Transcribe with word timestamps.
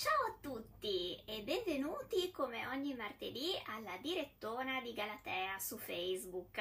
Ciao 0.00 0.28
a 0.28 0.36
tutti 0.40 1.14
e 1.26 1.42
benvenuti 1.42 2.30
come 2.30 2.66
ogni 2.68 2.94
martedì 2.94 3.50
alla 3.66 3.98
direttona 4.00 4.80
di 4.80 4.94
Galatea 4.94 5.58
su 5.58 5.76
Facebook. 5.76 6.58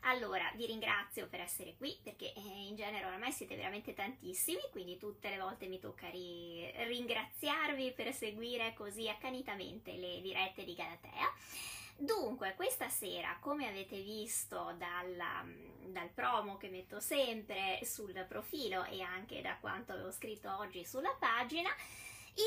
Allora, 0.00 0.52
vi 0.56 0.66
ringrazio 0.66 1.26
per 1.26 1.40
essere 1.40 1.74
qui 1.78 1.98
perché 2.02 2.34
eh, 2.34 2.66
in 2.68 2.76
genere 2.76 3.06
oramai 3.06 3.32
siete 3.32 3.56
veramente 3.56 3.94
tantissimi, 3.94 4.60
quindi 4.72 4.98
tutte 4.98 5.30
le 5.30 5.38
volte 5.38 5.68
mi 5.68 5.78
tocca 5.78 6.10
ri- 6.10 6.70
ringraziarvi 6.70 7.92
per 7.92 8.12
seguire 8.12 8.74
così 8.74 9.08
accanitamente 9.08 9.92
le 9.92 10.20
dirette 10.20 10.62
di 10.62 10.74
Galatea. 10.74 11.32
Dunque, 11.96 12.52
questa 12.56 12.90
sera, 12.90 13.38
come 13.40 13.66
avete 13.66 14.02
visto 14.02 14.74
dalla, 14.76 15.42
dal 15.86 16.10
promo 16.10 16.58
che 16.58 16.68
metto 16.68 17.00
sempre 17.00 17.80
sul 17.84 18.26
profilo 18.28 18.84
e 18.84 19.00
anche 19.00 19.40
da 19.40 19.56
quanto 19.60 19.92
avevo 19.92 20.10
scritto 20.10 20.54
oggi 20.58 20.84
sulla 20.84 21.16
pagina, 21.18 21.70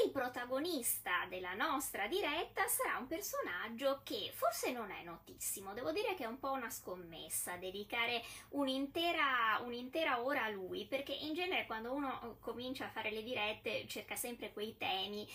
il 0.03 0.11
protagonista 0.11 1.25
della 1.29 1.53
nostra 1.55 2.07
diretta 2.07 2.67
sarà 2.67 2.97
un 2.97 3.07
personaggio 3.07 4.01
che 4.03 4.31
forse 4.35 4.71
non 4.71 4.91
è 4.91 5.03
notissimo, 5.03 5.73
devo 5.73 5.91
dire 5.91 6.13
che 6.13 6.25
è 6.25 6.27
un 6.27 6.37
po' 6.37 6.51
una 6.51 6.69
scommessa 6.69 7.57
dedicare 7.57 8.21
un'intera, 8.49 9.59
un'intera 9.63 10.21
ora 10.21 10.43
a 10.43 10.49
lui, 10.49 10.85
perché 10.85 11.13
in 11.13 11.33
genere 11.33 11.65
quando 11.65 11.91
uno 11.91 12.37
comincia 12.39 12.85
a 12.85 12.89
fare 12.89 13.11
le 13.11 13.23
dirette 13.23 13.87
cerca 13.87 14.15
sempre 14.15 14.53
quei 14.53 14.77
temi 14.77 15.27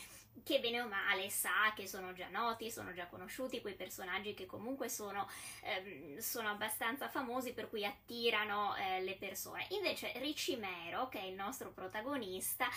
che 0.42 0.60
bene 0.60 0.80
o 0.80 0.88
male 0.88 1.30
sa 1.30 1.72
che 1.74 1.86
sono 1.86 2.12
già 2.12 2.28
noti, 2.28 2.70
sono 2.70 2.92
già 2.92 3.06
conosciuti, 3.06 3.60
quei 3.60 3.74
personaggi 3.74 4.34
che 4.34 4.46
comunque 4.46 4.88
sono, 4.88 5.28
ehm, 5.62 6.18
sono 6.18 6.48
abbastanza 6.50 7.08
famosi 7.08 7.52
per 7.52 7.68
cui 7.68 7.84
attirano 7.84 8.74
eh, 8.76 9.02
le 9.02 9.14
persone. 9.16 9.66
Invece 9.70 10.12
Ricimero, 10.18 11.08
che 11.08 11.20
è 11.20 11.24
il 11.24 11.34
nostro 11.34 11.70
protagonista, 11.72 12.68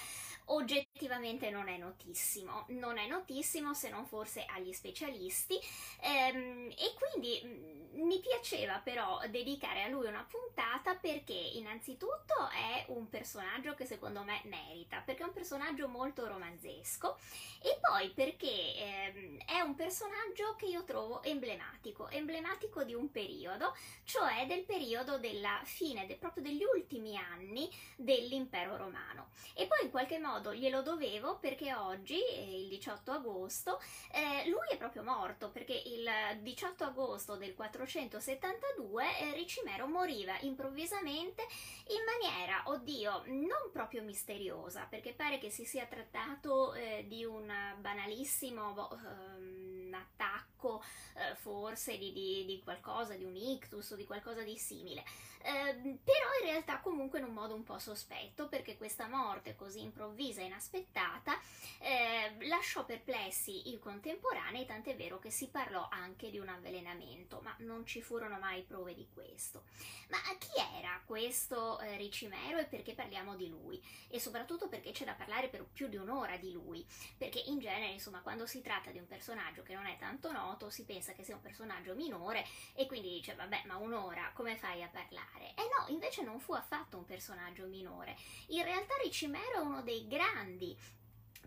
oggettivamente 0.45 1.49
non 1.49 1.67
è 1.67 1.77
notissimo, 1.77 2.65
non 2.69 2.97
è 2.97 3.07
notissimo 3.07 3.73
se 3.73 3.89
non 3.89 4.05
forse 4.05 4.45
agli 4.45 4.71
specialisti. 4.73 5.59
Ehm, 6.01 6.69
e 6.71 6.93
quindi 6.95 7.41
mm, 7.43 8.01
mi 8.05 8.19
piaceva 8.19 8.79
però 8.83 9.19
dedicare 9.29 9.83
a 9.83 9.87
lui 9.87 10.07
una 10.07 10.25
puntata 10.29 10.95
perché 10.95 11.33
innanzitutto 11.33 12.49
è 12.51 12.85
un 12.89 13.09
personaggio 13.09 13.73
che 13.75 13.85
secondo 13.85 14.23
me 14.23 14.41
merita, 14.45 15.01
perché 15.01 15.23
è 15.23 15.25
un 15.25 15.33
personaggio 15.33 15.87
molto 15.87 16.25
romanzesco 16.27 17.17
e 17.61 17.77
poi 17.81 18.09
perché 18.11 18.75
ehm, 18.75 19.37
è 19.45 19.59
un 19.61 19.75
personaggio 19.75 20.55
che 20.55 20.65
io 20.65 20.83
trovo 20.83 21.21
emblematico, 21.23 22.09
emblematico 22.09 22.83
di 22.83 22.93
un 22.93 23.11
periodo, 23.11 23.75
cioè 24.03 24.45
del 24.47 24.63
periodo 24.63 25.17
della 25.17 25.61
fine, 25.63 26.05
de, 26.05 26.15
proprio 26.15 26.43
degli 26.43 26.63
ultimi 26.63 27.17
anni 27.17 27.69
dell'impero 27.95 28.77
romano. 28.77 29.29
E 29.53 29.67
poi 29.67 29.83
in 29.83 29.91
qualche 29.91 30.19
modo 30.19 30.53
glielo 30.53 30.81
dovevo 30.81 31.37
perché 31.37 31.73
oggi, 31.73 32.19
eh, 32.21 32.61
il 32.61 32.67
18 32.67 33.11
agosto, 33.11 33.79
eh, 34.11 34.47
lui 34.49 34.67
è 34.71 34.77
proprio 34.77 35.03
morto 35.03 35.49
perché 35.49 35.73
il 35.73 36.09
18 36.41 36.83
agosto 36.83 37.35
del 37.35 37.53
472 37.53 39.19
eh, 39.19 39.33
Ricimero 39.33 39.87
moriva 39.87 40.37
improvvisamente 40.41 41.45
in 41.87 42.03
maniera, 42.05 42.63
oddio, 42.65 43.23
non 43.27 43.71
proprio 43.71 44.03
misteriosa, 44.03 44.85
perché 44.89 45.13
pare 45.13 45.37
che 45.37 45.49
si 45.49 45.65
sia 45.65 45.85
trattato 45.85 46.73
eh, 46.73 47.05
di 47.07 47.23
un 47.25 47.36
banalissimo 47.81 48.73
um, 48.91 49.66
attacco 49.97 50.83
uh, 51.13 51.35
forse 51.35 51.97
di, 51.97 52.11
di, 52.13 52.45
di, 52.45 52.61
qualcosa, 52.63 53.15
di 53.15 53.23
un 53.23 53.35
ictus 53.35 53.91
o 53.91 53.95
di 53.95 54.05
qualcosa 54.05 54.41
di 54.41 54.57
simile. 54.57 55.03
Uh, 55.39 55.99
però 56.03 56.27
in 56.41 56.49
realtà 56.49 56.79
comunque 56.79 57.19
in 57.19 57.25
un 57.25 57.33
modo 57.33 57.53
un 57.53 57.63
po' 57.63 57.79
sospetto 57.79 58.47
perché 58.47 58.75
questa 58.75 59.07
morte 59.07 59.55
così 59.55 59.81
improvvisa 59.81 60.41
e 60.41 60.45
inaspettata 60.45 61.33
uh, 61.33 62.47
lasciò 62.47 62.85
perplessi 62.85 63.69
i 63.69 63.79
contemporanei, 63.79 64.65
tant'è 64.65 64.95
vero 64.95 65.19
che 65.19 65.29
si 65.29 65.47
parlò 65.49 65.87
anche 65.89 66.29
di 66.29 66.39
un 66.39 66.49
avvelenamento, 66.49 67.39
ma 67.43 67.55
non 67.59 67.85
ci 67.85 68.01
furono 68.01 68.37
mai 68.39 68.63
prove 68.63 68.93
di 68.93 69.07
questo. 69.13 69.63
Ma 70.09 70.17
chi 70.37 70.59
era 70.77 71.01
questo 71.05 71.79
eh, 71.79 71.97
Ricimero 71.97 72.57
e 72.57 72.65
perché 72.65 72.93
parliamo 72.93 73.35
di 73.35 73.49
lui? 73.49 73.83
E 74.07 74.19
soprattutto 74.19 74.67
perché 74.67 74.91
c'è 74.91 75.05
da 75.05 75.13
parlare 75.13 75.49
per 75.49 75.65
più 75.65 75.87
di 75.87 75.97
un'ora 75.97 76.37
di 76.37 76.51
lui, 76.51 76.85
perché 77.17 77.39
in 77.45 77.59
genere, 77.59 77.91
insomma, 77.91 78.21
quando 78.21 78.45
si 78.45 78.61
tratta 78.61 78.91
di 78.91 78.99
un 78.99 79.07
personaggio 79.07 79.63
che 79.63 79.73
non 79.73 79.85
è 79.87 79.97
tanto 79.97 80.31
noto, 80.31 80.69
si 80.69 80.83
pensa 80.83 81.13
che 81.13 81.23
sia 81.23 81.35
un 81.35 81.41
personaggio 81.41 81.95
minore 81.95 82.45
e 82.73 82.85
quindi 82.85 83.09
dice, 83.09 83.35
vabbè, 83.35 83.63
ma 83.65 83.77
un'ora 83.77 84.31
come 84.33 84.57
fai 84.57 84.83
a 84.83 84.87
parlare? 84.87 85.53
E 85.55 85.67
no, 85.77 85.87
invece 85.93 86.23
non 86.23 86.39
fu 86.39 86.53
affatto 86.53 86.97
un 86.97 87.05
personaggio 87.05 87.65
minore. 87.65 88.15
In 88.47 88.63
realtà 88.63 88.95
Ricimero 89.01 89.55
è 89.55 89.59
uno 89.59 89.81
dei 89.81 90.07
grandi 90.07 90.77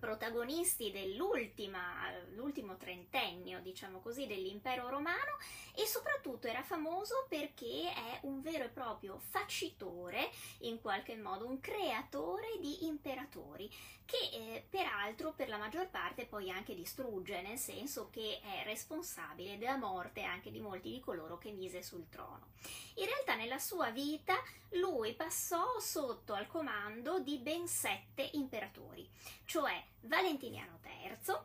protagonisti 0.00 0.90
dell'ultimo 0.90 2.76
trentennio, 2.78 3.60
diciamo 3.60 4.00
così, 4.00 4.26
dell'impero 4.26 4.88
romano 4.88 5.36
e 5.76 5.84
soprattutto 5.84 6.46
era 6.46 6.62
famoso 6.62 7.26
perché 7.28 7.92
è 7.92 8.20
un 8.22 8.40
vero 8.40 8.64
e 8.64 8.70
proprio 8.70 9.18
facitore, 9.18 10.30
in 10.60 10.80
qualche 10.80 11.16
modo 11.16 11.46
un 11.46 11.60
creatore 11.60 12.58
di 12.60 12.86
imperatori, 12.86 13.70
che 14.10 14.36
eh, 14.36 14.66
peraltro 14.68 15.32
per 15.32 15.48
la 15.48 15.56
maggior 15.56 15.88
parte 15.88 16.26
poi 16.26 16.50
anche 16.50 16.74
distrugge, 16.74 17.40
nel 17.42 17.58
senso 17.58 18.10
che 18.10 18.40
è 18.42 18.64
responsabile 18.64 19.56
della 19.56 19.76
morte 19.76 20.22
anche 20.22 20.50
di 20.50 20.58
molti 20.60 20.90
di 20.90 21.00
coloro 21.00 21.38
che 21.38 21.52
mise 21.52 21.82
sul 21.82 22.08
trono. 22.08 22.48
In 22.96 23.06
realtà 23.06 23.36
nella 23.36 23.58
sua 23.58 23.90
vita 23.90 24.34
lui 24.70 25.14
passò 25.14 25.78
sotto 25.78 26.34
al 26.34 26.48
comando 26.48 27.20
di 27.20 27.38
ben 27.38 27.68
sette 27.68 28.28
imperatori, 28.32 29.08
cioè 29.44 29.80
Valentiniano 30.00 30.80
III, 30.84 31.36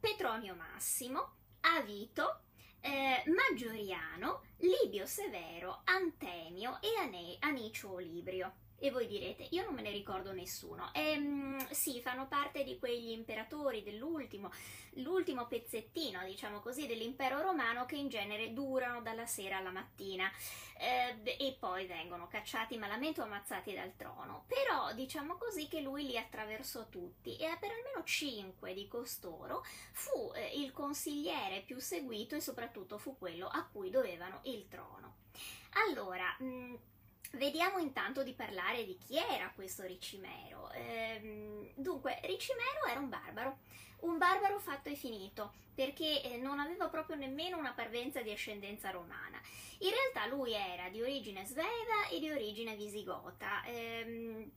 Petronio 0.00 0.56
Massimo, 0.56 1.34
Avito, 1.60 2.40
eh, 2.80 3.22
Maggioriano, 3.26 4.42
Libio 4.58 5.06
Severo, 5.06 5.82
Antemio 5.84 6.80
e 6.80 6.96
Ane- 6.98 7.36
Anicio 7.38 7.92
Olibrio. 7.92 8.61
E 8.82 8.90
voi 8.90 9.06
direte, 9.06 9.46
io 9.50 9.62
non 9.62 9.74
me 9.74 9.82
ne 9.82 9.92
ricordo 9.92 10.32
nessuno. 10.32 10.90
Ehm, 10.92 11.68
sì, 11.70 12.00
fanno 12.00 12.26
parte 12.26 12.64
di 12.64 12.80
quegli 12.80 13.10
imperatori 13.10 13.84
dell'ultimo, 13.84 14.50
l'ultimo 14.94 15.46
pezzettino, 15.46 16.24
diciamo 16.24 16.58
così, 16.58 16.88
dell'impero 16.88 17.40
romano 17.40 17.86
che 17.86 17.94
in 17.94 18.08
genere 18.08 18.52
durano 18.52 19.00
dalla 19.00 19.24
sera 19.24 19.58
alla 19.58 19.70
mattina 19.70 20.28
eh, 20.76 21.14
e 21.22 21.56
poi 21.60 21.86
vengono 21.86 22.26
cacciati 22.26 22.76
malamente 22.76 23.20
o 23.20 23.24
ammazzati 23.24 23.72
dal 23.72 23.94
trono. 23.94 24.46
Però 24.48 24.92
diciamo 24.94 25.36
così 25.36 25.68
che 25.68 25.80
lui 25.80 26.04
li 26.04 26.18
attraversò 26.18 26.88
tutti 26.88 27.36
e 27.36 27.56
per 27.60 27.70
almeno 27.70 28.02
cinque 28.02 28.74
di 28.74 28.88
costoro 28.88 29.64
fu 29.92 30.32
eh, 30.34 30.58
il 30.58 30.72
consigliere 30.72 31.60
più 31.60 31.78
seguito 31.78 32.34
e 32.34 32.40
soprattutto 32.40 32.98
fu 32.98 33.16
quello 33.16 33.46
a 33.46 33.64
cui 33.64 33.90
dovevano 33.90 34.40
il 34.46 34.66
trono. 34.66 35.18
Allora, 35.86 36.36
mh, 36.40 36.74
Vediamo 37.32 37.78
intanto 37.78 38.22
di 38.22 38.34
parlare 38.34 38.84
di 38.84 38.98
chi 38.98 39.16
era 39.16 39.50
questo 39.54 39.84
Ricimero. 39.84 40.70
Ehm, 40.72 41.70
dunque, 41.74 42.20
Ricimero 42.24 42.86
era 42.90 43.00
un 43.00 43.08
barbaro, 43.08 43.58
un 44.00 44.18
barbaro 44.18 44.58
fatto 44.58 44.90
e 44.90 44.94
finito, 44.94 45.52
perché 45.74 46.22
eh, 46.22 46.36
non 46.36 46.58
aveva 46.58 46.88
proprio 46.88 47.16
nemmeno 47.16 47.56
una 47.56 47.72
parvenza 47.72 48.20
di 48.20 48.30
ascendenza 48.30 48.90
romana. 48.90 49.40
In 49.78 49.90
realtà 49.90 50.26
lui 50.26 50.52
era 50.52 50.88
di 50.90 51.00
origine 51.00 51.44
sveva 51.46 52.06
e 52.10 52.20
di 52.20 52.30
origine 52.30 52.76
visigota. 52.76 53.64
Ehm, 53.64 54.50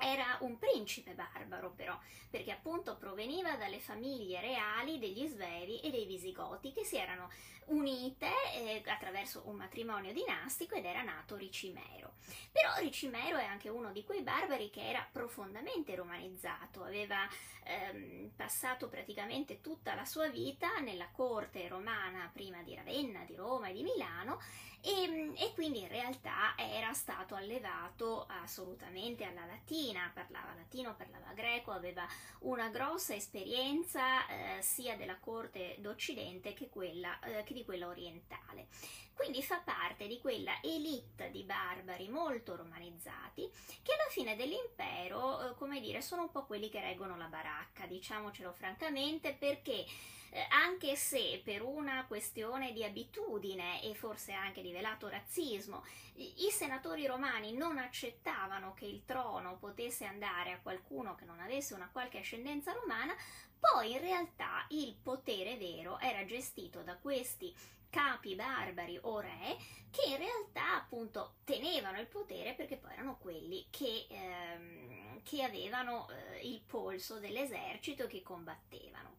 era 0.00 0.38
un 0.40 0.58
principe 0.58 1.14
barbaro 1.14 1.70
però, 1.70 1.98
perché 2.28 2.50
appunto 2.50 2.96
proveniva 2.96 3.56
dalle 3.56 3.78
famiglie 3.78 4.40
reali 4.40 4.98
degli 4.98 5.26
Svevi 5.26 5.80
e 5.80 5.90
dei 5.90 6.06
Visigoti 6.06 6.72
che 6.72 6.84
si 6.84 6.96
erano 6.96 7.28
unite 7.70 8.26
eh, 8.54 8.82
attraverso 8.86 9.42
un 9.46 9.56
matrimonio 9.56 10.12
dinastico 10.12 10.74
ed 10.74 10.84
era 10.84 11.02
nato 11.02 11.36
Ricimero. 11.36 12.14
Però 12.50 12.76
Ricimero 12.78 13.38
è 13.38 13.44
anche 13.44 13.68
uno 13.68 13.92
di 13.92 14.04
quei 14.04 14.22
barbari 14.22 14.70
che 14.70 14.88
era 14.88 15.06
profondamente 15.10 15.94
romanizzato, 15.94 16.82
aveva 16.82 17.28
ehm, 17.64 18.30
passato 18.36 18.88
praticamente 18.88 19.60
tutta 19.60 19.94
la 19.94 20.04
sua 20.04 20.28
vita 20.28 20.78
nella 20.78 21.08
corte 21.10 21.66
romana 21.68 22.28
prima 22.32 22.62
di 22.62 22.74
Ravenna, 22.74 23.24
di 23.24 23.34
Roma 23.34 23.68
e 23.68 23.72
di 23.72 23.82
Milano 23.82 24.40
e, 24.82 25.32
e, 25.36 25.52
quindi 25.54 25.80
in 25.80 25.88
realtà 25.88 26.54
era 26.56 26.92
stato 26.92 27.34
allevato 27.34 28.26
assolutamente 28.42 29.24
alla 29.24 29.44
latina, 29.44 30.10
parlava 30.12 30.54
latino, 30.54 30.94
parlava 30.94 31.32
greco, 31.34 31.70
aveva 31.70 32.06
una 32.40 32.68
grossa 32.68 33.14
esperienza 33.14 34.26
eh, 34.26 34.62
sia 34.62 34.96
della 34.96 35.18
corte 35.18 35.76
d'Occidente 35.78 36.54
che, 36.54 36.68
quella, 36.68 37.18
eh, 37.20 37.42
che 37.44 37.54
di 37.54 37.64
quella 37.64 37.88
orientale. 37.88 38.68
Quindi 39.14 39.42
fa 39.42 39.58
parte 39.58 40.06
di 40.06 40.18
quella 40.18 40.62
elite 40.62 41.30
di 41.30 41.42
barbari 41.42 42.08
molto 42.08 42.56
romanizzati 42.56 43.50
che 43.82 43.92
alla 43.92 44.08
fine 44.08 44.34
dell'impero, 44.34 45.50
eh, 45.50 45.54
come 45.56 45.78
dire, 45.80 46.00
sono 46.00 46.22
un 46.22 46.30
po' 46.30 46.46
quelli 46.46 46.70
che 46.70 46.80
reggono 46.80 47.18
la 47.18 47.26
baracca, 47.26 47.84
diciamocelo 47.84 48.50
francamente, 48.52 49.34
perché 49.34 49.84
eh, 50.30 50.46
anche 50.50 50.96
se 50.96 51.40
per 51.44 51.62
una 51.62 52.04
questione 52.06 52.72
di 52.72 52.84
abitudine 52.84 53.82
e 53.82 53.94
forse 53.94 54.32
anche 54.32 54.62
di 54.62 54.68
rivelato 54.68 55.08
razzismo. 55.08 55.84
I 56.14 56.50
senatori 56.50 57.06
romani 57.06 57.52
non 57.52 57.78
accettavano 57.78 58.74
che 58.74 58.84
il 58.84 59.04
trono 59.04 59.56
potesse 59.58 60.04
andare 60.04 60.52
a 60.52 60.60
qualcuno 60.60 61.14
che 61.14 61.24
non 61.24 61.40
avesse 61.40 61.74
una 61.74 61.88
qualche 61.90 62.18
ascendenza 62.18 62.72
romana, 62.72 63.14
poi 63.58 63.92
in 63.92 64.00
realtà 64.00 64.66
il 64.70 64.94
potere 65.02 65.56
vero 65.56 65.98
era 65.98 66.24
gestito 66.24 66.82
da 66.82 66.96
questi 66.96 67.54
capi 67.90 68.36
barbari 68.36 68.98
o 69.02 69.18
re 69.18 69.56
che 69.90 70.08
in 70.08 70.16
realtà 70.16 70.76
appunto 70.76 71.34
tenevano 71.44 71.98
il 71.98 72.06
potere 72.06 72.54
perché 72.54 72.76
poi 72.76 72.92
erano 72.92 73.18
quelli 73.18 73.66
che, 73.70 74.06
ehm, 74.08 75.22
che 75.24 75.42
avevano 75.42 76.08
eh, 76.08 76.46
il 76.46 76.60
polso 76.60 77.18
dell'esercito 77.18 78.06
che 78.06 78.22
combattevano. 78.22 79.18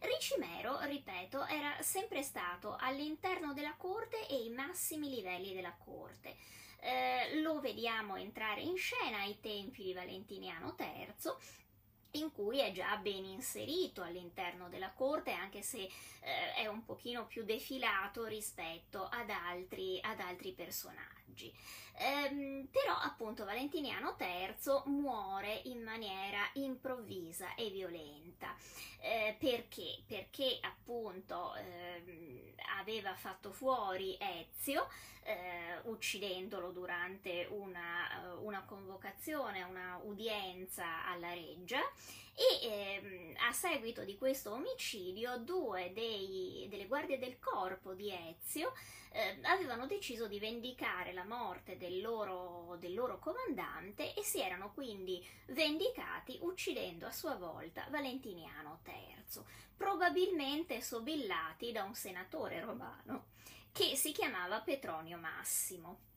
Ricimero, 0.00 0.78
ripeto, 0.82 1.44
era 1.46 1.80
sempre 1.80 2.22
stato 2.22 2.76
all'interno 2.78 3.52
della 3.54 3.74
corte 3.76 4.26
e 4.28 4.34
ai 4.34 4.50
massimi 4.50 5.08
livelli 5.08 5.54
della 5.54 5.74
corte. 5.76 6.36
Eh, 6.80 7.40
lo 7.40 7.60
vediamo 7.60 8.16
entrare 8.16 8.60
in 8.60 8.76
scena 8.76 9.20
ai 9.20 9.40
tempi 9.40 9.82
di 9.82 9.92
Valentiniano 9.94 10.76
III 10.78 11.14
in 12.12 12.32
cui 12.32 12.60
è 12.60 12.72
già 12.72 12.96
ben 12.96 13.24
inserito 13.24 14.02
all'interno 14.02 14.68
della 14.68 14.92
corte, 14.92 15.32
anche 15.32 15.62
se 15.62 15.82
eh, 16.20 16.54
è 16.54 16.66
un 16.66 16.84
pochino 16.84 17.26
più 17.26 17.44
defilato 17.44 18.24
rispetto 18.24 19.06
ad 19.06 19.30
altri, 19.30 19.98
ad 20.02 20.20
altri 20.20 20.52
personaggi. 20.52 21.15
Ehm, 21.98 22.68
però 22.70 22.94
appunto 22.94 23.44
Valentiniano 23.44 24.16
III 24.18 24.82
muore 24.92 25.62
in 25.64 25.82
maniera 25.82 26.40
improvvisa 26.54 27.54
e 27.54 27.70
violenta. 27.70 28.54
Eh, 29.00 29.36
perché? 29.38 30.02
Perché 30.06 30.58
appunto 30.60 31.54
ehm, 31.54 32.54
aveva 32.78 33.14
fatto 33.14 33.50
fuori 33.50 34.16
Ezio, 34.20 34.88
eh, 35.22 35.80
uccidendolo 35.84 36.70
durante 36.70 37.46
una, 37.50 38.36
una 38.40 38.62
convocazione, 38.64 39.62
una 39.62 39.98
udienza 40.04 41.04
alla 41.06 41.32
reggia 41.32 41.80
e 42.36 42.66
ehm, 42.66 43.34
a 43.48 43.52
seguito 43.52 44.04
di 44.04 44.18
questo 44.18 44.52
omicidio 44.52 45.38
due 45.38 45.92
dei, 45.94 46.66
delle 46.68 46.86
guardie 46.86 47.18
del 47.18 47.38
corpo 47.38 47.94
di 47.94 48.12
Ezio 48.12 48.74
eh, 49.10 49.38
avevano 49.44 49.86
deciso 49.86 50.28
di 50.28 50.38
vendicare 50.38 51.14
la 51.14 51.24
morte 51.24 51.78
del 51.78 52.02
loro, 52.02 52.76
del 52.78 52.92
loro 52.92 53.18
comandante 53.18 54.12
e 54.14 54.22
si 54.22 54.40
erano 54.40 54.72
quindi 54.74 55.26
vendicati 55.46 56.36
uccidendo 56.42 57.06
a 57.06 57.10
sua 57.12 57.36
volta 57.36 57.86
Valentiniano 57.88 58.80
III, 58.84 59.42
probabilmente 59.74 60.82
sobillati 60.82 61.72
da 61.72 61.84
un 61.84 61.94
senatore 61.94 62.60
romano 62.60 63.28
che 63.72 63.96
si 63.96 64.12
chiamava 64.12 64.60
Petronio 64.60 65.16
Massimo 65.16 66.15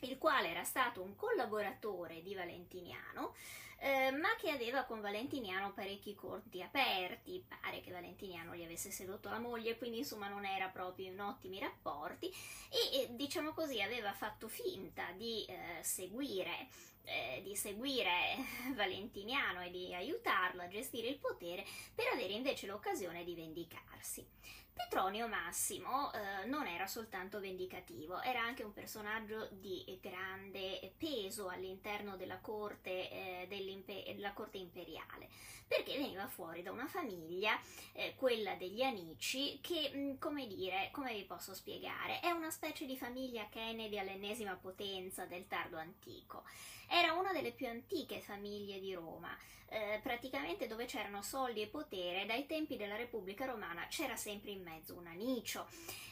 il 0.00 0.18
quale 0.18 0.50
era 0.50 0.64
stato 0.64 1.02
un 1.02 1.14
collaboratore 1.16 2.22
di 2.22 2.34
Valentiniano, 2.34 3.34
eh, 3.78 4.10
ma 4.12 4.34
che 4.36 4.50
aveva 4.50 4.84
con 4.84 5.00
Valentiniano 5.00 5.72
parecchi 5.72 6.14
conti 6.14 6.62
aperti, 6.62 7.44
pare 7.46 7.80
che 7.80 7.90
Valentiniano 7.90 8.54
gli 8.54 8.62
avesse 8.62 8.90
sedotto 8.90 9.28
la 9.28 9.38
moglie, 9.38 9.76
quindi 9.76 9.98
insomma 9.98 10.28
non 10.28 10.44
era 10.44 10.68
proprio 10.68 11.06
in 11.06 11.20
ottimi 11.20 11.58
rapporti 11.58 12.32
e, 12.70 13.02
e 13.02 13.08
diciamo 13.10 13.52
così 13.52 13.80
aveva 13.82 14.12
fatto 14.12 14.48
finta 14.48 15.10
di 15.12 15.44
eh, 15.46 15.82
seguire 15.82 16.68
eh, 17.04 17.42
di 17.42 17.54
seguire 17.54 18.36
Valentiniano 18.74 19.60
e 19.62 19.70
di 19.70 19.94
aiutarlo 19.94 20.62
a 20.62 20.68
gestire 20.68 21.08
il 21.08 21.18
potere 21.18 21.64
per 21.94 22.06
avere 22.12 22.32
invece 22.32 22.66
l'occasione 22.66 23.24
di 23.24 23.34
vendicarsi. 23.34 24.26
Petronio 24.74 25.28
Massimo 25.28 26.12
eh, 26.12 26.46
non 26.46 26.66
era 26.66 26.86
soltanto 26.86 27.38
vendicativo, 27.38 28.20
era 28.20 28.42
anche 28.42 28.64
un 28.64 28.72
personaggio 28.72 29.48
di 29.52 29.98
grande 30.02 30.92
peso 30.98 31.48
all'interno 31.48 32.16
della 32.16 32.38
corte, 32.40 33.10
eh, 33.10 33.46
della 33.48 34.32
corte 34.32 34.58
imperiale, 34.58 35.28
perché 35.66 35.96
veniva 35.96 36.26
fuori 36.26 36.62
da 36.62 36.72
una 36.72 36.88
famiglia, 36.88 37.58
eh, 37.92 38.14
quella 38.16 38.56
degli 38.56 38.82
Anici, 38.82 39.60
che, 39.62 39.90
mm, 39.94 40.18
come 40.18 40.46
dire, 40.48 40.88
come 40.92 41.14
vi 41.14 41.24
posso 41.24 41.54
spiegare, 41.54 42.20
è 42.20 42.30
una 42.30 42.50
specie 42.50 42.84
di 42.84 42.96
famiglia 42.96 43.48
Kennedy 43.48 43.98
all'ennesima 43.98 44.56
potenza 44.56 45.24
del 45.24 45.46
tardo 45.46 45.76
antico. 45.78 46.42
Era 46.88 47.12
una 47.14 47.32
delle 47.32 47.52
più 47.52 47.68
antiche 47.68 48.20
famiglie 48.20 48.80
di 48.80 48.92
Roma, 48.92 49.36
eh, 49.68 49.98
praticamente 50.02 50.66
dove 50.66 50.84
c'erano 50.84 51.22
soldi 51.22 51.62
e 51.62 51.66
potere, 51.66 52.26
dai 52.26 52.46
tempi 52.46 52.76
della 52.76 52.96
Repubblica 52.96 53.44
Romana 53.44 53.86
c'era 53.88 54.16
sempre 54.16 54.50
in 54.50 54.62
mezzo 54.64 54.96
un 54.96 55.06
anicio. 55.06 55.68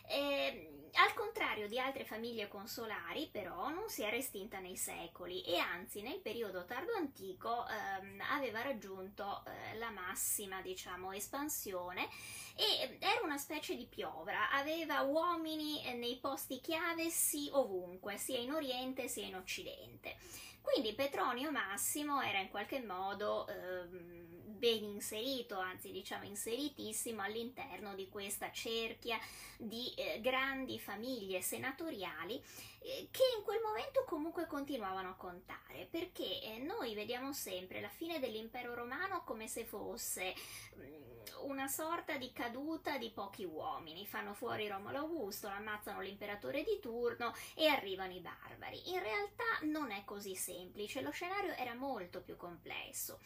Eh, 0.06 0.82
al 0.94 1.14
contrario 1.14 1.68
di 1.68 1.78
altre 1.78 2.04
famiglie 2.04 2.48
consolari, 2.48 3.28
però, 3.32 3.70
non 3.70 3.88
si 3.88 4.02
era 4.02 4.16
estinta 4.16 4.58
nei 4.58 4.76
secoli 4.76 5.42
e 5.42 5.56
anzi 5.56 6.02
nel 6.02 6.20
periodo 6.20 6.66
tardo 6.66 6.92
antico 6.92 7.66
ehm, 7.66 8.20
aveva 8.30 8.60
raggiunto 8.60 9.42
eh, 9.46 9.78
la 9.78 9.90
massima, 9.90 10.60
diciamo, 10.60 11.12
espansione 11.12 12.08
e 12.54 12.98
era 13.00 13.22
una 13.22 13.38
specie 13.38 13.74
di 13.74 13.86
piovra, 13.86 14.50
aveva 14.50 15.00
uomini 15.00 15.82
eh, 15.84 15.94
nei 15.94 16.18
posti 16.18 16.60
chiave 16.60 17.08
sì 17.08 17.48
ovunque, 17.52 18.18
sia 18.18 18.38
in 18.38 18.52
Oriente 18.52 19.08
sia 19.08 19.24
in 19.24 19.36
Occidente. 19.36 20.16
Quindi 20.60 20.94
Petronio 20.94 21.50
Massimo 21.50 22.20
era 22.20 22.38
in 22.38 22.48
qualche 22.48 22.80
modo 22.80 23.48
eh, 23.48 24.31
ben 24.62 24.84
inserito, 24.84 25.58
anzi 25.58 25.90
diciamo 25.90 26.22
inseritissimo 26.22 27.20
all'interno 27.20 27.96
di 27.96 28.08
questa 28.08 28.52
cerchia 28.52 29.18
di 29.56 29.92
eh, 29.96 30.20
grandi 30.20 30.78
famiglie 30.78 31.42
senatoriali 31.42 32.40
eh, 32.78 33.08
che 33.10 33.22
in 33.36 33.42
quel 33.42 33.60
momento 33.60 34.04
comunque 34.06 34.46
continuavano 34.46 35.08
a 35.08 35.14
contare, 35.14 35.88
perché 35.90 36.40
eh, 36.42 36.58
noi 36.58 36.94
vediamo 36.94 37.32
sempre 37.32 37.80
la 37.80 37.88
fine 37.88 38.20
dell'impero 38.20 38.72
romano 38.72 39.24
come 39.24 39.48
se 39.48 39.64
fosse 39.64 40.32
mh, 40.74 40.80
mm, 40.80 41.48
una 41.48 41.66
sorta 41.66 42.16
di 42.16 42.32
caduta 42.32 42.98
di 42.98 43.10
pochi 43.10 43.44
uomini, 43.44 44.06
fanno 44.06 44.32
fuori 44.32 44.68
Romolo 44.68 44.98
Augusto, 44.98 45.48
ammazzano 45.48 46.02
l'imperatore 46.02 46.62
di 46.62 46.78
turno 46.80 47.34
e 47.56 47.66
arrivano 47.66 48.12
i 48.12 48.20
barbari. 48.20 48.92
In 48.92 49.00
realtà 49.00 49.58
non 49.62 49.90
è 49.90 50.04
così 50.04 50.36
semplice, 50.36 51.02
lo 51.02 51.10
scenario 51.10 51.52
era 51.54 51.74
molto 51.74 52.22
più 52.22 52.36
complesso. 52.36 53.18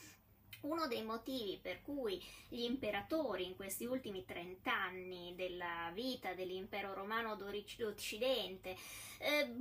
Uno 0.67 0.89
dei 0.89 1.05
motivi 1.05 1.61
per 1.63 1.81
cui 1.83 2.21
gli 2.49 2.63
imperatori 2.63 3.47
in 3.47 3.55
questi 3.55 3.85
ultimi 3.85 4.25
trent'anni 4.25 5.33
della 5.37 5.93
vita 5.95 6.35
dell'impero 6.35 6.93
romano 6.93 7.37
d'Occidente 7.37 8.77
eh, 9.19 9.57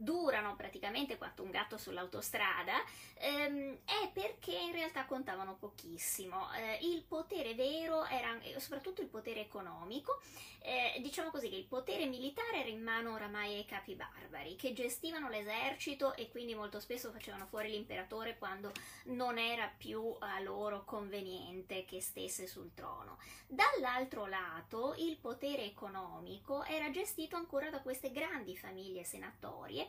durano 0.00 0.56
praticamente 0.56 1.18
quanto 1.18 1.42
un 1.42 1.50
gatto 1.50 1.76
sull'autostrada, 1.76 2.82
ehm, 3.18 3.80
è 3.84 4.10
perché 4.12 4.56
in 4.56 4.72
realtà 4.72 5.04
contavano 5.04 5.56
pochissimo. 5.56 6.50
Eh, 6.54 6.78
il 6.86 7.02
potere 7.02 7.54
vero 7.54 8.06
era, 8.06 8.38
soprattutto 8.56 9.02
il 9.02 9.08
potere 9.08 9.40
economico, 9.40 10.20
eh, 10.62 10.98
diciamo 11.02 11.30
così 11.30 11.50
che 11.50 11.56
il 11.56 11.66
potere 11.66 12.06
militare 12.06 12.60
era 12.60 12.68
in 12.68 12.82
mano 12.82 13.12
oramai 13.12 13.56
ai 13.56 13.66
capi 13.66 13.94
barbari, 13.94 14.56
che 14.56 14.72
gestivano 14.72 15.28
l'esercito 15.28 16.14
e 16.14 16.30
quindi 16.30 16.54
molto 16.54 16.80
spesso 16.80 17.12
facevano 17.12 17.46
fuori 17.46 17.70
l'imperatore 17.70 18.38
quando 18.38 18.72
non 19.04 19.38
era 19.38 19.66
più 19.68 20.16
a 20.18 20.40
loro 20.40 20.84
conveniente 20.84 21.84
che 21.84 22.00
stesse 22.00 22.46
sul 22.46 22.72
trono. 22.72 23.18
Dall'altro 23.46 24.26
lato, 24.26 24.94
il 24.98 25.18
potere 25.18 25.64
economico 25.64 26.64
era 26.64 26.90
gestito 26.90 27.36
ancora 27.36 27.68
da 27.68 27.80
queste 27.80 28.12
grandi 28.12 28.56
famiglie 28.56 29.04
senatorie 29.04 29.88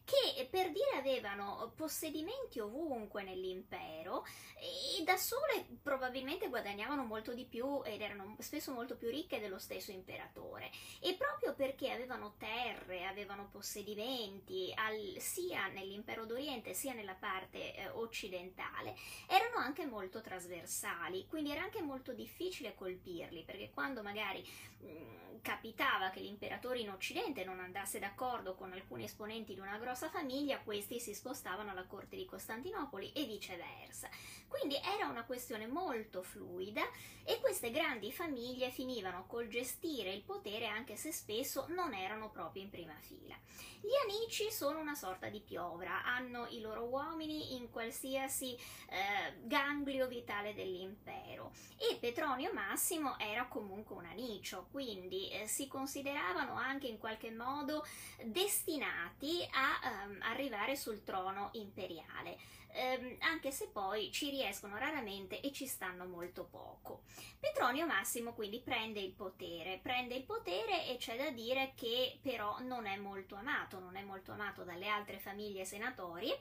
che 0.11 0.45
per 0.45 0.71
dire 0.71 0.97
avevano 0.97 1.71
possedimenti 1.75 2.59
ovunque 2.59 3.23
nell'impero 3.23 4.25
e 4.55 5.03
da 5.03 5.15
sole 5.15 5.65
probabilmente 5.81 6.49
guadagnavano 6.49 7.03
molto 7.03 7.33
di 7.33 7.45
più 7.45 7.81
ed 7.83 8.01
erano 8.01 8.35
spesso 8.39 8.73
molto 8.73 8.97
più 8.97 9.09
ricche 9.09 9.39
dello 9.39 9.57
stesso 9.57 9.91
imperatore. 9.91 10.69
E 10.99 11.15
proprio 11.15 11.53
perché 11.53 11.91
avevano 11.91 12.35
terre, 12.37 13.05
avevano 13.05 13.47
possedimenti 13.49 14.71
al, 14.75 15.15
sia 15.19 15.67
nell'impero 15.67 16.25
d'Oriente 16.25 16.73
sia 16.73 16.93
nella 16.93 17.15
parte 17.15 17.75
eh, 17.75 17.89
occidentale 17.89 18.95
erano 19.27 19.57
anche 19.57 19.85
molto 19.85 20.21
trasversali 20.21 21.25
quindi 21.27 21.51
era 21.51 21.61
anche 21.61 21.81
molto 21.81 22.13
difficile 22.13 22.75
colpirli 22.75 23.43
perché 23.43 23.71
quando 23.73 24.01
magari 24.01 24.45
mh, 24.79 25.41
capitava 25.41 26.09
che 26.09 26.19
l'imperatore 26.19 26.79
in 26.79 26.89
occidente 26.89 27.43
non 27.43 27.59
andasse 27.59 27.99
d'accordo 27.99 28.55
con 28.55 28.71
alcuni 28.71 29.03
esponenti 29.03 29.53
di 29.53 29.59
una 29.59 29.77
grossa 29.77 30.00
famiglia, 30.09 30.59
questi 30.59 30.99
si 30.99 31.13
spostavano 31.13 31.71
alla 31.71 31.85
corte 31.85 32.15
di 32.15 32.25
Costantinopoli 32.25 33.11
e 33.13 33.25
viceversa. 33.25 34.09
Quindi 34.47 34.75
era 34.83 35.07
una 35.07 35.23
questione 35.23 35.65
molto 35.65 36.21
fluida 36.21 36.81
e 37.23 37.39
queste 37.39 37.71
grandi 37.71 38.11
famiglie 38.11 38.69
finivano 38.69 39.25
col 39.27 39.47
gestire 39.47 40.11
il 40.11 40.23
potere 40.23 40.67
anche 40.67 40.95
se 40.97 41.11
spesso 41.11 41.67
non 41.69 41.93
erano 41.93 42.29
proprio 42.29 42.63
in 42.63 42.69
prima 42.69 42.95
fila. 42.99 43.37
Gli 43.79 43.95
anici 44.03 44.51
sono 44.51 44.79
una 44.79 44.93
sorta 44.93 45.29
di 45.29 45.39
piovra, 45.39 46.03
hanno 46.03 46.45
i 46.49 46.61
loro 46.61 46.83
uomini 46.83 47.55
in 47.55 47.71
qualsiasi 47.71 48.55
eh, 48.55 49.37
ganglio 49.41 50.07
vitale 50.07 50.53
dell'impero 50.53 51.51
e 51.77 51.95
Petronio 51.95 52.53
Massimo 52.53 53.17
era 53.17 53.47
comunque 53.47 53.95
un 53.95 54.05
anicio, 54.05 54.67
quindi 54.69 55.29
eh, 55.31 55.47
si 55.47 55.67
consideravano 55.67 56.53
anche 56.53 56.87
in 56.87 56.99
qualche 56.99 57.31
modo 57.31 57.83
destinati 58.23 59.47
a 59.51 59.80
ehm, 59.83 60.19
arrivare 60.21 60.75
sul 60.75 61.03
trono 61.03 61.49
imperiale 61.53 62.37
ehm, 62.73 63.17
anche 63.19 63.51
se 63.51 63.69
poi 63.69 64.11
ci 64.11 64.29
riescono 64.29 64.77
raramente 64.77 65.39
e 65.41 65.51
ci 65.51 65.67
stanno 65.67 66.05
molto 66.05 66.45
poco. 66.45 67.03
Petronio 67.39 67.85
Massimo 67.85 68.33
quindi 68.33 68.61
prende 68.61 68.99
il 68.99 69.13
potere, 69.13 69.79
prende 69.81 70.15
il 70.15 70.23
potere 70.23 70.87
e 70.87 70.97
c'è 70.97 71.17
da 71.17 71.29
dire 71.31 71.73
che 71.75 72.19
però 72.21 72.59
non 72.61 72.85
è 72.85 72.97
molto 72.97 73.35
amato, 73.35 73.79
non 73.79 73.95
è 73.95 74.03
molto 74.03 74.31
amato 74.31 74.63
dalle 74.63 74.87
altre 74.87 75.19
famiglie 75.19 75.65
senatorie, 75.65 76.39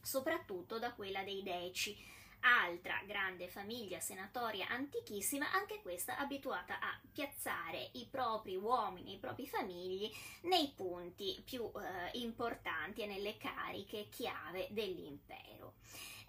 soprattutto 0.00 0.78
da 0.78 0.92
quella 0.92 1.22
dei 1.22 1.42
Deci 1.42 2.16
altra 2.40 3.00
grande 3.06 3.48
famiglia 3.48 4.00
senatoria 4.00 4.68
antichissima, 4.68 5.52
anche 5.52 5.80
questa 5.80 6.18
abituata 6.18 6.78
a 6.80 6.98
piazzare 7.12 7.90
i 7.92 8.06
propri 8.10 8.56
uomini, 8.56 9.14
i 9.14 9.18
propri 9.18 9.46
famigli 9.46 10.10
nei 10.42 10.72
punti 10.74 11.40
più 11.44 11.70
eh, 11.74 12.18
importanti 12.18 13.02
e 13.02 13.06
nelle 13.06 13.36
cariche 13.36 14.08
chiave 14.08 14.68
dell'impero. 14.70 15.74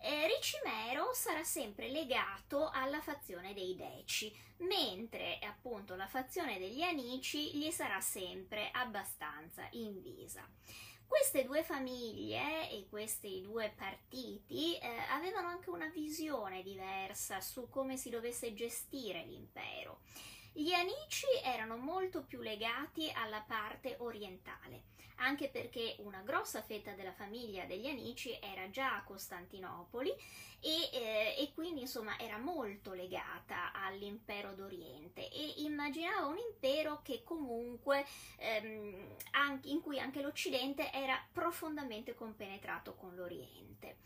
Eh, 0.02 0.28
Ricimero 0.28 1.14
sarà 1.14 1.44
sempre 1.44 1.90
legato 1.90 2.70
alla 2.70 3.02
fazione 3.02 3.54
dei 3.54 3.76
Deci, 3.76 4.34
mentre 4.60 5.40
appunto 5.40 5.96
la 5.96 6.08
fazione 6.08 6.58
degli 6.58 6.82
Anici 6.82 7.58
gli 7.58 7.70
sarà 7.70 8.00
sempre 8.00 8.70
abbastanza 8.72 9.68
invisa. 9.72 10.48
Queste 11.10 11.44
due 11.44 11.64
famiglie 11.64 12.70
e 12.70 12.86
questi 12.88 13.42
due 13.42 13.74
partiti 13.76 14.78
eh, 14.78 14.88
avevano 15.10 15.48
anche 15.48 15.72
una 15.72 15.88
visione 15.88 16.62
diversa 16.62 17.42
su 17.42 17.68
come 17.68 17.98
si 17.98 18.12
dovesse 18.12 18.54
gestire 18.54 19.26
l'impero. 19.26 20.02
Gli 20.54 20.72
Anici 20.72 21.26
erano 21.44 21.78
molto 21.78 22.24
più 22.24 22.42
legati 22.42 23.12
alla 23.12 23.42
parte 23.42 23.96
orientale, 23.98 24.84
anche 25.20 25.50
perché 25.50 25.96
una 26.00 26.22
grossa 26.22 26.62
fetta 26.62 26.94
della 26.94 27.14
famiglia 27.14 27.66
degli 27.66 27.88
Anici 27.88 28.38
era 28.42 28.70
già 28.70 28.96
a 28.96 29.04
Costantinopoli 29.04 30.14
e, 30.62 30.90
eh, 30.92 31.36
e, 31.38 31.52
quindi 31.54 31.82
insomma 31.82 32.20
era 32.20 32.38
molto 32.38 32.94
legata 32.94 33.72
all'impero 33.72 34.54
d'Oriente 34.54 35.30
e 35.30 35.54
immaginava 35.58 36.28
un 36.28 36.38
impero 36.38 37.00
che 37.02 37.24
comunque 37.24 38.06
ehm, 38.38 39.16
anche, 39.32 39.70
in 39.70 39.82
cui 39.82 40.00
anche 40.00 40.22
l'Occidente 40.22 40.92
era 40.92 41.18
profondamente 41.32 42.14
compenetrato 42.14 42.96
con 42.96 43.16
l'Oriente. 43.16 44.00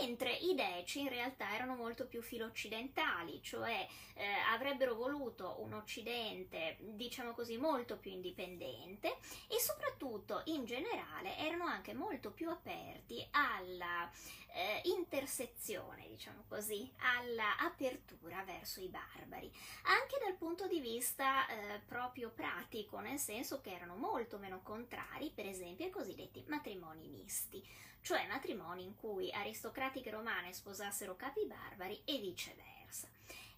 Mentre 0.00 0.32
i 0.32 0.54
Deci 0.54 1.00
in 1.00 1.08
realtà 1.08 1.54
erano 1.54 1.74
molto 1.74 2.06
più 2.06 2.22
filo-occidentali, 2.22 3.42
cioè 3.42 3.86
eh, 4.14 4.24
avrebbero 4.52 4.94
voluto 4.94 5.56
un 5.60 5.72
Occidente, 5.74 6.76
diciamo 6.80 7.32
così, 7.32 7.56
molto 7.56 7.98
più 7.98 8.10
indipendente 8.10 9.16
e 9.48 9.58
soprattutto 9.58 10.42
in 10.54 10.64
generale 10.64 11.36
erano 11.36 11.64
anche 11.64 11.94
molto 11.94 12.30
più 12.30 12.50
aperti 12.50 13.26
alla 13.30 14.10
eh, 14.52 14.80
intersezione, 14.84 16.08
diciamo 16.08 16.44
così, 16.48 16.90
alla 16.98 17.58
apertura 17.58 18.42
verso 18.44 18.80
i 18.80 18.88
barbari, 18.88 19.50
anche 19.82 20.18
dal 20.22 20.36
punto 20.36 20.66
di 20.66 20.80
vista 20.80 21.46
eh, 21.46 21.80
proprio 21.86 22.30
pratico, 22.30 22.98
nel 23.00 23.18
senso 23.18 23.60
che 23.60 23.72
erano 23.72 23.96
molto 23.96 24.38
meno 24.38 24.60
contrari, 24.62 25.30
per 25.34 25.46
esempio, 25.46 25.84
ai 25.84 25.90
cosiddetti 25.90 26.44
matrimoni 26.46 27.08
misti 27.08 27.64
cioè 28.02 28.26
matrimoni 28.28 28.82
in 28.82 28.96
cui 28.96 29.30
aristocratiche 29.30 30.10
romane 30.10 30.54
sposassero 30.54 31.16
capi 31.16 31.44
barbari 31.44 32.00
e 32.04 32.18
viceversa. 32.18 33.08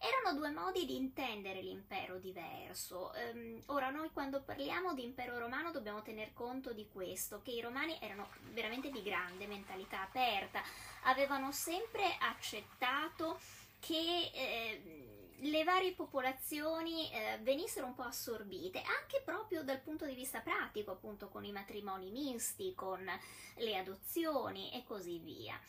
Erano 0.04 0.37
due 0.37 0.50
modi 0.50 0.85
di 0.85 0.97
intendere 0.97 1.62
l'impero 1.62 2.18
diverso. 2.18 3.12
Um, 3.32 3.62
ora, 3.66 3.90
noi 3.90 4.11
quando 4.11 4.42
parliamo 4.42 4.94
di 4.94 5.04
impero 5.04 5.38
romano 5.38 5.71
dobbiamo 5.71 6.02
tener 6.02 6.32
conto 6.32 6.73
di 6.73 6.88
questo, 6.92 7.40
che 7.40 7.52
i 7.52 7.61
romani 7.61 7.97
erano 8.00 8.28
veramente 8.50 8.90
di 8.90 9.00
grande 9.00 9.47
mentalità 9.47 10.02
aperta, 10.02 10.61
avevano 11.04 11.52
sempre 11.52 12.16
accettato 12.18 13.38
che 13.78 14.30
eh, 14.35 15.37
le 15.37 15.62
varie 15.62 15.92
popolazioni 15.92 17.09
eh, 17.12 17.38
venissero 17.42 17.87
un 17.87 17.94
po' 17.94 18.02
assorbite, 18.02 18.82
anche 18.82 19.23
proprio 19.25 19.62
dal 19.62 19.80
punto 19.80 20.04
di 20.04 20.14
vista 20.14 20.40
pratico, 20.40 20.90
appunto 20.90 21.28
con 21.28 21.44
i 21.44 21.52
matrimoni 21.52 22.11
misti, 22.11 22.75
con 22.75 23.09
le 23.54 23.76
adozioni 23.76 24.73
e 24.73 24.82
così 24.85 25.18
via. 25.21 25.61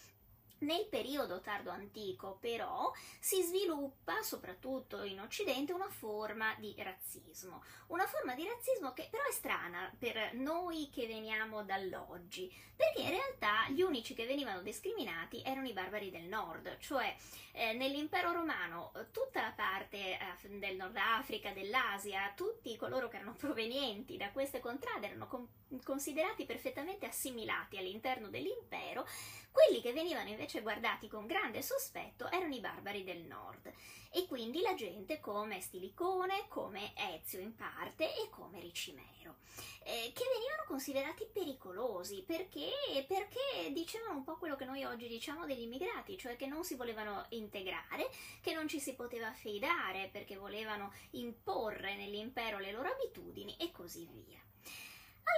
Nel 0.64 0.86
periodo 0.88 1.42
tardo 1.42 1.72
antico, 1.72 2.38
però, 2.40 2.90
si 3.20 3.42
sviluppa, 3.44 4.22
soprattutto 4.22 5.04
in 5.04 5.20
Occidente, 5.20 5.74
una 5.74 5.90
forma 5.90 6.56
di 6.58 6.74
razzismo. 6.78 7.62
Una 7.88 8.08
forma 8.08 8.34
di 8.34 8.46
razzismo 8.46 8.94
che 8.94 9.10
però 9.12 9.24
è 9.28 9.32
strana 9.34 9.94
per 10.00 10.34
noi 10.36 10.90
che 10.90 11.06
veniamo 11.06 11.64
dall'oggi, 11.64 12.50
perché 12.76 13.02
in 13.02 13.10
realtà 13.10 13.68
gli 13.70 13.82
unici 13.82 14.14
che 14.14 14.26
venivano 14.26 14.62
discriminati 14.62 15.42
erano 15.44 15.68
i 15.68 15.74
barbari 15.74 16.10
del 16.10 16.24
nord, 16.24 16.78
cioè 16.80 17.14
eh, 17.52 17.74
nell'impero 17.74 18.32
romano 18.32 18.92
tutta 19.12 19.42
la 19.42 19.52
parte 19.52 19.98
eh, 19.98 20.58
del 20.60 20.78
Nord 20.78 20.96
Africa, 20.96 21.52
dell'Asia, 21.52 22.32
tutti 22.36 22.76
coloro 22.78 23.10
che 23.10 23.18
erano 23.18 23.34
provenienti 23.34 24.16
da 24.18 24.32
queste 24.32 24.60
contrade 24.60 25.08
erano 25.08 25.28
com- 25.28 25.48
considerati 25.84 26.46
perfettamente 26.46 27.06
assimilati 27.06 27.78
all'interno 27.78 28.30
dell'impero, 28.30 29.06
quelli 29.52 29.82
che 29.82 29.94
venivano 29.94 30.30
invece 30.30 30.53
guardati 30.62 31.08
con 31.08 31.26
grande 31.26 31.62
sospetto 31.62 32.30
erano 32.30 32.54
i 32.54 32.60
barbari 32.60 33.04
del 33.04 33.22
nord 33.22 33.72
e 34.12 34.28
quindi 34.28 34.62
la 34.62 34.76
gente 34.76 35.20
come 35.20 35.60
Stilicone, 35.60 36.46
come 36.48 36.94
Ezio 36.96 37.40
in 37.40 37.56
parte 37.56 38.14
e 38.14 38.30
come 38.30 38.60
Ricimero, 38.60 39.38
eh, 39.84 40.12
che 40.14 40.24
venivano 40.32 40.66
considerati 40.68 41.26
pericolosi 41.32 42.22
perché, 42.22 42.70
perché 43.08 43.72
dicevano 43.72 44.18
un 44.18 44.24
po' 44.24 44.38
quello 44.38 44.56
che 44.56 44.66
noi 44.66 44.84
oggi 44.84 45.08
diciamo 45.08 45.48
degli 45.48 45.62
immigrati, 45.62 46.18
cioè 46.18 46.36
che 46.36 46.46
non 46.46 46.64
si 46.64 46.76
volevano 46.76 47.26
integrare, 47.30 48.08
che 48.42 48.54
non 48.54 48.68
ci 48.68 48.80
si 48.80 48.94
poteva 48.94 49.32
fidare 49.32 50.10
perché 50.12 50.36
volevano 50.36 50.94
imporre 51.12 51.96
nell'impero 51.96 52.60
le 52.60 52.72
loro 52.72 52.90
abitudini 52.90 53.58
e 53.58 53.72
così 53.72 54.08
via. 54.12 54.53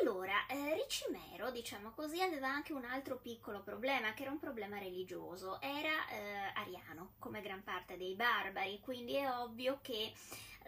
Allora, 0.02 0.46
eh, 0.48 0.74
Ricimero, 0.74 1.52
diciamo 1.52 1.92
così, 1.92 2.22
aveva 2.22 2.48
anche 2.48 2.74
un 2.74 2.86
altro 2.86 3.18
piccolo 3.18 3.62
problema, 3.62 4.14
che 4.14 4.24
era 4.24 4.32
un 4.32 4.40
problema 4.40 4.78
religioso. 4.78 5.60
Era 5.62 6.08
eh, 6.10 6.52
ariano, 6.56 7.14
come 7.20 7.42
gran 7.42 7.64
parte 7.64 7.98
dei 7.98 8.16
barbari, 8.16 8.80
quindi 8.82 9.16
è 9.16 9.30
ovvio 9.32 9.80
che 9.82 10.12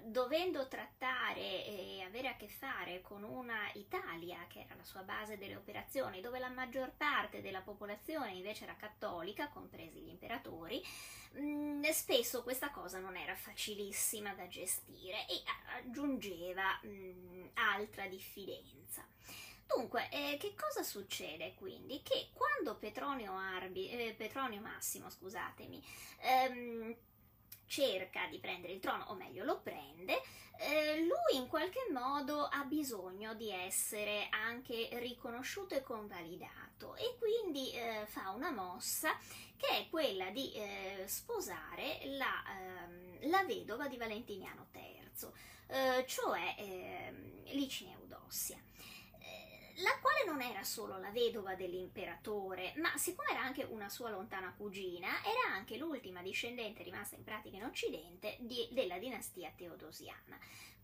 dovendo 0.03 0.67
trattare 0.67 1.65
e 1.65 2.03
avere 2.05 2.29
a 2.29 2.35
che 2.35 2.47
fare 2.47 3.01
con 3.01 3.23
una 3.23 3.69
Italia, 3.73 4.45
che 4.47 4.61
era 4.61 4.75
la 4.75 4.83
sua 4.83 5.01
base 5.01 5.37
delle 5.37 5.55
operazioni, 5.55 6.21
dove 6.21 6.39
la 6.39 6.49
maggior 6.49 6.91
parte 6.95 7.41
della 7.41 7.61
popolazione 7.61 8.31
invece 8.31 8.63
era 8.63 8.75
cattolica, 8.75 9.49
compresi 9.49 9.99
gli 9.99 10.09
imperatori, 10.09 10.83
mm, 11.39 11.83
spesso 11.85 12.43
questa 12.43 12.69
cosa 12.69 12.99
non 12.99 13.15
era 13.15 13.35
facilissima 13.35 14.33
da 14.33 14.47
gestire 14.47 15.25
e 15.27 15.41
aggiungeva 15.77 16.79
mm, 16.85 17.45
altra 17.53 18.07
diffidenza. 18.07 19.05
Dunque, 19.67 20.09
eh, 20.11 20.37
che 20.39 20.55
cosa 20.55 20.81
succede 20.81 21.53
quindi? 21.55 22.01
Che 22.01 22.29
quando 22.33 22.77
Petronio, 22.77 23.35
Arbi, 23.35 23.89
eh, 23.89 24.15
Petronio 24.17 24.61
Massimo, 24.61 25.09
scusatemi, 25.09 25.83
ehm, 26.21 26.95
cerca 27.67 28.27
di 28.29 28.39
prendere 28.39 28.73
il 28.73 28.79
trono, 28.79 29.05
o 29.09 29.13
meglio 29.13 29.43
lo 29.43 29.59
prende, 29.59 30.21
eh, 30.59 31.01
lui 31.01 31.39
in 31.39 31.47
qualche 31.47 31.87
modo 31.91 32.45
ha 32.45 32.63
bisogno 32.63 33.35
di 33.35 33.51
essere 33.51 34.27
anche 34.31 34.89
riconosciuto 34.93 35.75
e 35.75 35.83
convalidato 35.83 36.95
e 36.95 37.15
quindi 37.19 37.71
eh, 37.73 38.05
fa 38.07 38.31
una 38.31 38.51
mossa 38.51 39.15
che 39.55 39.67
è 39.67 39.87
quella 39.89 40.29
di 40.31 40.51
eh, 40.53 41.03
sposare 41.05 41.99
la, 42.17 42.43
ehm, 42.47 43.29
la, 43.29 43.43
vedova 43.43 43.87
di 43.87 43.97
Valentiniano 43.97 44.67
III, 44.71 45.29
eh, 45.67 46.05
cioè 46.07 46.55
ehm, 46.57 47.43
Licine 47.53 47.93
Eudossia 47.93 48.57
la 49.77 49.95
quale 50.01 50.23
non 50.25 50.41
era 50.41 50.63
solo 50.63 50.97
la 50.97 51.11
vedova 51.11 51.55
dell'imperatore, 51.55 52.73
ma 52.77 52.95
siccome 52.97 53.31
era 53.31 53.41
anche 53.41 53.63
una 53.63 53.89
sua 53.89 54.09
lontana 54.09 54.53
cugina, 54.55 55.07
era 55.23 55.53
anche 55.53 55.77
l'ultima 55.77 56.21
discendente 56.21 56.83
rimasta 56.83 57.15
in 57.15 57.23
pratica 57.23 57.57
in 57.57 57.65
Occidente 57.65 58.37
di, 58.39 58.67
della 58.71 58.97
dinastia 58.97 59.51
teodosiana. 59.55 60.37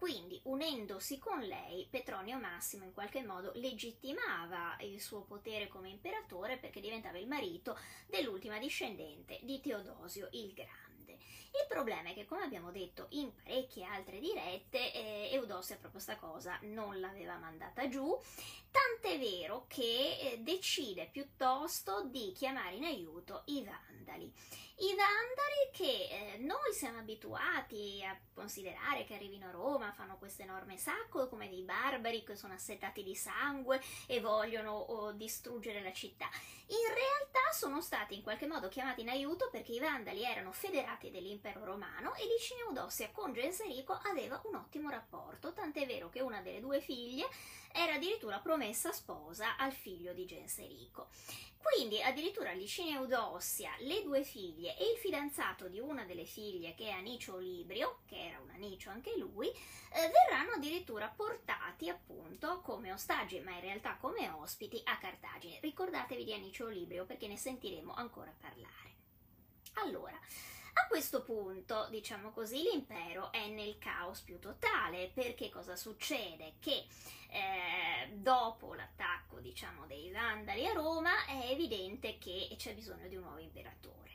Quindi, 0.04 0.38
unendosi 0.44 1.18
con 1.18 1.40
lei, 1.40 1.88
Petronio 1.90 2.38
Massimo 2.38 2.84
in 2.84 2.92
qualche 2.92 3.24
modo 3.24 3.54
legittimava 3.56 4.76
il 4.82 5.00
suo 5.00 5.22
potere 5.22 5.70
come 5.70 5.88
imperatore 5.88 6.58
perché 6.58 6.82
diventava 6.82 7.18
il 7.20 7.26
marito 7.26 7.80
dell'ultima 8.08 8.60
discendente 8.60 9.40
di 9.44 9.62
Teodosio 9.62 10.28
il 10.34 10.52
Grande. 10.52 10.84
Il 11.54 11.68
problema 11.70 12.10
è 12.10 12.14
che, 12.14 12.26
come 12.26 12.44
abbiamo 12.44 12.72
detto 12.72 13.08
in 13.12 13.32
parecchie 13.34 13.86
altre 13.86 14.20
dirette, 14.20 14.92
eh, 14.92 15.30
Eudossia 15.34 15.78
proprio 15.78 16.02
sta 16.02 16.18
cosa 16.18 16.58
non 16.64 17.00
l'aveva 17.00 17.38
mandata 17.38 17.88
giù, 17.88 18.20
tant'è 18.72 19.20
vero 19.20 19.66
che 19.68 20.18
eh, 20.20 20.40
decide 20.40 21.08
piuttosto 21.12 22.06
di 22.06 22.34
chiamare 22.34 22.76
in 22.76 22.84
aiuto 22.86 23.44
i 23.46 23.64
Vandali. 23.64 24.34
I 24.78 24.96
Vandali 24.96 25.70
che 25.72 26.08
eh, 26.10 26.38
noi 26.40 26.74
siamo 26.74 26.98
abituati 26.98 28.04
a 28.04 28.20
considerare 28.34 29.06
che 29.06 29.14
arrivino 29.14 29.48
a 29.48 29.52
Roma, 29.52 29.93
fanno 29.94 30.18
questo 30.18 30.42
enorme 30.42 30.78
sacco 30.78 31.28
come 31.28 31.50
dei 31.50 31.62
barbari 31.62 32.24
che 32.24 32.36
sono 32.36 32.54
assetati 32.54 33.04
di 33.04 33.16
sangue 33.16 33.82
e 34.08 34.20
vogliono 34.20 34.72
oh, 34.72 35.12
distruggere 35.12 35.82
la 35.82 35.94
città. 35.94 36.30
In 36.68 36.88
realtà 36.88 37.52
sono 37.52 37.82
stati 37.82 38.16
in 38.16 38.24
qualche 38.24 38.48
modo 38.48 38.68
chiamati 38.68 39.02
in 39.02 39.10
aiuto 39.10 39.50
perché 39.52 39.74
i 39.74 39.80
Vandali 39.80 40.24
erano 40.24 40.52
federati 40.52 41.12
dell'impero 41.12 41.64
romano 41.64 42.16
e 42.16 42.26
Licinio 42.26 42.68
Eudossia 42.68 43.12
con 43.12 43.34
Genserico 43.34 44.00
aveva 44.04 44.42
un 44.46 44.56
ottimo 44.56 44.90
rapporto, 44.90 45.54
tant'è 45.54 45.86
vero 45.86 46.10
che 46.10 46.22
una 46.22 46.42
delle 46.42 46.60
due 46.60 46.82
figlie 46.82 47.28
era 47.74 47.96
addirittura 47.96 48.40
promessa 48.40 48.92
sposa 48.92 49.58
al 49.58 49.74
figlio 49.74 50.14
di 50.14 50.26
Genserico. 50.26 51.10
Quindi 51.64 52.04
addirittura 52.04 52.52
Licinio 52.52 53.00
Eudossia, 53.00 53.72
le 53.80 54.04
due 54.04 54.24
figlie 54.24 54.78
e 54.78 54.92
il 54.92 54.98
fidanzato 54.98 55.70
di 55.70 55.80
una 55.80 56.04
delle 56.04 56.26
figlie 56.26 56.76
che 56.76 56.90
è 56.90 56.92
Anicio 56.92 57.38
Librio, 57.38 58.02
che 58.06 58.28
era 58.28 58.40
un 58.40 58.50
anicio 58.50 58.90
anche 58.90 59.18
lui, 59.18 59.48
eh, 59.48 60.12
verranno 60.12 60.52
addirittura 60.52 61.08
portati 61.08 61.90
appunto 61.90 62.60
come 62.62 62.92
ostaggi, 62.92 63.40
ma 63.40 63.52
in 63.52 63.62
realtà 63.62 63.96
come 63.96 64.30
ospiti 64.30 64.82
a 64.84 64.98
Cartagine. 64.98 65.60
Ricordatevi 65.62 66.26
di 66.26 66.34
Anicio 66.34 66.68
Librio 66.68 67.06
perché 67.06 67.28
ne 67.28 67.38
sentiremo 67.38 67.94
ancora 67.94 68.34
parlare. 68.38 68.92
Allora, 69.76 70.20
a 70.74 70.88
questo 70.88 71.22
punto, 71.22 71.88
diciamo 71.90 72.32
così, 72.32 72.64
l'impero 72.64 73.32
è 73.32 73.48
nel 73.48 73.78
caos 73.78 74.22
più 74.22 74.40
totale, 74.40 75.12
perché 75.14 75.50
cosa 75.50 75.76
succede? 75.76 76.54
Che 76.60 76.86
eh, 77.30 78.10
dopo 78.14 78.74
l'attacco, 78.74 79.40
diciamo, 79.40 79.86
dei 79.86 80.12
Vandali 80.12 80.66
a 80.68 80.74
Roma, 80.74 81.26
è 81.26 81.50
evidente 81.52 82.18
che 82.18 82.54
c'è 82.58 82.74
bisogno 82.74 83.08
di 83.08 83.16
un 83.16 83.24
nuovo 83.24 83.40
imperatore. 83.40 84.12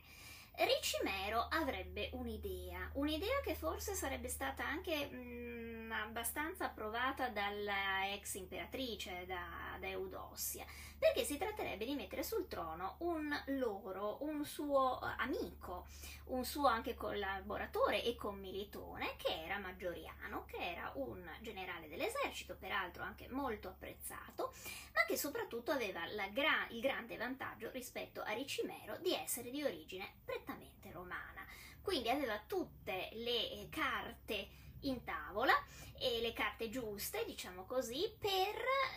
Ricimero 0.57 1.47
avrebbe 1.49 2.11
un'idea, 2.15 2.91
un'idea 2.95 3.41
che 3.45 3.55
forse 3.55 3.95
sarebbe 3.95 4.29
stata 4.29 4.67
anche 4.67 5.07
mh, 5.07 5.17
mm, 5.17 5.78
abbastanza 5.93 6.67
approvata 6.67 7.29
dalla 7.29 8.13
ex 8.13 8.35
imperatrice, 8.35 9.25
da, 9.27 9.77
da 9.79 9.87
Eudossia, 9.89 10.65
perché 10.99 11.25
si 11.25 11.37
tratterebbe 11.37 11.85
di 11.85 11.95
mettere 11.95 12.23
sul 12.23 12.49
trono 12.49 12.97
un 13.01 13.33
loro, 13.47 14.19
un 14.23 14.45
suo 14.45 14.99
amico, 15.17 15.87
un 16.27 16.45
suo 16.45 16.67
anche 16.67 16.95
collaboratore 16.95 18.03
e 18.03 18.17
commilitone, 18.17 19.15
che 19.17 19.45
era 19.45 19.59
Maggioriano, 19.59 20.45
che 20.45 20.59
era 20.59 20.91
un 20.97 21.25
generale 21.41 21.89
dell'esercito, 21.89 22.57
peraltro 22.57 23.03
anche 23.03 23.29
molto 23.29 23.69
apprezzato, 23.69 24.53
ma 24.95 25.05
che 25.07 25.17
soprattutto 25.17 25.71
aveva 25.71 26.01
gra- 26.33 26.67
il 26.71 26.81
grande 26.81 27.17
vantaggio 27.17 27.71
rispetto 27.71 28.23
a 28.23 28.33
Ricimero 28.33 28.97
di 28.99 29.15
essere 29.15 29.51
di 29.51 29.63
origine 29.63 30.15
prettamente 30.25 30.91
romana. 30.91 31.47
Quindi 31.81 32.11
aveva 32.11 32.39
tutte 32.47 33.09
le 33.13 33.51
eh, 33.51 33.69
carte 33.71 34.49
in 34.83 35.03
tavola 35.05 35.53
e 36.01 36.21
le 36.21 36.33
carte 36.33 36.69
giuste, 36.69 37.25
diciamo 37.25 37.65
così, 37.65 38.15
per, 38.19 38.55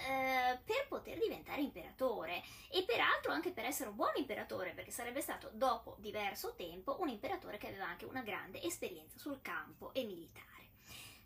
eh, 0.07 0.59
per, 0.63 0.87
poter 0.87 1.17
diventare 1.17 1.61
imperatore 1.61 2.43
e 2.69 2.83
peraltro 2.83 3.31
anche 3.31 3.51
per 3.51 3.65
essere 3.65 3.89
un 3.89 3.95
buon 3.95 4.13
imperatore, 4.15 4.73
perché 4.73 4.91
sarebbe 4.91 5.21
stato 5.21 5.49
dopo 5.53 5.95
diverso 5.99 6.53
tempo 6.55 6.97
un 6.99 7.09
imperatore 7.09 7.57
che 7.57 7.67
aveva 7.67 7.87
anche 7.87 8.05
una 8.05 8.21
grande 8.21 8.61
esperienza 8.61 9.17
sul 9.17 9.41
campo 9.41 9.93
e 9.93 10.03
militare. 10.03 10.49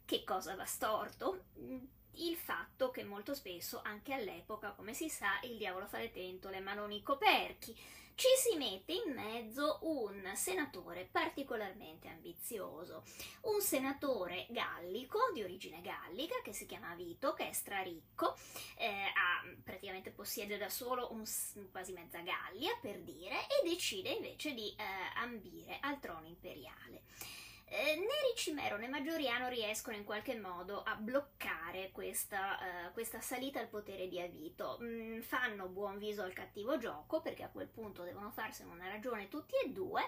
Che 0.06 0.24
cosa 0.24 0.56
va 0.56 0.66
storto? 0.66 1.44
Il 2.18 2.36
fatto 2.36 2.92
che 2.92 3.04
molto 3.04 3.34
spesso, 3.34 3.82
anche 3.84 4.14
all'epoca, 4.14 4.72
come 4.72 4.94
si 4.94 5.10
sa, 5.10 5.40
il 5.44 5.58
diavolo 5.58 5.86
fa 5.88 6.00
le 6.00 6.12
tentole 6.12 6.60
ma 6.60 6.74
non 6.74 6.92
i 6.92 7.02
coperchi 7.02 7.76
ci 8.16 8.30
si 8.38 8.56
mette 8.58 8.94
in 8.94 9.14
mezzo 9.14 9.80
un 9.82 10.32
senatore 10.36 11.08
particolarmente 11.12 12.08
ambizioso, 12.08 13.04
un 13.42 13.60
senatore 13.60 14.48
gallico 14.50 15.20
di 15.34 15.44
origine 15.44 15.82
gallica 15.82 16.36
che 16.42 16.54
si 16.54 16.66
chiama 16.66 16.96
Vito, 16.96 17.34
che 17.34 17.50
è 17.50 17.52
straricco, 17.52 18.38
eh, 18.78 18.88
ha, 18.88 19.44
praticamente 19.62 20.12
possiede 20.12 20.58
da 20.58 20.70
solo 20.70 21.12
un, 21.12 21.26
quasi 21.72 21.92
mezza 21.92 22.20
Gallia 22.20 22.78
per 22.80 23.02
dire, 23.02 23.36
e 23.48 23.68
decide 23.68 24.12
invece 24.12 24.54
di 24.54 24.74
eh, 24.78 24.84
ambire 25.18 25.80
al 25.82 26.00
trono 26.00 26.26
imperiale. 26.26 27.04
Eh, 27.68 27.96
né 27.96 28.32
Ricimero 28.32 28.78
né 28.78 28.88
Maggioriano 28.88 29.48
riescono 29.48 29.96
in 29.96 30.04
qualche 30.04 30.36
modo 30.40 30.84
a 30.84 30.96
bloccare 30.96 31.92
questa, 31.92 32.58
uh, 32.60 32.94
questa 32.94 33.22
salita 33.22 33.60
al 33.60 33.68
potere 33.68 34.08
di 34.08 34.20
Avito. 34.20 34.78
Mm, 34.82 35.22
fanno 35.22 35.68
buon 35.68 35.98
viso 35.98 36.22
al 36.22 36.34
cattivo 36.34 36.78
gioco 36.78 37.22
perché 37.22 37.44
a 37.44 37.50
quel 37.50 37.68
punto 37.68 38.04
devono 38.04 38.32
farsene 38.32 38.72
una 38.72 38.88
ragione 38.88 39.28
tutti 39.28 39.56
e 39.64 39.70
due 39.70 40.02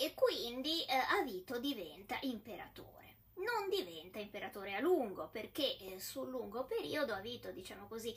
e 0.00 0.14
quindi 0.14 0.84
uh, 0.88 1.20
Avito 1.20 1.58
diventa 1.58 2.18
imperatore 2.22 3.00
non 3.40 3.68
diventa 3.68 4.18
imperatore 4.18 4.74
a 4.74 4.80
lungo 4.80 5.28
perché 5.28 5.78
eh, 5.78 6.00
sul 6.00 6.28
lungo 6.28 6.64
periodo 6.64 7.14
Avito, 7.14 7.50
diciamo 7.52 7.86
così, 7.86 8.14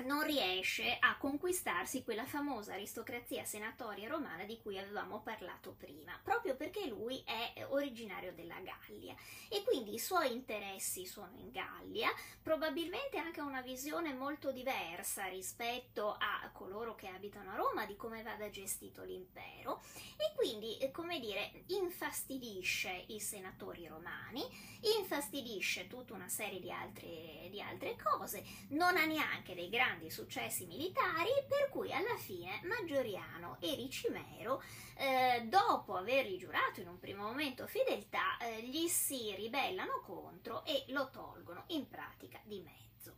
non 0.00 0.24
riesce 0.24 0.96
a 0.98 1.16
conquistarsi 1.18 2.02
quella 2.02 2.24
famosa 2.24 2.72
aristocrazia 2.72 3.44
senatoria 3.44 4.08
romana 4.08 4.44
di 4.44 4.58
cui 4.58 4.78
avevamo 4.78 5.20
parlato 5.20 5.74
prima, 5.76 6.18
proprio 6.22 6.56
perché 6.56 6.86
lui 6.86 7.22
è 7.24 7.66
originario 7.68 8.32
della 8.32 8.58
Gallia. 8.60 9.14
E 9.48 9.62
quindi 9.64 9.94
i 9.94 9.98
suoi 9.98 10.32
interessi 10.32 11.04
sono 11.04 11.36
in 11.36 11.50
Gallia, 11.50 12.10
probabilmente 12.42 13.18
anche 13.18 13.40
una 13.40 13.60
visione 13.60 14.14
molto 14.14 14.50
diversa 14.50 15.26
rispetto 15.26 16.16
a 16.18 16.50
coloro 16.52 16.94
che 16.94 17.08
abitano 17.08 17.50
a 17.50 17.56
Roma 17.56 17.84
di 17.84 17.96
come 17.96 18.22
vada 18.22 18.48
gestito 18.48 19.02
l'impero. 19.02 19.82
E 20.16 20.34
quindi, 20.34 20.78
eh, 20.78 20.90
come 20.90 21.20
dire, 21.20 21.64
infastidisce 21.66 23.04
i 23.08 23.20
senatori 23.20 23.86
romani, 23.86 24.42
infastidisce 24.98 25.86
tutta 25.86 26.14
una 26.14 26.28
serie 26.28 26.60
di 26.60 26.72
altre, 26.72 27.48
di 27.50 27.60
altre 27.60 27.96
cose, 28.02 28.42
non 28.68 28.96
ha 28.96 29.04
neanche 29.04 29.54
dei 29.54 29.68
grandi 29.68 29.80
grandi 29.82 30.10
successi 30.10 30.64
militari, 30.66 31.30
per 31.48 31.68
cui 31.68 31.92
alla 31.92 32.16
fine 32.16 32.60
Maggioriano 32.62 33.56
e 33.58 33.74
Ricimero, 33.74 34.62
eh, 34.94 35.44
dopo 35.48 35.96
avergli 35.96 36.38
giurato 36.38 36.80
in 36.80 36.86
un 36.86 37.00
primo 37.00 37.24
momento 37.24 37.66
fedeltà, 37.66 38.38
eh, 38.38 38.62
gli 38.62 38.86
si 38.86 39.34
ribellano 39.34 40.00
contro 40.04 40.64
e 40.64 40.84
lo 40.88 41.10
tolgono 41.10 41.64
in 41.68 41.88
pratica 41.88 42.40
di 42.44 42.60
mezzo. 42.60 43.16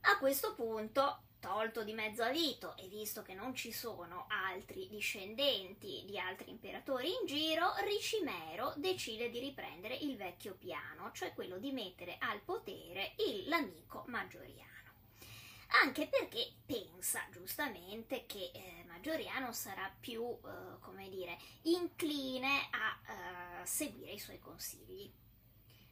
A 0.00 0.18
questo 0.18 0.54
punto 0.54 1.26
tolto 1.38 1.84
di 1.84 1.92
mezzo 1.92 2.24
a 2.24 2.30
Vito 2.30 2.76
e 2.76 2.88
visto 2.88 3.22
che 3.22 3.34
non 3.34 3.54
ci 3.54 3.70
sono 3.70 4.26
altri 4.28 4.88
discendenti 4.88 6.02
di 6.04 6.18
altri 6.18 6.50
imperatori 6.50 7.08
in 7.08 7.26
giro, 7.26 7.72
Ricimero 7.84 8.74
decide 8.76 9.30
di 9.30 9.38
riprendere 9.38 9.94
il 9.94 10.16
vecchio 10.16 10.54
piano, 10.54 11.12
cioè 11.12 11.32
quello 11.32 11.58
di 11.58 11.70
mettere 11.70 12.16
al 12.18 12.40
potere 12.40 13.14
l'amico 13.46 14.02
Maggioriano 14.08 14.71
anche 15.80 16.06
perché 16.08 16.54
pensa 16.66 17.26
giustamente 17.30 18.26
che 18.26 18.50
eh, 18.52 18.84
Maggioriano 18.86 19.52
sarà 19.52 19.92
più, 19.98 20.22
eh, 20.22 20.78
come 20.80 21.08
dire, 21.08 21.38
incline 21.62 22.68
a 22.70 23.60
eh, 23.62 23.66
seguire 23.66 24.12
i 24.12 24.18
suoi 24.18 24.38
consigli. 24.38 25.10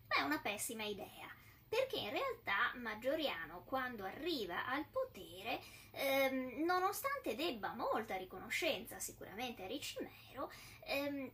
Ma 0.08 0.16
è 0.16 0.22
una 0.22 0.40
pessima 0.40 0.84
idea, 0.84 1.28
perché 1.68 1.98
in 1.98 2.10
realtà 2.10 2.72
Maggioriano, 2.76 3.62
quando 3.64 4.04
arriva 4.04 4.66
al 4.66 4.86
potere, 4.86 5.60
ehm, 5.92 6.64
nonostante 6.64 7.34
debba 7.34 7.74
molta 7.74 8.16
riconoscenza 8.16 8.98
sicuramente 8.98 9.62
a 9.62 9.66
Ricimero, 9.66 10.50
ehm, 10.84 11.30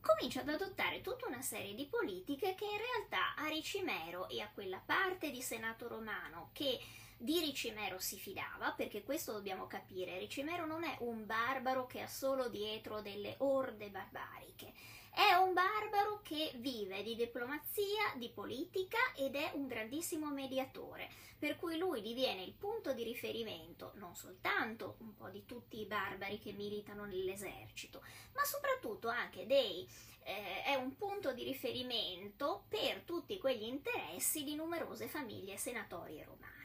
comincia 0.00 0.40
ad 0.40 0.48
adottare 0.48 1.00
tutta 1.00 1.26
una 1.26 1.42
serie 1.42 1.74
di 1.74 1.86
politiche 1.86 2.54
che 2.54 2.64
in 2.64 2.78
realtà 2.78 3.34
a 3.34 3.48
Ricimero 3.48 4.28
e 4.28 4.40
a 4.40 4.50
quella 4.50 4.78
parte 4.78 5.30
di 5.30 5.42
Senato 5.42 5.88
romano 5.88 6.50
che 6.52 6.78
di 7.16 7.40
Ricimero 7.40 7.98
si 7.98 8.18
fidava, 8.18 8.72
perché 8.72 9.02
questo 9.02 9.32
dobbiamo 9.32 9.66
capire, 9.66 10.18
Ricimero 10.18 10.66
non 10.66 10.84
è 10.84 10.96
un 11.00 11.24
barbaro 11.24 11.86
che 11.86 12.02
ha 12.02 12.06
solo 12.06 12.48
dietro 12.48 13.00
delle 13.00 13.36
orde 13.38 13.88
barbariche, 13.88 14.72
è 15.10 15.32
un 15.32 15.54
barbaro 15.54 16.20
che 16.22 16.52
vive 16.56 17.02
di 17.02 17.16
diplomazia, 17.16 18.12
di 18.16 18.28
politica 18.28 18.98
ed 19.16 19.34
è 19.34 19.50
un 19.54 19.66
grandissimo 19.66 20.30
mediatore, 20.30 21.08
per 21.38 21.56
cui 21.56 21.78
lui 21.78 22.02
diviene 22.02 22.42
il 22.42 22.52
punto 22.52 22.92
di 22.92 23.02
riferimento 23.02 23.92
non 23.94 24.14
soltanto 24.14 24.96
un 24.98 25.14
po' 25.14 25.30
di 25.30 25.46
tutti 25.46 25.80
i 25.80 25.86
barbari 25.86 26.38
che 26.38 26.52
militano 26.52 27.06
nell'esercito, 27.06 28.02
ma 28.34 28.44
soprattutto 28.44 29.08
anche 29.08 29.46
dei 29.46 29.88
eh, 30.22 30.64
è 30.64 30.74
un 30.74 30.94
punto 30.96 31.32
di 31.32 31.44
riferimento 31.44 32.64
per 32.68 33.00
tutti 33.02 33.38
quegli 33.38 33.64
interessi 33.64 34.44
di 34.44 34.54
numerose 34.54 35.06
famiglie 35.06 35.56
senatorie 35.56 36.24
romane. 36.24 36.55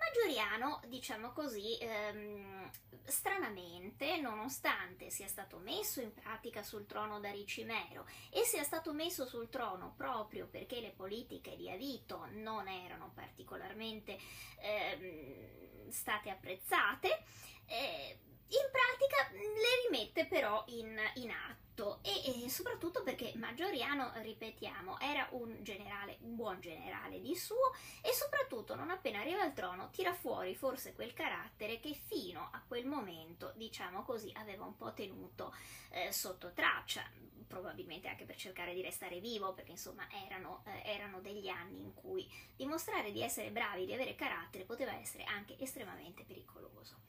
Maggioriano, 0.00 0.80
diciamo 0.86 1.30
così, 1.32 1.76
ehm, 1.78 2.70
stranamente, 3.04 4.18
nonostante 4.18 5.10
sia 5.10 5.26
stato 5.28 5.58
messo 5.58 6.00
in 6.00 6.12
pratica 6.14 6.62
sul 6.62 6.86
trono 6.86 7.20
da 7.20 7.30
Ricimero 7.30 8.06
e 8.30 8.44
sia 8.44 8.62
stato 8.62 8.94
messo 8.94 9.26
sul 9.26 9.50
trono 9.50 9.92
proprio 9.96 10.46
perché 10.46 10.80
le 10.80 10.92
politiche 10.92 11.54
di 11.54 11.70
Avito 11.70 12.26
non 12.32 12.66
erano 12.66 13.12
particolarmente 13.14 14.18
ehm, 14.60 15.90
state 15.90 16.30
apprezzate, 16.30 17.22
eh, 17.66 18.18
in 18.52 18.68
pratica 18.72 19.30
le 19.32 19.88
rimette 19.88 20.26
però 20.26 20.64
in, 20.68 20.98
in 21.14 21.30
atto 21.30 21.69
e, 22.02 22.44
e, 22.44 22.48
soprattutto 22.48 23.02
perché 23.02 23.32
Maggioriano, 23.36 24.12
ripetiamo, 24.16 24.98
era 25.00 25.26
un 25.32 25.56
generale, 25.62 26.18
un 26.22 26.36
buon 26.36 26.60
generale 26.60 27.20
di 27.20 27.34
suo 27.34 27.72
e 28.02 28.12
soprattutto 28.12 28.74
non 28.74 28.90
appena 28.90 29.20
arriva 29.20 29.42
al 29.42 29.52
trono 29.52 29.90
tira 29.90 30.12
fuori 30.12 30.54
forse 30.54 30.92
quel 30.92 31.12
carattere 31.12 31.80
che 31.80 31.94
fino 31.94 32.48
a 32.52 32.62
quel 32.66 32.86
momento, 32.86 33.52
diciamo 33.56 34.02
così, 34.02 34.32
aveva 34.36 34.64
un 34.64 34.76
po' 34.76 34.92
tenuto 34.92 35.54
eh, 35.90 36.12
sotto 36.12 36.52
traccia 36.52 37.02
probabilmente 37.50 38.06
anche 38.06 38.24
per 38.24 38.36
cercare 38.36 38.72
di 38.74 38.80
restare 38.80 39.18
vivo, 39.18 39.52
perché 39.52 39.72
insomma 39.72 40.06
erano, 40.24 40.62
eh, 40.66 40.88
erano, 40.88 41.20
degli 41.20 41.48
anni 41.48 41.80
in 41.80 41.92
cui 41.94 42.30
dimostrare 42.54 43.10
di 43.10 43.22
essere 43.22 43.50
bravi, 43.50 43.86
di 43.86 43.92
avere 43.92 44.14
carattere, 44.14 44.62
poteva 44.62 44.94
essere 44.94 45.24
anche 45.24 45.56
estremamente 45.58 46.22
pericoloso. 46.22 47.08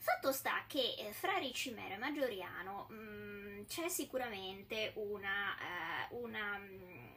Fatto 0.00 0.32
sta 0.32 0.64
che 0.66 0.94
eh, 0.96 1.12
fra 1.12 1.36
Ricimero 1.38 1.94
e 1.94 1.98
Maggioriano 1.98 2.86
mh, 2.88 2.94
mm, 2.94 3.64
c'è 3.66 3.88
sicuramente 3.88 4.92
una, 4.94 5.56
eh, 5.58 6.14
una, 6.14 6.56
mm, 6.56 7.08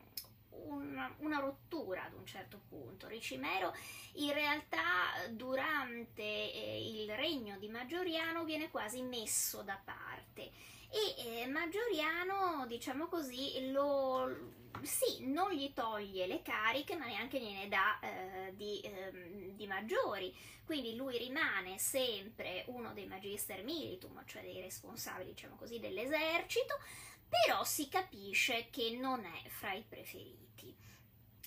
una, 0.50 1.15
una, 1.20 1.39
rottura 1.39 2.06
ad 2.06 2.13
un 2.13 2.26
certo 2.26 2.62
punto. 2.67 3.08
Ricimero 3.08 3.74
in 4.13 4.34
realtà 4.34 4.82
durante 5.30 6.24
eh, 6.24 7.04
il 7.04 7.15
regno 7.15 7.58
di 7.58 7.70
Maggioriano 7.70 8.44
viene 8.44 8.70
quasi 8.70 9.02
messo 9.04 9.62
da 9.62 9.80
parte 9.84 10.52
e 10.92 11.42
eh, 11.42 11.48
Maggioriano, 11.48 12.66
diciamo 12.68 13.08
così, 13.08 13.72
lo, 13.72 14.60
sì, 14.82 15.26
non 15.28 15.52
gli 15.52 15.72
toglie 15.74 16.28
le 16.28 16.42
cariche, 16.42 16.98
ma 16.98 17.06
neanche 17.06 17.40
gliene 17.40 17.70
dà 17.70 18.00
eh, 18.02 18.56
di, 18.56 18.82
ehm, 18.82 19.56
di, 19.56 19.68
maggiori. 19.68 20.36
Quindi 20.66 20.96
lui 20.96 21.18
rimane 21.18 21.78
sempre 21.78 22.66
uno 22.68 22.94
dei 22.94 23.08
magister 23.08 23.64
militum, 23.64 24.22
cioè 24.26 24.42
dei 24.42 24.60
responsabili, 24.62 25.32
diciamo 25.32 25.56
così, 25.56 25.80
dell'esercito, 25.80 26.78
però 27.28 27.64
si 27.64 27.88
capisce 27.88 28.68
che 28.70 28.98
non 29.00 29.24
è 29.24 29.48
fra 29.50 29.72
i 29.72 29.86
preferiti. 29.88 30.76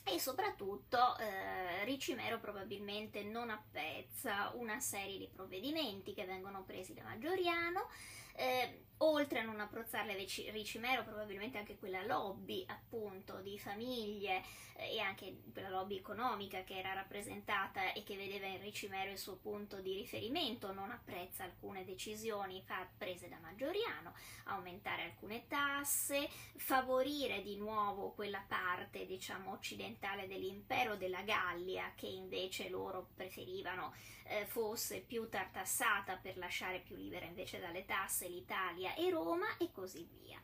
E 0.07 0.19
soprattutto 0.19 1.17
eh, 1.19 1.85
Ricimero 1.85 2.39
probabilmente 2.39 3.23
non 3.23 3.51
appezza 3.51 4.53
una 4.55 4.79
serie 4.81 5.19
di 5.19 5.29
provvedimenti 5.33 6.13
che 6.15 6.25
vengono 6.25 6.63
presi 6.63 6.93
da 6.93 7.03
Maggioriano, 7.03 7.89
eh, 8.35 8.85
oltre 8.99 9.40
a 9.40 9.42
non 9.42 9.61
apprezzarle 9.61 10.14
Ricimero, 10.14 11.05
probabilmente 11.05 11.59
anche 11.59 11.77
quella 11.77 12.05
lobby 12.05 12.64
appunto 12.68 13.40
di 13.40 13.59
famiglie 13.59 14.42
eh, 14.77 14.94
e 14.94 15.01
anche 15.01 15.42
quella 15.53 15.68
lobby 15.68 15.97
economica 15.97 16.62
che 16.62 16.79
era 16.79 16.92
rappresentata 16.92 17.92
e 17.92 18.03
che 18.03 18.16
vedeva 18.16 18.47
in 18.47 18.61
Ricimero 18.61 19.11
il 19.11 19.18
suo 19.18 19.37
punto 19.37 19.81
di 19.81 19.94
riferimento, 19.94 20.73
non 20.73 20.90
apprezza 20.90 21.44
alcune 21.44 21.85
decisioni 21.85 22.64
prese 22.97 23.29
da 23.29 23.38
Maggioriano, 23.38 24.14
aumentare 24.44 25.03
alcune 25.05 25.47
tasse, 25.49 26.29
favorire 26.57 27.42
di 27.42 27.57
nuovo 27.57 28.12
quella 28.12 28.44
parte 28.47 29.07
diciamo 29.07 29.53
occidentale 29.53 30.27
dell'impero 30.27 30.97
della 30.97 31.23
Gallia 31.23 31.92
che 31.94 32.07
invece 32.07 32.68
loro 32.68 33.11
preferivano 33.14 33.92
eh, 34.27 34.47
fosse 34.47 35.01
più 35.01 35.29
tartassata 35.29 36.16
per 36.16 36.38
lasciare 36.38 36.81
più 36.81 36.97
libera 36.97 37.27
invece 37.27 37.61
dalle 37.61 37.85
tasse 37.85 38.24
l'Italia 38.29 38.95
e 38.95 39.11
Roma 39.11 39.57
e 39.59 39.71
così 39.71 40.07
via. 40.21 40.43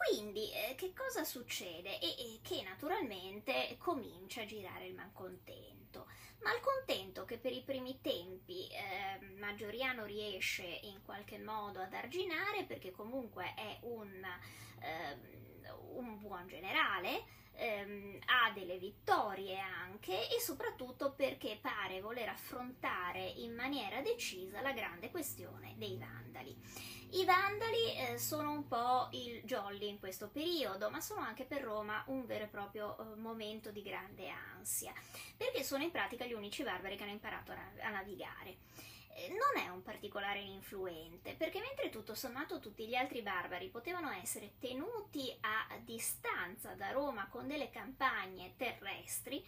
Quindi 0.00 0.50
eh, 0.52 0.74
che 0.76 0.94
cosa 0.94 1.24
succede? 1.24 2.00
E, 2.00 2.06
e, 2.06 2.40
che 2.42 2.62
naturalmente 2.62 3.76
comincia 3.78 4.40
a 4.40 4.46
girare 4.46 4.86
il 4.86 4.94
malcontento. 4.94 6.06
Malcontento 6.42 7.26
che 7.26 7.36
per 7.36 7.52
i 7.52 7.62
primi 7.62 8.00
tempi 8.00 8.66
eh, 8.68 9.22
Maggioriano 9.38 10.06
riesce 10.06 10.62
in 10.62 11.02
qualche 11.04 11.38
modo 11.38 11.80
ad 11.80 11.92
arginare 11.92 12.64
perché 12.64 12.92
comunque 12.92 13.52
è 13.54 13.78
un, 13.82 14.24
eh, 14.80 15.18
un 15.92 16.18
buon 16.18 16.46
generale, 16.46 17.24
ehm, 17.60 18.18
ha 18.26 18.50
delle 18.52 18.78
vittorie 18.78 19.58
anche 19.58 20.28
e 20.34 20.40
soprattutto 20.40 21.12
perché 21.12 21.58
pare 21.60 22.00
voler 22.00 22.28
affrontare 22.28 23.20
in 23.20 23.54
maniera 23.54 24.00
decisa 24.00 24.62
la 24.62 24.72
grande 24.72 25.10
questione 25.10 25.74
dei 25.76 25.98
vandali. 25.98 26.56
I 27.12 27.24
vandali 27.24 27.96
eh, 27.96 28.18
sono 28.18 28.52
un 28.52 28.68
po' 28.68 29.08
il 29.12 29.42
jolly 29.42 29.88
in 29.88 29.98
questo 29.98 30.28
periodo, 30.28 30.90
ma 30.90 31.00
sono 31.00 31.20
anche 31.20 31.44
per 31.44 31.60
Roma 31.60 32.04
un 32.06 32.24
vero 32.24 32.44
e 32.44 32.48
proprio 32.48 32.96
eh, 32.96 33.16
momento 33.16 33.72
di 33.72 33.82
grande 33.82 34.28
ansia, 34.28 34.92
perché 35.36 35.64
sono 35.64 35.82
in 35.82 35.90
pratica 35.90 36.24
gli 36.24 36.32
unici 36.32 36.62
barbari 36.62 36.96
che 36.96 37.02
hanno 37.02 37.12
imparato 37.12 37.50
a, 37.50 37.56
a 37.82 37.90
navigare. 37.90 38.58
Eh, 39.14 39.28
non 39.28 39.62
è 39.62 39.68
un 39.68 39.82
particolare 39.82 40.40
influente, 40.40 41.34
perché 41.34 41.60
mentre 41.60 41.90
tutto 41.90 42.14
sommato 42.14 42.58
tutti 42.58 42.86
gli 42.86 42.94
altri 42.94 43.22
barbari 43.22 43.68
potevano 43.68 44.10
essere 44.10 44.54
tenuti 44.58 45.36
a 45.40 45.78
distanza 45.78 46.74
da 46.74 46.90
Roma 46.92 47.28
con 47.28 47.46
delle 47.46 47.70
campagne 47.70 48.54
terrestri, 48.56 49.44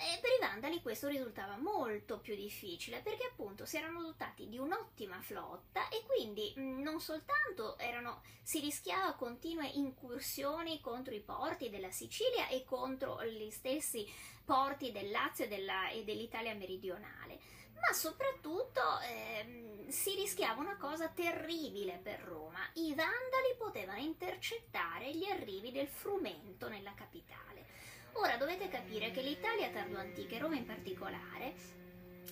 e 0.00 0.20
per 0.20 0.30
i 0.30 0.40
Vandali 0.40 0.80
questo 0.80 1.08
risultava 1.08 1.56
molto 1.56 2.20
più 2.20 2.36
difficile 2.36 3.00
perché 3.00 3.26
appunto 3.26 3.66
si 3.66 3.78
erano 3.78 4.00
dotati 4.00 4.48
di 4.48 4.56
un'ottima 4.56 5.20
flotta 5.20 5.88
e 5.88 6.04
quindi 6.06 6.52
non 6.56 7.00
soltanto 7.00 7.76
erano, 7.78 8.22
si 8.40 8.60
rischiava 8.60 9.14
continue 9.14 9.66
incursioni 9.66 10.80
contro 10.80 11.12
i 11.14 11.20
porti 11.20 11.68
della 11.68 11.90
Sicilia 11.90 12.46
e 12.46 12.62
contro 12.62 13.24
gli 13.24 13.50
stessi 13.50 14.08
porti 14.44 14.92
del 14.92 15.10
Lazio 15.10 15.46
e, 15.46 15.48
della, 15.48 15.88
e 15.88 16.04
dell'Italia 16.04 16.54
meridionale, 16.54 17.40
ma 17.80 17.92
soprattutto 17.92 18.80
ehm, 19.00 19.88
si 19.88 20.14
rischiava 20.14 20.60
una 20.60 20.76
cosa 20.76 21.08
terribile 21.08 21.98
per 22.02 22.20
Roma. 22.20 22.60
I 22.74 22.94
vandali 22.94 23.54
potevano 23.56 23.98
intercettare 23.98 25.14
gli 25.14 25.24
arrivi 25.24 25.72
del 25.72 25.88
frumento 25.88 26.68
nella 26.68 26.94
capitale. 26.94 27.66
Ora 28.12 28.36
dovete 28.36 28.68
capire 28.68 29.10
che 29.10 29.22
l'Italia 29.22 29.70
tardo-antica 29.70 30.36
e 30.36 30.38
Roma 30.38 30.56
in 30.56 30.66
particolare 30.66 31.54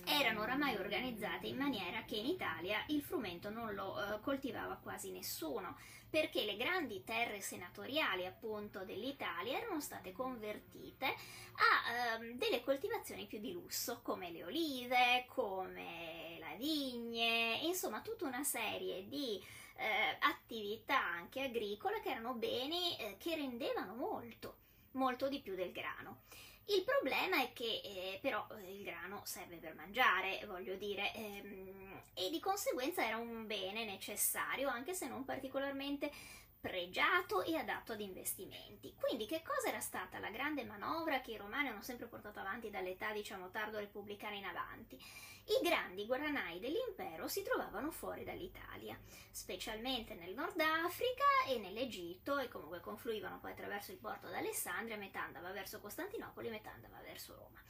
erano 0.05 0.41
oramai 0.41 0.75
organizzate 0.75 1.47
in 1.47 1.57
maniera 1.57 2.03
che 2.03 2.15
in 2.15 2.25
Italia 2.25 2.83
il 2.87 3.01
frumento 3.01 3.49
non 3.49 3.73
lo 3.73 3.99
eh, 3.99 4.19
coltivava 4.21 4.75
quasi 4.75 5.11
nessuno, 5.11 5.77
perché 6.09 6.45
le 6.45 6.55
grandi 6.55 7.03
terre 7.03 7.41
senatoriali 7.41 8.25
appunto 8.25 8.85
dell'Italia 8.85 9.57
erano 9.57 9.81
state 9.81 10.11
convertite 10.11 11.05
a 11.05 12.21
eh, 12.21 12.33
delle 12.35 12.63
coltivazioni 12.63 13.25
più 13.25 13.39
di 13.39 13.51
lusso, 13.51 13.99
come 14.01 14.31
le 14.31 14.43
olive, 14.43 15.25
come 15.27 16.37
la 16.39 16.55
vigne, 16.55 17.59
insomma 17.63 18.01
tutta 18.01 18.25
una 18.25 18.43
serie 18.43 19.07
di 19.07 19.43
eh, 19.77 20.17
attività 20.19 21.03
anche 21.03 21.41
agricole 21.41 21.99
che 22.01 22.09
erano 22.09 22.33
beni 22.33 22.97
eh, 22.97 23.15
che 23.17 23.35
rendevano 23.35 23.93
molto, 23.93 24.57
molto 24.91 25.27
di 25.27 25.39
più 25.41 25.55
del 25.55 25.71
grano. 25.71 26.21
Il 26.69 26.83
problema 26.83 27.41
è 27.41 27.53
che 27.53 27.81
eh, 27.83 28.19
però 28.21 28.45
eh, 28.51 28.73
il 28.73 28.83
grano 28.83 29.21
serve 29.23 29.55
per 29.55 29.73
mangiare, 29.75 30.43
voglio 30.47 30.75
dire, 30.75 31.13
ehm, 31.13 32.01
e 32.13 32.29
di 32.29 32.41
conseguenza 32.41 33.05
era 33.05 33.17
un 33.17 33.47
bene 33.47 33.85
necessario, 33.85 34.67
anche 34.67 34.93
se 34.93 35.07
non 35.07 35.23
particolarmente 35.23 36.11
pregiato 36.59 37.43
e 37.43 37.55
adatto 37.55 37.93
ad 37.93 38.01
investimenti. 38.01 38.93
Quindi 38.99 39.25
che 39.25 39.41
cosa 39.41 39.69
era 39.69 39.79
stata 39.79 40.19
la 40.19 40.29
grande 40.29 40.63
manovra 40.63 41.21
che 41.21 41.31
i 41.31 41.37
romani 41.37 41.69
hanno 41.69 41.81
sempre 41.81 42.07
portato 42.07 42.39
avanti 42.39 42.69
dall'età, 42.69 43.11
diciamo, 43.11 43.49
tardo 43.49 43.79
repubblicana 43.79 44.35
in 44.35 44.45
avanti? 44.45 44.99
I 45.49 45.63
grandi 45.63 46.05
guaranai 46.05 46.59
dell'impero 46.59 47.29
si 47.29 47.41
trovavano 47.41 47.89
fuori 47.89 48.25
dall'Italia, 48.25 48.99
specialmente 49.31 50.13
nel 50.13 50.33
Nord 50.33 50.59
Africa 50.59 51.23
e 51.47 51.57
nell'Egitto 51.57 52.37
e 52.37 52.49
comunque 52.49 52.81
confluivano 52.81 53.39
poi 53.39 53.51
attraverso 53.51 53.91
il 53.91 53.97
porto 53.97 54.27
d'Alessandria, 54.27 54.97
metà 54.97 55.23
andava 55.23 55.51
verso 55.51 55.79
Costantinopoli, 55.79 56.49
metà 56.49 56.73
andava 56.73 56.99
verso 57.01 57.33
Roma. 57.35 57.61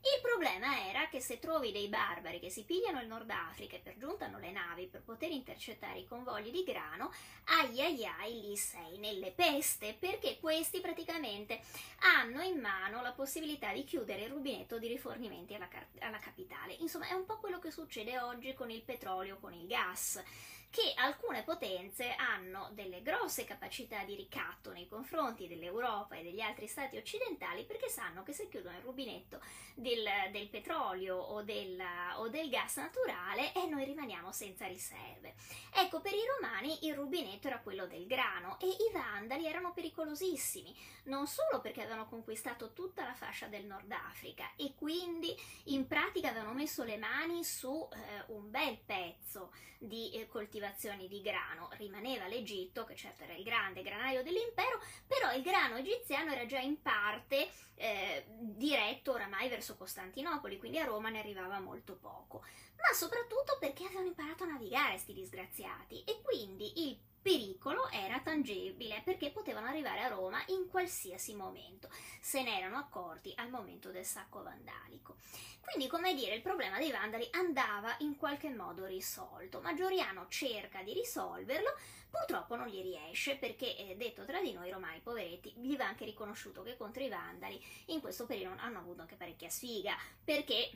Il 0.00 0.20
problema 0.22 0.86
era 0.88 1.08
che 1.08 1.20
se 1.20 1.40
trovi 1.40 1.72
dei 1.72 1.88
barbari 1.88 2.38
che 2.38 2.50
si 2.50 2.62
pigliano 2.62 3.00
il 3.00 3.08
Nord 3.08 3.28
Africa 3.30 3.76
e 3.76 3.80
per 3.80 3.96
giunta 3.98 4.26
hanno 4.26 4.38
le 4.38 4.52
navi 4.52 4.86
per 4.86 5.02
poter 5.02 5.30
intercettare 5.32 5.98
i 5.98 6.06
convogli 6.06 6.50
di 6.50 6.62
grano, 6.62 7.12
ai 7.46 7.80
ai 7.80 8.04
ai 8.04 8.40
lì 8.40 8.56
sei 8.56 8.98
nelle 8.98 9.32
peste, 9.32 9.96
perché 9.98 10.38
questi 10.38 10.80
praticamente 10.80 11.60
hanno 12.00 12.42
in 12.42 12.60
mano 12.60 13.02
la 13.02 13.12
possibilità 13.12 13.72
di 13.72 13.84
chiudere 13.84 14.22
il 14.22 14.30
rubinetto 14.30 14.78
di 14.78 14.86
rifornimenti 14.86 15.54
alla, 15.54 15.68
alla 15.98 16.18
capitale. 16.18 16.74
Insomma, 16.74 17.08
è 17.08 17.14
un 17.14 17.26
po' 17.26 17.38
quello 17.38 17.58
che 17.58 17.72
succede 17.72 18.20
oggi 18.20 18.54
con 18.54 18.70
il 18.70 18.82
petrolio, 18.82 19.38
con 19.38 19.52
il 19.52 19.66
gas 19.66 20.22
che 20.70 20.92
alcune 20.96 21.42
potenze 21.44 22.14
hanno 22.16 22.70
delle 22.72 23.02
grosse 23.02 23.44
capacità 23.44 24.04
di 24.04 24.14
ricatto 24.14 24.70
nei 24.70 24.86
confronti 24.86 25.48
dell'Europa 25.48 26.16
e 26.16 26.22
degli 26.22 26.40
altri 26.40 26.66
stati 26.66 26.96
occidentali 26.96 27.64
perché 27.64 27.88
sanno 27.88 28.22
che 28.22 28.32
se 28.32 28.48
chiudono 28.48 28.76
il 28.76 28.82
rubinetto 28.82 29.40
del, 29.74 30.04
del 30.30 30.48
petrolio 30.48 31.16
o 31.16 31.42
del, 31.42 31.80
o 32.16 32.28
del 32.28 32.50
gas 32.50 32.76
naturale 32.76 33.52
e 33.54 33.62
eh, 33.62 33.66
noi 33.66 33.84
rimaniamo 33.84 34.30
senza 34.30 34.66
riserve. 34.66 35.34
Ecco, 35.72 36.00
per 36.00 36.12
i 36.12 36.26
romani 36.36 36.86
il 36.86 36.94
rubinetto 36.94 37.46
era 37.46 37.60
quello 37.60 37.86
del 37.86 38.06
grano 38.06 38.58
e 38.60 38.66
i 38.66 38.92
vandali 38.92 39.46
erano 39.46 39.72
pericolosissimi, 39.72 40.76
non 41.04 41.26
solo 41.26 41.60
perché 41.60 41.80
avevano 41.80 42.08
conquistato 42.08 42.72
tutta 42.72 43.04
la 43.04 43.14
fascia 43.14 43.46
del 43.46 43.64
Nord 43.64 43.90
Africa 43.90 44.50
e 44.56 44.74
quindi 44.74 45.34
in 45.64 45.86
pratica 45.86 46.28
avevano 46.28 46.52
messo 46.52 46.84
le 46.84 46.98
mani 46.98 47.44
su 47.44 47.88
eh, 47.90 48.32
un 48.32 48.50
bel 48.50 48.78
pezzo 48.84 49.50
di 49.78 50.10
eh, 50.12 50.26
coltivazioni 50.58 51.08
di 51.08 51.22
grano. 51.22 51.68
Rimaneva 51.76 52.26
l'Egitto, 52.26 52.84
che 52.84 52.96
certo 52.96 53.22
era 53.22 53.34
il 53.34 53.44
grande 53.44 53.82
granaio 53.82 54.22
dell'impero, 54.22 54.80
però 55.06 55.32
il 55.32 55.42
grano 55.42 55.76
egiziano 55.76 56.32
era 56.32 56.44
già 56.46 56.58
in 56.58 56.82
parte 56.82 57.48
eh, 57.76 58.24
diretto 58.28 59.12
oramai 59.12 59.48
verso 59.48 59.76
Costantinopoli, 59.76 60.58
quindi 60.58 60.78
a 60.78 60.84
Roma 60.84 61.08
ne 61.08 61.20
arrivava 61.20 61.60
molto 61.60 61.96
poco. 61.96 62.42
Ma 62.76 62.94
soprattutto 62.94 63.56
perché 63.58 63.84
avevano 63.84 64.08
imparato 64.08 64.44
a 64.44 64.48
navigare 64.48 64.98
sti 64.98 65.12
disgraziati 65.12 66.02
e 66.04 66.20
quindi 66.22 66.88
il 66.88 66.98
pericolo 67.28 67.90
era 67.90 68.20
tangibile 68.20 69.02
perché 69.04 69.30
potevano 69.30 69.66
arrivare 69.66 70.00
a 70.00 70.08
Roma 70.08 70.42
in 70.46 70.66
qualsiasi 70.66 71.34
momento, 71.34 71.90
se 72.22 72.42
ne 72.42 72.56
erano 72.56 72.78
accorti 72.78 73.34
al 73.36 73.50
momento 73.50 73.90
del 73.90 74.06
sacco 74.06 74.42
vandalico. 74.42 75.16
Quindi, 75.60 75.90
come 75.90 76.14
dire, 76.14 76.34
il 76.34 76.40
problema 76.40 76.78
dei 76.78 76.90
vandali 76.90 77.28
andava 77.32 77.94
in 77.98 78.16
qualche 78.16 78.48
modo 78.48 78.86
risolto. 78.86 79.60
Maggioriano 79.60 80.24
cerca 80.28 80.82
di 80.82 80.94
risolverlo, 80.94 81.68
purtroppo 82.08 82.56
non 82.56 82.68
gli 82.68 82.80
riesce 82.80 83.36
perché, 83.36 83.76
eh, 83.76 83.96
detto 83.96 84.24
tra 84.24 84.40
di 84.40 84.52
noi, 84.52 84.70
romani 84.70 85.00
poveretti, 85.00 85.52
gli 85.58 85.76
va 85.76 85.86
anche 85.86 86.06
riconosciuto 86.06 86.62
che 86.62 86.78
contro 86.78 87.02
i 87.02 87.10
vandali 87.10 87.62
in 87.88 88.00
questo 88.00 88.24
periodo 88.24 88.58
hanno 88.62 88.78
avuto 88.78 89.02
anche 89.02 89.16
parecchia 89.16 89.50
sfiga 89.50 89.94
perché 90.24 90.70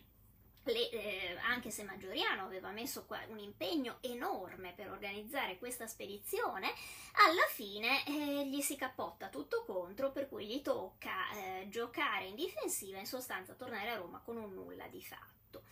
le, 0.64 0.90
eh, 0.90 1.36
anche 1.48 1.70
se 1.70 1.82
Maggioriano 1.82 2.44
aveva 2.44 2.70
messo 2.70 3.06
un 3.28 3.38
impegno 3.38 3.98
enorme 4.00 4.72
per 4.74 4.90
organizzare 4.90 5.58
questa 5.58 5.86
spedizione, 5.86 6.72
alla 7.12 7.46
fine 7.50 8.04
eh, 8.06 8.46
gli 8.46 8.60
si 8.60 8.76
cappotta 8.76 9.28
tutto 9.28 9.64
contro, 9.64 10.12
per 10.12 10.28
cui 10.28 10.46
gli 10.46 10.62
tocca 10.62 11.30
eh, 11.34 11.68
giocare 11.68 12.26
in 12.26 12.34
difensiva, 12.34 12.98
in 12.98 13.06
sostanza 13.06 13.54
tornare 13.54 13.90
a 13.90 13.96
Roma 13.96 14.20
con 14.24 14.36
un 14.36 14.52
nulla 14.54 14.86
di 14.86 15.02
fatto 15.02 15.62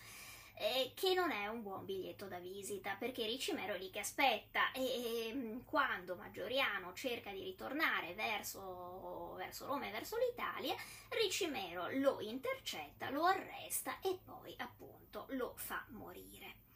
eh, 0.61 0.93
che 0.95 1.15
non 1.15 1.31
è 1.31 1.47
un 1.47 1.63
buon 1.63 1.87
biglietto 1.87 2.27
da 2.27 2.39
visita 2.39 2.95
perché 2.99 3.25
Ricimero 3.25 3.73
è 3.73 3.79
lì 3.79 3.89
che 3.89 4.01
aspetta 4.01 4.73
e, 4.73 4.83
e 4.83 5.33
mm, 5.33 5.61
quando 5.65 6.17
Maggioriano 6.17 6.93
cerca 6.93 7.31
di 7.31 7.43
ritornare 7.43 8.13
verso, 8.13 9.33
verso 9.39 9.65
Roma 9.67 9.89
e 9.89 9.91
verso 9.91 10.19
l'Italia, 10.19 10.75
Ricimero 11.09 11.89
lo 11.93 12.21
intercetta, 12.21 13.09
lo 13.09 13.25
arresta 13.25 14.01
e 14.01 14.19
poi 14.23 14.55
appunto 14.59 15.25
lo 15.31 15.55
fa 15.57 15.83
morire. 15.89 16.70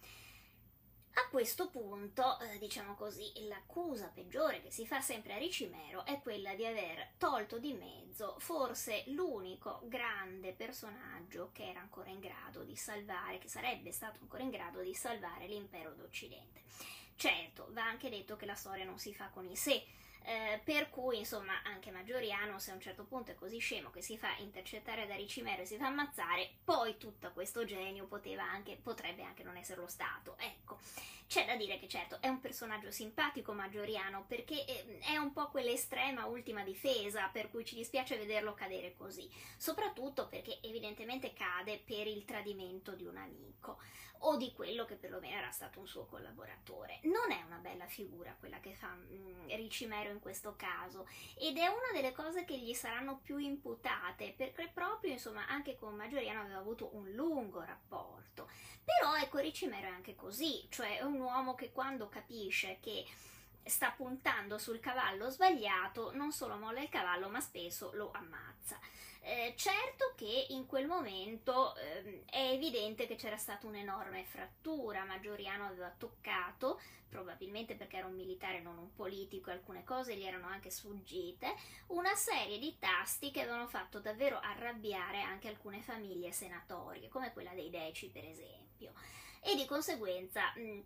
A 1.17 1.29
questo 1.29 1.69
punto, 1.69 2.41
eh, 2.41 2.59
diciamo 2.59 2.97
così, 2.97 3.31
l'accusa 3.47 4.11
peggiore 4.13 4.61
che 4.61 4.73
si 4.73 4.85
fa 4.85 5.01
sempre 5.01 5.35
a 5.35 5.39
Ricimero 5.39 6.05
è 6.05 6.21
quella 6.21 6.55
di 6.55 6.67
aver 6.67 7.13
tolto 7.19 7.59
di 7.59 7.73
mezzo 7.73 8.35
forse 8.39 9.05
l'unico 9.07 9.83
grande 9.85 10.53
personaggio 10.53 11.51
che 11.53 11.69
era 11.69 11.79
ancora 11.79 12.11
in 12.11 12.19
grado 12.19 12.65
di 12.65 12.75
salvare, 12.75 13.39
che 13.39 13.49
sarebbe 13.49 13.93
stato 13.93 14.19
ancora 14.23 14.43
in 14.43 14.51
grado 14.51 14.81
di 14.81 14.93
salvare 14.93 15.47
l'impero 15.47 15.93
d'Occidente. 15.95 16.63
Certo, 17.15 17.69
va 17.71 17.85
anche 17.85 18.11
detto 18.11 18.35
che 18.35 18.47
la 18.47 18.57
storia 18.57 18.85
non 18.85 18.99
si 18.99 19.15
fa 19.15 19.29
con 19.29 19.49
i 19.49 19.55
sé, 19.55 19.85
eh, 20.25 20.61
per 20.65 20.89
cui 20.89 21.19
insomma 21.19 21.63
anche 21.65 21.91
Maggioriano 21.91 22.59
se 22.59 22.71
a 22.71 22.75
un 22.75 22.81
certo 22.81 23.05
punto 23.05 23.31
è 23.31 23.35
così 23.35 23.59
scemo 23.59 23.91
che 23.91 24.01
si 24.01 24.17
fa 24.17 24.35
intercettare 24.39 25.07
da 25.07 25.15
Ricimero 25.15 25.63
e 25.63 25.67
si 25.67 25.77
fa 25.77 25.87
ammazzare 25.87 26.51
poi 26.65 26.97
tutto 26.97 27.31
questo 27.33 27.65
genio 27.65 28.09
anche, 28.39 28.79
potrebbe 28.83 29.23
anche 29.23 29.43
non 29.43 29.57
esserlo 29.57 29.87
stato 29.87 30.37
ecco. 30.39 30.79
C'è 31.27 31.47
da 31.47 31.57
dire 31.57 31.79
che 31.79 31.89
certo 31.89 32.21
è 32.21 32.29
un 32.29 32.41
personaggio 32.41 32.91
simpatico 32.91 33.53
Maggioriano 33.53 34.25
perché 34.27 34.65
eh, 34.65 34.99
è 35.01 35.17
un 35.17 35.33
po' 35.33 35.49
quell'estrema 35.49 36.27
ultima 36.27 36.63
difesa 36.63 37.29
per 37.29 37.51
cui 37.51 37.65
ci 37.65 37.75
dispiace 37.75 38.17
vederlo 38.17 38.55
cadere 38.55 38.95
così 38.95 39.29
soprattutto 39.57 40.29
perché 40.29 40.59
evidentemente 40.63 41.33
cade 41.33 41.83
per 41.85 42.07
il 42.07 42.25
tradimento 42.25 42.93
di 42.93 43.05
un 43.05 43.17
amico 43.17 43.79
o 44.27 44.37
di 44.37 44.53
quello 44.53 44.85
che 44.85 44.95
perlomeno 44.95 45.37
era 45.37 45.51
stato 45.51 45.81
un 45.81 45.87
suo 45.87 46.07
collaboratore. 46.07 47.01
Non 47.03 47.31
è 47.31 47.43
una 47.47 47.59
bella 47.59 47.87
figura 47.87 48.37
quella 48.39 48.61
che 48.61 48.75
fa 48.75 48.95
mm, 48.95 49.49
Ricimero 49.49 50.11
in 50.11 50.21
questo 50.21 50.55
caso 50.57 51.07
ed 51.37 51.57
è 51.57 51.67
una 51.67 51.93
delle 51.93 52.13
cose 52.13 52.45
che 52.45 52.59
gli 52.59 52.75
saranno 52.75 53.21
più 53.23 53.39
imputate 53.39 54.35
perché 54.37 54.71
proprio 54.73 55.13
insomma 55.13 55.47
anche 55.47 55.77
con 55.77 55.95
Maggioriano 55.95 56.41
aveva 56.41 56.59
avuto 56.59 56.91
un 56.95 57.11
lungo 57.11 57.63
rapporto. 57.63 58.49
Però 58.85 59.17
ecco 59.17 59.39
Ricimero 59.39 59.89
è 59.89 59.91
anche 59.91 60.15
così, 60.15 60.67
cioè 60.71 60.99
è 60.99 61.03
un 61.03 61.21
uomo 61.21 61.55
che 61.55 61.73
quando 61.73 62.09
capisce 62.09 62.79
che 62.81 63.05
sta 63.65 63.91
puntando 63.91 64.59
sul 64.59 64.81
cavallo 64.81 65.31
sbagliato 65.31 66.13
non 66.15 66.33
solo 66.33 66.57
molla 66.57 66.81
il 66.81 66.89
cavallo 66.89 67.29
ma 67.29 67.41
spesso 67.41 67.91
lo 67.95 68.11
ammazza. 68.13 68.79
Eh, 69.27 69.55
certo 69.57 70.13
che 70.17 70.49
in 70.51 70.67
quel 70.67 70.87
momento 70.87 71.75
eh, 71.77 72.25
è 72.27 72.51
evidente 72.53 73.07
che 73.07 73.17
c'era 73.17 73.39
stata 73.39 73.67
un'enorme 73.67 74.23
frattura, 74.25 75.05
Maggioriano 75.05 75.65
aveva 75.65 75.89
toccato, 75.97 76.79
probabilmente 77.09 77.75
perché 77.75 77.97
era 77.97 78.07
un 78.07 78.17
militare 78.17 78.61
non 78.61 78.77
un 78.77 78.93
politico, 78.93 79.51
alcune 79.51 79.83
cose 79.83 80.15
gli 80.15 80.25
erano 80.25 80.47
anche 80.47 80.69
sfuggite, 80.69 81.55
una 81.87 82.15
serie 82.15 82.59
di 82.59 82.77
tasti 82.79 83.31
che 83.31 83.41
avevano 83.41 83.67
fatto 83.67 83.99
davvero 83.99 84.39
arrabbiare 84.41 85.23
anche 85.23 85.49
alcune 85.49 85.81
famiglie 85.81 86.31
senatorie, 86.31 87.09
come 87.09 87.33
quella 87.33 87.55
dei 87.55 87.71
Deci 87.71 88.11
per 88.11 88.27
esempio, 88.27 88.93
e 89.41 89.57
di 89.57 89.65
conseguenza 89.65 90.53
mh, 90.55 90.81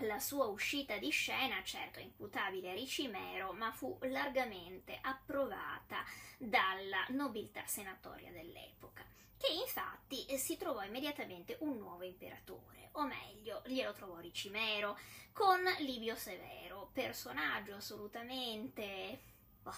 la 0.00 0.18
sua 0.18 0.46
uscita 0.46 0.96
di 0.98 1.10
scena, 1.10 1.62
certo 1.62 1.98
imputabile 1.98 2.70
a 2.70 2.74
Ricimero, 2.74 3.52
ma 3.52 3.72
fu 3.72 3.98
largamente 4.02 4.98
approvata 5.00 6.04
dalla 6.38 7.04
nobiltà 7.10 7.66
senatoria 7.66 8.30
dell'epoca, 8.30 9.04
che 9.36 9.52
infatti 9.52 10.26
si 10.38 10.56
trovò 10.56 10.82
immediatamente 10.82 11.56
un 11.60 11.78
nuovo 11.78 12.02
imperatore, 12.02 12.90
o 12.92 13.06
meglio, 13.06 13.62
glielo 13.66 13.92
trovò 13.92 14.18
Ricimero, 14.18 14.98
con 15.32 15.60
Livio 15.78 16.16
Severo, 16.16 16.90
personaggio 16.92 17.76
assolutamente, 17.76 19.20
oh, 19.62 19.74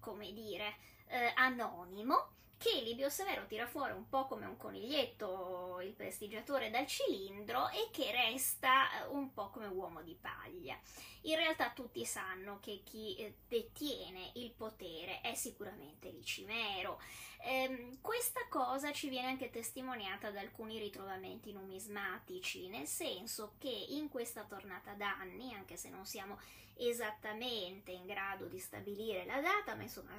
come 0.00 0.32
dire, 0.32 0.76
eh, 1.08 1.32
anonimo, 1.34 2.34
che 2.58 2.80
Livio 2.80 3.08
Severo 3.08 3.46
tira 3.46 3.66
fuori 3.66 3.92
un 3.92 4.08
po' 4.08 4.26
come 4.26 4.46
un 4.46 4.56
coniglietto 4.56 5.80
il 5.82 5.92
prestigiatore 5.92 6.70
dal 6.70 6.86
cilindro 6.86 7.68
e 7.68 7.88
che 7.90 8.10
resta 8.10 9.02
eh, 9.02 9.06
un 9.08 9.32
po' 9.32 9.50
come 9.50 9.66
uomo 9.66 10.02
di 10.02 10.16
paglia. 10.18 10.78
In 11.22 11.36
realtà 11.36 11.70
tutti 11.70 12.04
sanno 12.04 12.58
che 12.60 12.82
chi 12.84 13.16
eh, 13.16 13.36
detiene 13.46 14.30
il 14.34 14.52
potere 14.52 15.20
è 15.20 15.34
sicuramente 15.34 16.10
Licimero. 16.10 17.00
Ehm, 17.42 18.00
questa 18.00 18.40
cosa 18.48 18.92
ci 18.92 19.08
viene 19.08 19.28
anche 19.28 19.50
testimoniata 19.50 20.30
da 20.30 20.40
alcuni 20.40 20.78
ritrovamenti 20.78 21.52
numismatici, 21.52 22.68
nel 22.68 22.86
senso 22.86 23.54
che 23.58 23.68
in 23.68 24.08
questa 24.08 24.44
tornata 24.44 24.92
d'anni, 24.94 25.52
anche 25.52 25.76
se 25.76 25.90
non 25.90 26.06
siamo 26.06 26.40
esattamente 26.78 27.90
in 27.90 28.06
grado 28.06 28.46
di 28.46 28.58
stabilire 28.58 29.24
la 29.24 29.40
data, 29.40 29.74
ma 29.74 29.82
insomma 29.82 30.12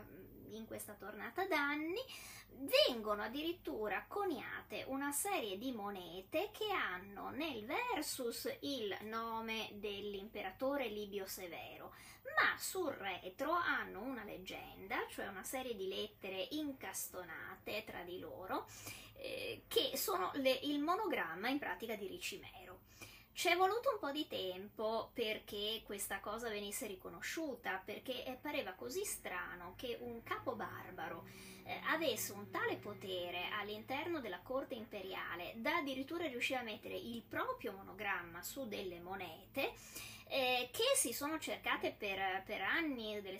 in 0.52 0.66
questa 0.66 0.94
tornata 0.94 1.46
d'anni, 1.46 2.02
vengono 2.88 3.24
addirittura 3.24 4.06
coniate 4.08 4.86
una 4.88 5.12
serie 5.12 5.58
di 5.58 5.72
monete 5.72 6.50
che 6.52 6.72
hanno 6.72 7.30
nel 7.30 7.66
versus 7.66 8.56
il 8.62 8.96
nome 9.02 9.70
dell'imperatore 9.74 10.88
Libio 10.88 11.26
Severo, 11.28 11.94
ma 12.36 12.58
sul 12.58 12.92
retro 12.92 13.52
hanno 13.52 14.02
una 14.02 14.24
leggenda, 14.24 15.06
cioè 15.10 15.28
una 15.28 15.44
serie 15.44 15.76
di 15.76 15.88
lettere 15.88 16.48
incastonate 16.52 17.84
tra 17.86 18.04
di 18.04 18.20
loro, 18.20 18.68
eh, 19.16 19.64
che 19.68 19.98
sono 19.98 20.32
le, 20.36 20.52
il 20.64 20.80
monogramma 20.80 21.50
in 21.50 21.60
pratica 21.60 21.96
di 21.96 22.08
Ricimero. 22.08 22.67
Ci 23.38 23.50
è 23.50 23.56
voluto 23.56 23.92
un 23.92 24.00
po' 24.00 24.10
di 24.10 24.28
tempo 24.28 25.12
perché 25.14 25.84
questa 25.86 26.20
cosa 26.20 26.50
venisse 26.50 26.88
riconosciuta, 26.88 27.80
perché 27.86 28.26
eh, 28.26 28.40
pareva 28.42 28.72
così 28.72 29.06
strano 29.06 29.76
che 29.76 29.96
un 30.02 30.24
capo 30.24 30.56
barbaro 30.56 31.24
eh, 31.68 31.82
avesse 31.90 32.32
un 32.32 32.50
tale 32.50 32.78
potere 32.78 33.50
all'interno 33.60 34.20
della 34.20 34.40
corte 34.40 34.76
imperiale 34.76 35.54
da 35.58 35.78
addirittura 35.78 36.26
riuscire 36.26 36.60
a 36.60 36.64
mettere 36.64 36.96
il 36.96 37.22
proprio 37.22 37.74
monogramma 37.74 38.42
su 38.42 38.68
delle 38.68 39.00
monete 39.00 39.74
eh, 40.30 40.70
che 40.72 40.96
si 40.96 41.14
sono 41.14 41.40
cercate 41.40 41.96
per, 41.98 42.44
per 42.46 42.62
anni 42.62 43.22
delle, 43.22 43.40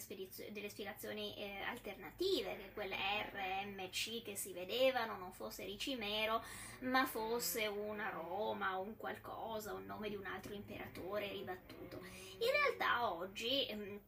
delle 0.52 0.70
spiegazioni 0.70 1.36
eh, 1.38 1.62
alternative, 1.64 2.56
che 2.56 2.72
quelle 2.74 2.96
RMC 2.96 4.24
che 4.24 4.36
si 4.36 4.54
vedevano 4.54 5.18
non 5.18 5.34
fosse 5.34 5.66
Ricimero, 5.66 6.44
ma 6.82 7.06
fosse 7.06 7.68
una 7.68 8.10
Roma, 8.10 8.78
un 8.78 8.96
qualcosa, 8.96 9.74
un 9.74 9.86
nome 9.86 10.10
di 10.10 10.16
un 10.16 10.26
altro 10.26 10.54
imperatore 10.54 11.32
ribattuto. 11.32 12.00
In 12.40 12.52
realtà 12.52 13.12
oggi... 13.14 13.68
Ehm, 13.68 14.00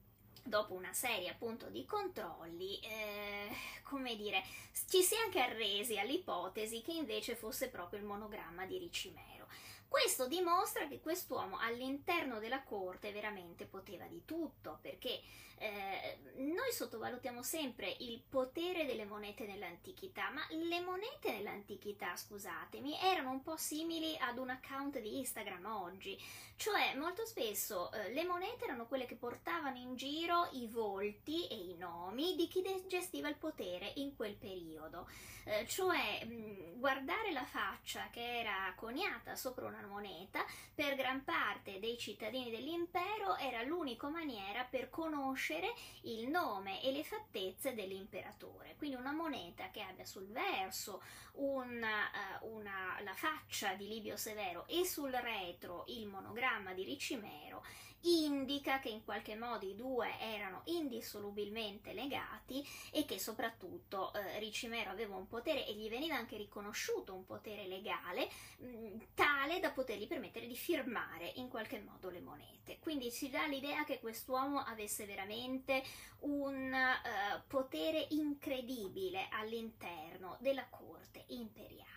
dopo 0.49 0.73
una 0.73 0.91
serie 0.93 1.29
appunto 1.29 1.69
di 1.69 1.85
controlli, 1.85 2.79
eh, 2.79 3.47
come 3.83 4.15
dire, 4.15 4.43
ci 4.89 5.01
si 5.01 5.15
è 5.15 5.19
anche 5.19 5.39
arresi 5.39 5.97
all'ipotesi 5.97 6.81
che 6.81 6.91
invece 6.91 7.35
fosse 7.35 7.69
proprio 7.69 7.99
il 7.99 8.05
monogramma 8.05 8.65
di 8.65 8.77
Ricimero. 8.77 9.47
Questo 9.87 10.27
dimostra 10.27 10.87
che 10.87 10.99
quest'uomo 10.99 11.57
all'interno 11.59 12.39
della 12.39 12.63
corte 12.63 13.11
veramente 13.11 13.65
poteva 13.65 14.05
di 14.05 14.23
tutto, 14.25 14.79
perché 14.81 15.21
eh, 15.59 16.17
noi 16.37 16.71
sottovalutiamo 16.71 17.43
sempre 17.43 17.93
il 17.99 18.21
potere 18.27 18.85
delle 18.85 19.03
monete 19.03 19.45
nell'antichità, 19.45 20.29
ma 20.29 20.41
le 20.49 20.79
monete 20.79 21.31
nell'antichità, 21.31 22.15
scusatemi, 22.15 22.97
erano 23.01 23.31
un 23.31 23.43
po' 23.43 23.57
simili 23.57 24.15
ad 24.19 24.37
un 24.37 24.49
account 24.49 24.99
di 24.99 25.17
Instagram 25.17 25.65
oggi, 25.65 26.17
cioè 26.55 26.95
molto 26.95 27.25
spesso 27.25 27.91
eh, 27.91 28.13
le 28.13 28.23
monete 28.23 28.63
erano 28.63 28.85
quelle 28.85 29.05
che 29.05 29.15
portavano 29.15 29.77
in 29.77 29.95
giro 29.95 30.47
i 30.53 30.67
volti 30.67 31.45
e 31.47 31.55
i 31.55 31.75
nomi 31.77 32.35
di 32.35 32.47
chi 32.47 32.63
gestiva 32.87 33.27
il 33.27 33.35
potere 33.35 33.91
in 33.95 34.15
quel 34.15 34.35
periodo, 34.35 35.09
eh, 35.43 35.67
cioè 35.67 36.23
mh, 36.23 36.79
guardare 36.79 37.33
la 37.33 37.45
faccia 37.45 38.07
che 38.11 38.39
era 38.39 38.73
coniata 38.75 39.35
sopra 39.35 39.67
una 39.67 39.85
moneta 39.85 40.45
per 40.73 40.95
gran 40.95 41.23
parte 41.25 41.79
dei 41.79 41.97
cittadini 41.97 42.49
dell'impero 42.49 43.35
era 43.35 43.61
l'unica 43.63 44.07
maniera 44.07 44.63
per 44.63 44.89
conoscere 44.89 45.48
conoscere 45.49 45.73
il 46.01 46.27
nome 46.27 46.81
e 46.83 46.91
le 46.91 47.03
fattezze 47.03 47.73
dell'imperatore. 47.73 48.75
Quindi 48.77 48.95
una 48.95 49.11
moneta 49.11 49.71
che 49.71 49.81
abbia 49.81 50.05
sul 50.05 50.27
verso 50.27 51.01
una, 51.33 52.09
uh, 52.41 52.55
una, 52.55 52.99
la 53.03 53.13
faccia 53.15 53.73
di 53.73 53.87
Livio 53.87 54.15
Severo 54.15 54.67
e 54.67 54.85
sul 54.85 55.11
retro 55.11 55.85
il 55.87 56.05
monogramma 56.05 56.73
di 56.73 56.83
Ricimero 56.83 57.63
indica 58.01 58.79
che 58.79 58.89
in 58.89 59.03
qualche 59.03 59.35
modo 59.35 59.65
i 59.65 59.75
due 59.75 60.17
erano 60.19 60.61
indissolubilmente 60.65 61.93
legati 61.93 62.65
e 62.91 63.05
che 63.05 63.19
soprattutto 63.19 64.13
eh, 64.13 64.39
Ricimero 64.39 64.89
aveva 64.89 65.15
un 65.15 65.27
potere 65.27 65.65
e 65.65 65.73
gli 65.73 65.89
veniva 65.89 66.15
anche 66.15 66.37
riconosciuto 66.37 67.13
un 67.13 67.25
potere 67.25 67.67
legale 67.67 68.29
mh, 68.59 68.67
mm, 68.67 68.99
tale 69.13 69.59
da 69.59 69.71
potergli 69.71 70.07
permettere 70.07 70.47
di 70.47 70.55
firmare 70.55 71.31
in 71.35 71.49
qualche 71.49 71.79
modo 71.79 72.09
le 72.09 72.21
monete. 72.21 72.79
Quindi 72.79 73.11
si 73.11 73.29
dà 73.29 73.45
l'idea 73.45 73.83
che 73.83 73.99
quest'uomo 73.99 74.59
avesse 74.59 75.05
veramente 75.05 75.83
un 76.19 76.71
uh, 76.71 77.41
potere 77.47 78.07
incredibile 78.11 79.27
all'interno 79.31 80.37
della 80.39 80.67
corte 80.69 81.25
imperiale. 81.27 81.87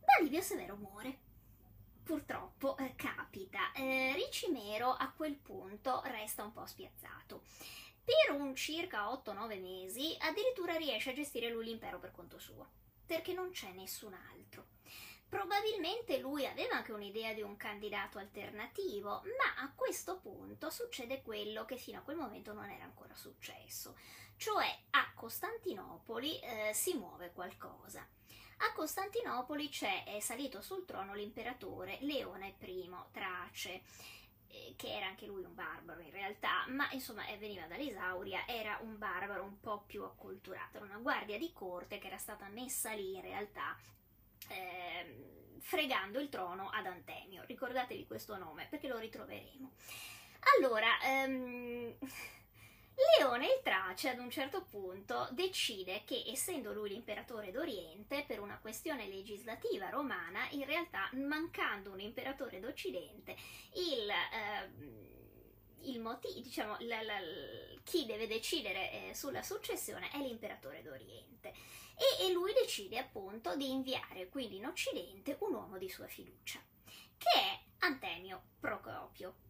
Ma 0.00 0.22
Livio 0.22 0.40
Severo 0.40 0.76
muore 0.76 1.29
purtroppo 2.02 2.76
eh, 2.76 2.94
capita. 2.96 3.72
Eh, 3.72 4.12
Ricimero 4.14 4.92
a 4.92 5.12
quel 5.12 5.36
punto 5.36 6.02
resta 6.04 6.42
un 6.42 6.52
po' 6.52 6.66
spiazzato. 6.66 7.42
Per 8.02 8.34
un 8.34 8.54
circa 8.54 9.10
8-9 9.12 9.60
mesi 9.60 10.16
addirittura 10.20 10.74
riesce 10.74 11.10
a 11.10 11.14
gestire 11.14 11.50
lui 11.50 11.66
l'impero 11.66 11.98
per 11.98 12.10
conto 12.10 12.38
suo, 12.38 12.68
perché 13.06 13.32
non 13.32 13.50
c'è 13.50 13.70
nessun 13.72 14.14
altro. 14.32 14.66
Probabilmente 15.28 16.18
lui 16.18 16.44
aveva 16.44 16.74
anche 16.74 16.90
un'idea 16.90 17.32
di 17.32 17.42
un 17.42 17.56
candidato 17.56 18.18
alternativo, 18.18 19.22
ma 19.38 19.62
a 19.62 19.72
questo 19.72 20.18
punto 20.18 20.70
succede 20.70 21.22
quello 21.22 21.64
che 21.64 21.76
fino 21.76 21.98
a 21.98 22.02
quel 22.02 22.16
momento 22.16 22.52
non 22.52 22.68
era 22.68 22.82
ancora 22.82 23.14
successo, 23.14 23.96
cioè 24.36 24.66
a 24.90 25.12
Costantinopoli 25.14 26.40
eh, 26.40 26.70
si 26.74 26.94
muove 26.94 27.30
qualcosa. 27.30 28.04
A 28.62 28.72
Costantinopoli 28.72 29.68
c'è, 29.68 30.04
è 30.04 30.20
salito 30.20 30.60
sul 30.60 30.84
trono 30.84 31.14
l'imperatore 31.14 31.98
Leone 32.00 32.56
I 32.60 32.90
Trace 33.10 33.82
eh, 34.48 34.74
che 34.76 34.94
era 34.94 35.06
anche 35.06 35.26
lui 35.26 35.44
un 35.44 35.54
barbaro 35.54 36.00
in 36.00 36.10
realtà, 36.10 36.66
ma 36.68 36.90
insomma 36.92 37.24
veniva 37.38 37.66
dall'Isauria, 37.66 38.46
era 38.46 38.78
un 38.82 38.98
barbaro 38.98 39.44
un 39.44 39.60
po' 39.60 39.84
più 39.86 40.02
acculturato, 40.04 40.76
era 40.76 40.86
una 40.86 40.98
guardia 40.98 41.38
di 41.38 41.52
corte 41.52 41.98
che 41.98 42.08
era 42.08 42.18
stata 42.18 42.48
messa 42.48 42.92
lì 42.92 43.14
in 43.14 43.22
realtà 43.22 43.76
eh, 44.48 45.58
fregando 45.60 46.18
il 46.18 46.28
trono 46.28 46.68
ad 46.68 46.86
Antemio. 46.86 47.44
Ricordatevi 47.46 48.06
questo 48.06 48.36
nome 48.36 48.66
perché 48.68 48.88
lo 48.88 48.98
ritroveremo. 48.98 49.72
Allora, 50.58 51.00
ehm, 51.02 51.96
Leone 53.18 53.46
il 53.46 53.60
Trace 53.62 54.10
ad 54.10 54.18
un 54.18 54.30
certo 54.30 54.64
punto 54.64 55.28
decide 55.32 56.02
che 56.04 56.24
essendo 56.26 56.72
lui 56.72 56.90
l'imperatore 56.90 57.50
d'Oriente 57.50 58.24
per 58.26 58.40
una 58.40 58.58
questione 58.58 59.06
legislativa 59.08 59.88
romana, 59.88 60.46
in 60.50 60.66
realtà 60.66 61.08
mancando 61.14 61.92
un 61.92 62.00
imperatore 62.00 62.60
d'Occidente, 62.60 63.36
il, 63.74 64.08
eh, 64.10 65.90
il 65.90 66.00
motivo, 66.00 66.40
diciamo, 66.40 66.76
la, 66.80 67.00
la, 67.02 67.18
chi 67.84 68.04
deve 68.04 68.26
decidere 68.26 69.08
eh, 69.08 69.14
sulla 69.14 69.42
successione 69.42 70.10
è 70.10 70.18
l'imperatore 70.18 70.82
d'Oriente. 70.82 71.54
E, 71.96 72.26
e 72.26 72.32
lui 72.32 72.52
decide 72.52 72.98
appunto 72.98 73.56
di 73.56 73.70
inviare 73.70 74.28
quindi 74.28 74.56
in 74.56 74.66
Occidente 74.66 75.36
un 75.40 75.54
uomo 75.54 75.78
di 75.78 75.88
sua 75.88 76.06
fiducia, 76.06 76.60
che 77.16 77.38
è 77.38 77.60
Antemio 77.80 78.42
Procopio 78.58 79.48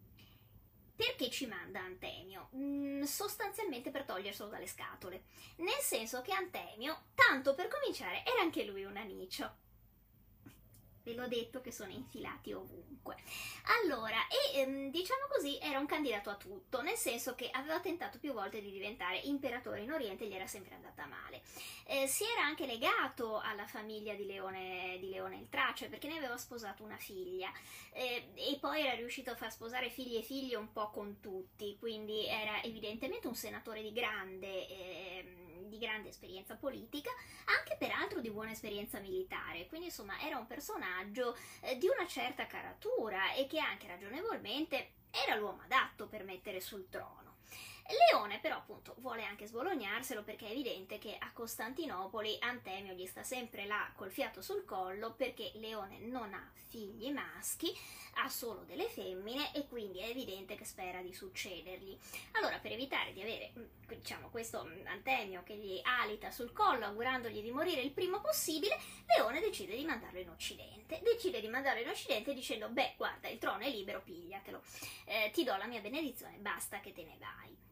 perché 0.95 1.29
ci 1.29 1.45
manda 1.45 1.79
Antemio? 1.79 2.49
Mm, 2.55 3.03
sostanzialmente 3.03 3.91
per 3.91 4.03
toglierselo 4.03 4.49
dalle 4.49 4.67
scatole. 4.67 5.23
Nel 5.57 5.81
senso 5.81 6.21
che 6.21 6.33
Antemio, 6.33 7.03
tanto 7.15 7.53
per 7.53 7.67
cominciare, 7.67 8.23
era 8.25 8.41
anche 8.41 8.63
lui 8.65 8.83
un 8.83 8.97
anicio 8.97 9.69
ve 11.03 11.13
l'ho 11.13 11.27
detto 11.27 11.61
che 11.61 11.71
sono 11.71 11.91
infilati 11.91 12.53
ovunque. 12.53 13.17
Allora, 13.83 14.17
e 14.27 14.59
ehm, 14.59 14.91
diciamo 14.91 15.25
così, 15.29 15.57
era 15.59 15.79
un 15.79 15.85
candidato 15.85 16.29
a 16.29 16.35
tutto, 16.35 16.81
nel 16.81 16.95
senso 16.95 17.35
che 17.35 17.49
aveva 17.51 17.79
tentato 17.79 18.19
più 18.19 18.33
volte 18.33 18.61
di 18.61 18.71
diventare 18.71 19.17
imperatore 19.17 19.81
in 19.81 19.91
Oriente 19.91 20.23
e 20.23 20.27
gli 20.27 20.33
era 20.33 20.47
sempre 20.47 20.75
andata 20.75 21.05
male. 21.05 21.41
Eh, 21.85 22.07
si 22.07 22.23
era 22.23 22.43
anche 22.43 22.65
legato 22.65 23.39
alla 23.39 23.65
famiglia 23.65 24.13
di 24.13 24.25
Leone, 24.25 24.97
di 24.99 25.09
Leone 25.09 25.37
il 25.37 25.49
Trace, 25.49 25.87
perché 25.87 26.07
ne 26.07 26.17
aveva 26.17 26.37
sposato 26.37 26.83
una 26.83 26.97
figlia, 26.97 27.51
eh, 27.91 28.31
e 28.35 28.57
poi 28.59 28.81
era 28.81 28.95
riuscito 28.95 29.31
a 29.31 29.35
far 29.35 29.51
sposare 29.51 29.89
figli 29.89 30.17
e 30.17 30.21
figlie 30.21 30.55
un 30.55 30.71
po' 30.71 30.89
con 30.89 31.19
tutti, 31.19 31.77
quindi 31.79 32.25
era 32.27 32.61
evidentemente 32.63 33.27
un 33.27 33.35
senatore 33.35 33.81
di 33.81 33.91
grande... 33.91 34.67
Eh, 34.67 35.49
di 35.69 35.77
grande 35.77 36.09
esperienza 36.09 36.55
politica, 36.55 37.11
anche 37.45 37.75
peraltro 37.77 38.19
di 38.19 38.29
buona 38.29 38.51
esperienza 38.51 38.99
militare, 38.99 39.67
quindi 39.67 39.87
insomma 39.87 40.19
era 40.21 40.37
un 40.37 40.47
personaggio 40.47 41.37
eh, 41.61 41.77
di 41.77 41.87
una 41.87 42.07
certa 42.07 42.47
caratura 42.47 43.33
e 43.33 43.47
che 43.47 43.59
anche 43.59 43.87
ragionevolmente 43.87 44.91
era 45.11 45.35
l'uomo 45.35 45.61
adatto 45.63 46.07
per 46.07 46.23
mettere 46.23 46.61
sul 46.61 46.87
trono. 46.89 47.20
Leone 47.91 48.39
però 48.39 48.57
appunto 48.57 48.95
vuole 48.99 49.23
anche 49.23 49.47
sbolognarselo 49.47 50.23
perché 50.23 50.47
è 50.47 50.51
evidente 50.51 50.97
che 50.97 51.15
a 51.19 51.31
Costantinopoli 51.31 52.37
Antemio 52.39 52.93
gli 52.93 53.05
sta 53.05 53.23
sempre 53.23 53.65
là 53.65 53.91
col 53.95 54.11
fiato 54.11 54.41
sul 54.41 54.65
collo 54.65 55.13
perché 55.13 55.51
Leone 55.55 55.99
non 55.99 56.33
ha 56.33 56.51
figli 56.71 57.11
maschi, 57.11 57.77
ha 58.15 58.29
solo 58.29 58.63
delle 58.63 58.87
femmine 58.87 59.53
e 59.53 59.67
quindi 59.67 59.99
è 59.99 60.07
evidente 60.07 60.55
che 60.55 60.63
spera 60.63 61.01
di 61.01 61.13
succedergli. 61.13 61.97
Allora 62.33 62.59
per 62.59 62.71
evitare 62.71 63.11
di 63.11 63.21
avere 63.21 63.51
mm, 63.57 63.63
diciamo 63.87 64.29
questo 64.29 64.63
mm, 64.63 64.87
Antemio 64.87 65.43
che 65.43 65.55
gli 65.55 65.81
alita 65.83 66.31
sul 66.31 66.53
collo 66.53 66.85
augurandogli 66.85 67.41
di 67.41 67.51
morire 67.51 67.81
il 67.81 67.91
primo 67.91 68.21
possibile, 68.21 68.79
Leone 69.05 69.41
decide 69.41 69.75
di 69.75 69.83
mandarlo 69.83 70.19
in 70.19 70.29
Occidente. 70.29 71.01
Decide 71.03 71.41
di 71.41 71.47
mandarlo 71.49 71.81
in 71.81 71.89
Occidente 71.89 72.33
dicendo 72.33 72.69
beh 72.69 72.93
guarda 72.95 73.27
il 73.27 73.37
trono 73.37 73.63
è 73.63 73.69
libero, 73.69 74.01
pigliatelo, 74.01 74.61
eh, 75.05 75.29
ti 75.33 75.43
do 75.43 75.55
la 75.57 75.67
mia 75.67 75.81
benedizione, 75.81 76.37
basta 76.37 76.79
che 76.79 76.93
te 76.93 77.03
ne 77.03 77.17
vai. 77.19 77.69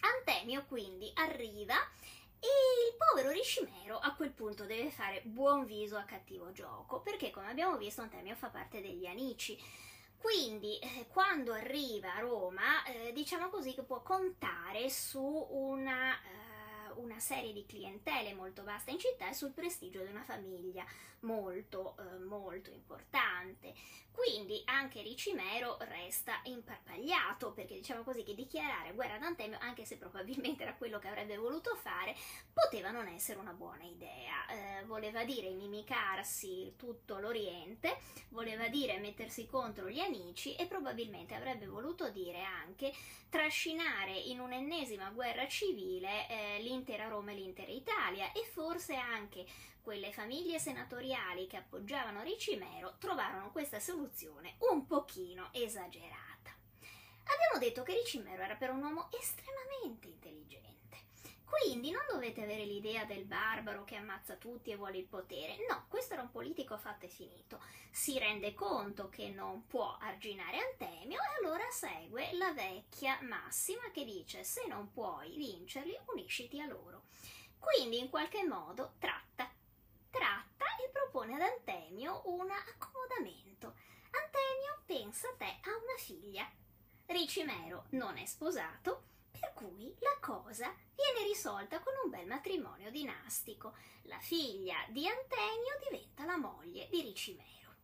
Antemio 0.00 0.64
quindi 0.66 1.10
arriva 1.14 1.74
e 2.38 2.48
il 2.88 2.96
povero 2.96 3.30
Ricimero 3.30 3.98
a 3.98 4.14
quel 4.14 4.30
punto 4.30 4.64
deve 4.64 4.90
fare 4.90 5.22
buon 5.24 5.64
viso 5.64 5.96
a 5.96 6.02
cattivo 6.02 6.52
gioco, 6.52 7.00
perché 7.00 7.30
come 7.30 7.48
abbiamo 7.48 7.76
visto 7.76 8.02
Antemio 8.02 8.34
fa 8.34 8.48
parte 8.48 8.80
degli 8.80 9.06
Anici. 9.06 9.58
Quindi 10.18 10.78
eh, 10.78 11.06
quando 11.08 11.52
arriva 11.52 12.14
a 12.14 12.20
Roma, 12.20 12.84
eh, 12.84 13.12
diciamo 13.12 13.48
così 13.48 13.74
che 13.74 13.82
può 13.82 14.02
contare 14.02 14.88
su 14.90 15.22
una, 15.50 16.14
eh, 16.14 16.92
una 16.96 17.18
serie 17.20 17.52
di 17.52 17.64
clientele 17.66 18.34
molto 18.34 18.64
vasta 18.64 18.90
in 18.90 18.98
città 18.98 19.28
e 19.28 19.34
sul 19.34 19.52
prestigio 19.52 20.02
di 20.02 20.10
una 20.10 20.24
famiglia 20.24 20.84
molto 21.20 21.96
eh, 21.98 22.18
molto 22.18 22.70
importante. 22.70 23.74
Quindi 24.16 24.62
anche 24.64 25.02
Ricimero 25.02 25.76
resta 25.80 26.40
imparpagliato 26.44 27.52
perché 27.52 27.74
diciamo 27.74 28.02
così 28.02 28.22
che 28.22 28.34
dichiarare 28.34 28.94
guerra 28.94 29.16
ad 29.16 29.22
Antemio, 29.22 29.58
anche 29.60 29.84
se 29.84 29.98
probabilmente 29.98 30.62
era 30.62 30.72
quello 30.72 30.98
che 30.98 31.08
avrebbe 31.08 31.36
voluto 31.36 31.76
fare, 31.76 32.16
poteva 32.50 32.90
non 32.90 33.08
essere 33.08 33.38
una 33.38 33.52
buona 33.52 33.84
idea. 33.84 34.46
Eh, 34.48 34.84
voleva 34.86 35.22
dire 35.24 35.48
inimicarsi 35.48 36.72
tutto 36.78 37.18
l'Oriente, 37.18 37.98
voleva 38.30 38.68
dire 38.68 38.98
mettersi 38.98 39.46
contro 39.46 39.90
gli 39.90 40.00
amici 40.00 40.56
e 40.56 40.64
probabilmente 40.64 41.34
avrebbe 41.34 41.66
voluto 41.66 42.08
dire 42.08 42.42
anche 42.42 42.94
trascinare 43.28 44.12
in 44.12 44.40
un'ennesima 44.40 45.10
guerra 45.10 45.46
civile 45.46 46.26
eh, 46.28 46.62
l'intera 46.62 47.08
Roma 47.08 47.32
e 47.32 47.34
l'intera 47.34 47.70
Italia 47.70 48.32
e 48.32 48.44
forse 48.44 48.94
anche 48.94 49.44
quelle 49.86 50.10
famiglie 50.10 50.58
senatoriali 50.58 51.46
che 51.46 51.58
appoggiavano 51.58 52.22
Ricimero 52.22 52.96
trovarono 52.98 53.52
questa 53.52 53.78
soluzione 53.78 54.56
un 54.68 54.84
pochino 54.84 55.50
esagerata. 55.52 56.50
Abbiamo 57.22 57.60
detto 57.60 57.84
che 57.84 57.94
Ricimero 57.94 58.42
era 58.42 58.56
per 58.56 58.70
un 58.70 58.82
uomo 58.82 59.08
estremamente 59.16 60.08
intelligente. 60.08 60.74
Quindi 61.44 61.92
non 61.92 62.02
dovete 62.10 62.42
avere 62.42 62.64
l'idea 62.64 63.04
del 63.04 63.26
barbaro 63.26 63.84
che 63.84 63.94
ammazza 63.94 64.34
tutti 64.34 64.72
e 64.72 64.76
vuole 64.76 64.98
il 64.98 65.06
potere. 65.06 65.54
No, 65.68 65.84
questo 65.86 66.14
era 66.14 66.22
un 66.22 66.32
politico 66.32 66.76
fatto 66.76 67.06
e 67.06 67.08
finito. 67.08 67.60
Si 67.92 68.18
rende 68.18 68.54
conto 68.54 69.08
che 69.08 69.28
non 69.28 69.68
può 69.68 69.96
arginare 70.00 70.58
Antemio 70.58 71.20
e 71.20 71.44
allora 71.44 71.70
segue 71.70 72.32
la 72.32 72.52
vecchia 72.52 73.20
massima 73.22 73.88
che 73.92 74.04
dice 74.04 74.42
se 74.42 74.66
non 74.66 74.90
puoi 74.90 75.36
vincerli 75.36 75.96
unisciti 76.06 76.60
a 76.60 76.66
loro. 76.66 77.04
Quindi 77.60 78.00
in 78.00 78.10
qualche 78.10 78.44
modo 78.44 78.94
tratta 78.98 79.48
tratta 80.10 80.64
e 80.84 80.88
propone 80.90 81.34
ad 81.34 81.40
Antemio 81.40 82.22
un 82.26 82.50
accomodamento. 82.50 83.74
Antemio, 84.10 84.82
pensa 84.86 85.28
te, 85.36 85.44
ha 85.44 85.70
una 85.70 85.96
figlia. 85.98 86.48
Ricimero 87.06 87.86
non 87.90 88.16
è 88.16 88.24
sposato, 88.24 89.04
per 89.30 89.52
cui 89.54 89.94
la 90.00 90.16
cosa 90.20 90.74
viene 90.94 91.26
risolta 91.26 91.80
con 91.80 91.92
un 92.04 92.10
bel 92.10 92.26
matrimonio 92.26 92.90
dinastico. 92.90 93.74
La 94.02 94.18
figlia 94.18 94.84
di 94.88 95.06
Antemio 95.06 95.78
diventa 95.88 96.24
la 96.24 96.36
moglie 96.36 96.88
di 96.90 97.02
Ricimero. 97.02 97.74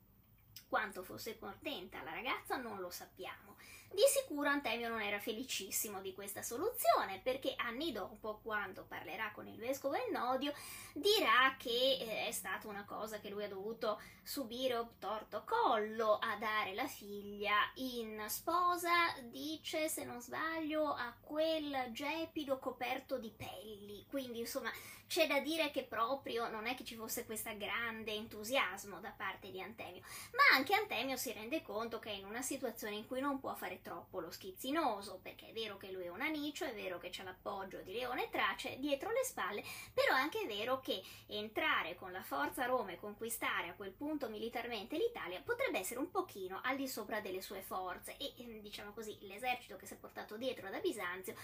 Quanto 0.68 1.02
fosse 1.02 1.38
contenta 1.38 2.02
la 2.02 2.12
ragazza 2.14 2.56
non 2.56 2.80
lo 2.80 2.90
sappiamo. 2.90 3.56
Di 3.92 4.04
sicuro 4.06 4.48
Antemio 4.48 4.88
non 4.88 5.02
era 5.02 5.20
felicissimo 5.20 6.00
di 6.00 6.14
questa 6.14 6.42
soluzione 6.42 7.20
perché 7.22 7.52
anni 7.58 7.92
dopo, 7.92 8.40
quando 8.42 8.86
parlerà 8.88 9.30
con 9.34 9.46
il 9.46 9.58
vescovo 9.58 9.94
Ennodio, 9.94 10.54
dirà 10.94 11.54
che 11.58 11.98
eh, 12.00 12.26
è 12.26 12.32
stata 12.32 12.68
una 12.68 12.86
cosa 12.86 13.20
che 13.20 13.28
lui 13.28 13.44
ha 13.44 13.48
dovuto 13.48 14.00
subire 14.22 14.76
obtorto 14.76 15.44
collo 15.44 16.14
a 16.14 16.36
dare 16.38 16.72
la 16.72 16.86
figlia 16.86 17.70
in 17.74 18.24
sposa, 18.28 19.12
dice 19.24 19.90
se 19.90 20.04
non 20.04 20.22
sbaglio, 20.22 20.94
a 20.94 21.14
quel 21.20 21.90
gepido 21.90 22.58
coperto 22.58 23.18
di 23.18 23.30
pelli. 23.30 24.06
Quindi 24.08 24.38
insomma 24.38 24.70
c'è 25.12 25.26
da 25.26 25.40
dire 25.40 25.70
che 25.70 25.82
proprio 25.82 26.48
non 26.48 26.66
è 26.66 26.74
che 26.74 26.84
ci 26.84 26.94
fosse 26.94 27.26
questo 27.26 27.54
grande 27.58 28.12
entusiasmo 28.12 28.98
da 28.98 29.10
parte 29.10 29.50
di 29.50 29.60
Antemio, 29.60 30.00
ma 30.32 30.56
anche 30.56 30.72
Antemio 30.72 31.18
si 31.18 31.30
rende 31.32 31.60
conto 31.60 31.98
che 31.98 32.08
è 32.08 32.14
in 32.14 32.24
una 32.24 32.40
situazione 32.40 32.96
in 32.96 33.06
cui 33.06 33.20
non 33.20 33.38
può 33.38 33.54
fare 33.54 33.82
troppo 33.82 34.20
lo 34.20 34.30
schizzinoso, 34.30 35.20
perché 35.22 35.50
è 35.50 35.52
vero 35.52 35.76
che 35.76 35.92
lui 35.92 36.04
è 36.04 36.08
un 36.08 36.22
anicio, 36.22 36.64
è 36.64 36.72
vero 36.72 36.96
che 36.96 37.10
c'è 37.10 37.24
l'appoggio 37.24 37.82
di 37.82 37.92
Leone 37.92 38.30
Trace 38.30 38.78
dietro 38.78 39.10
le 39.10 39.22
spalle, 39.22 39.62
però 39.92 40.14
è 40.14 40.18
anche 40.18 40.46
vero 40.46 40.80
che 40.80 41.02
entrare 41.26 41.94
con 41.94 42.10
la 42.10 42.22
forza 42.22 42.62
a 42.62 42.68
Roma 42.68 42.92
e 42.92 42.98
conquistare 42.98 43.68
a 43.68 43.74
quel 43.74 43.92
punto 43.92 44.30
militarmente 44.30 44.96
l'Italia 44.96 45.42
potrebbe 45.44 45.78
essere 45.78 46.00
un 46.00 46.10
pochino 46.10 46.60
al 46.62 46.76
di 46.76 46.88
sopra 46.88 47.20
delle 47.20 47.42
sue 47.42 47.60
forze 47.60 48.16
e 48.16 48.32
ehm, 48.38 48.62
diciamo 48.62 48.94
così 48.94 49.18
l'esercito 49.20 49.76
che 49.76 49.84
si 49.84 49.92
è 49.92 49.98
portato 49.98 50.38
dietro 50.38 50.70
da 50.70 50.78
Bisanzio 50.78 51.34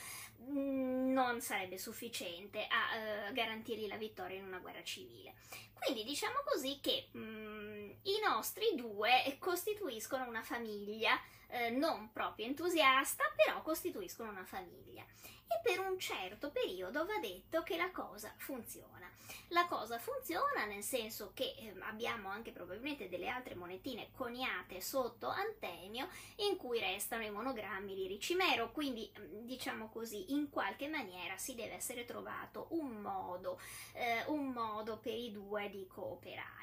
mm, 0.40 1.12
non 1.12 1.42
sarebbe 1.42 1.76
sufficiente 1.76 2.66
a 2.66 3.28
uh, 3.28 3.32
garantire 3.34 3.56
garantirgli 3.58 3.88
la 3.88 3.96
vittoria 3.96 4.38
in 4.38 4.44
una 4.44 4.58
guerra 4.58 4.82
civile. 4.82 5.34
Quindi 5.74 6.04
diciamo 6.04 6.38
così 6.44 6.78
che 6.80 7.08
mm, 7.16 7.90
i 8.02 8.20
nostri 8.24 8.72
due 8.74 9.36
costituiscono 9.38 10.26
una 10.26 10.42
famiglia, 10.42 11.20
eh, 11.48 11.70
non 11.70 12.10
proprio 12.12 12.46
entusiasta, 12.46 13.24
però 13.34 13.62
costituiscono 13.62 14.30
una 14.30 14.44
famiglia. 14.44 15.04
E 15.50 15.60
per 15.62 15.80
un 15.80 15.98
certo 15.98 16.50
periodo 16.50 17.06
va 17.06 17.18
detto 17.20 17.62
che 17.62 17.76
la 17.76 17.90
cosa 17.90 18.32
funziona. 18.36 19.10
La 19.48 19.66
cosa 19.66 19.98
funziona 19.98 20.66
nel 20.66 20.82
senso 20.82 21.32
che 21.34 21.54
eh, 21.58 21.74
abbiamo 21.80 22.28
anche 22.28 22.52
probabilmente 22.52 23.08
delle 23.08 23.28
altre 23.28 23.54
monetine 23.54 24.10
coniate 24.12 24.80
sotto 24.80 25.28
Antemio 25.28 26.08
in 26.36 26.56
cui 26.56 26.78
restano 26.78 27.24
i 27.24 27.30
monogrammi 27.30 27.94
di 27.94 28.06
Ricimero, 28.06 28.72
quindi 28.72 29.10
mm, 29.18 29.46
diciamo 29.46 29.88
così 29.88 30.32
in 30.32 30.50
qualche 30.50 30.88
maniera 30.88 31.36
si 31.38 31.54
deve 31.54 31.74
essere 31.74 32.04
trovato 32.04 32.66
un 32.70 33.00
modo, 33.00 33.58
eh, 33.94 34.24
un 34.26 34.48
modo 34.48 34.98
per 34.98 35.14
i 35.14 35.30
due 35.30 35.70
di 35.70 35.86
cooperare. 35.86 36.57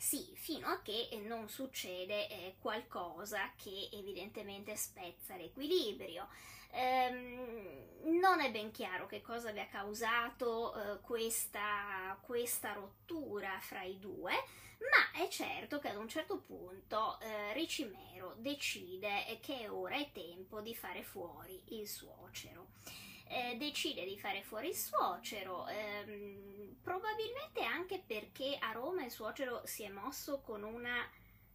Sì, 0.00 0.30
fino 0.34 0.66
a 0.66 0.80
che 0.80 1.10
non 1.26 1.50
succede 1.50 2.26
eh, 2.28 2.56
qualcosa 2.58 3.52
che 3.54 3.90
evidentemente 3.92 4.74
spezza 4.74 5.36
l'equilibrio. 5.36 6.26
Ehm, 6.70 8.18
non 8.18 8.40
è 8.40 8.50
ben 8.50 8.70
chiaro 8.70 9.04
che 9.04 9.20
cosa 9.20 9.50
abbia 9.50 9.66
causato 9.66 10.74
eh, 10.74 11.00
questa, 11.02 12.18
questa, 12.22 12.72
rottura 12.72 13.58
fra 13.60 13.82
i 13.82 13.98
due, 13.98 14.32
ma 14.78 15.22
è 15.22 15.28
certo 15.28 15.78
che 15.78 15.88
ad 15.88 15.96
un 15.96 16.08
certo 16.08 16.38
punto 16.38 17.20
eh, 17.20 17.52
Ricimero 17.52 18.36
decide 18.38 19.38
che 19.42 19.68
ora 19.68 19.96
è 19.96 20.10
tempo 20.12 20.62
di 20.62 20.74
fare 20.74 21.02
fuori 21.02 21.62
il 21.78 21.86
suocero. 21.86 22.68
Eh, 23.32 23.56
decide 23.58 24.04
di 24.04 24.18
fare 24.18 24.42
fuori 24.42 24.70
il 24.70 24.74
suocero, 24.74 25.68
ehm, 25.68 26.78
probabilmente 26.82 27.62
anche 27.62 28.02
perché 28.04 28.56
a 28.58 28.72
Roma 28.72 29.04
il 29.04 29.12
suocero 29.12 29.62
si 29.64 29.84
è 29.84 29.88
mosso 29.88 30.40
con 30.40 30.64
una 30.64 31.08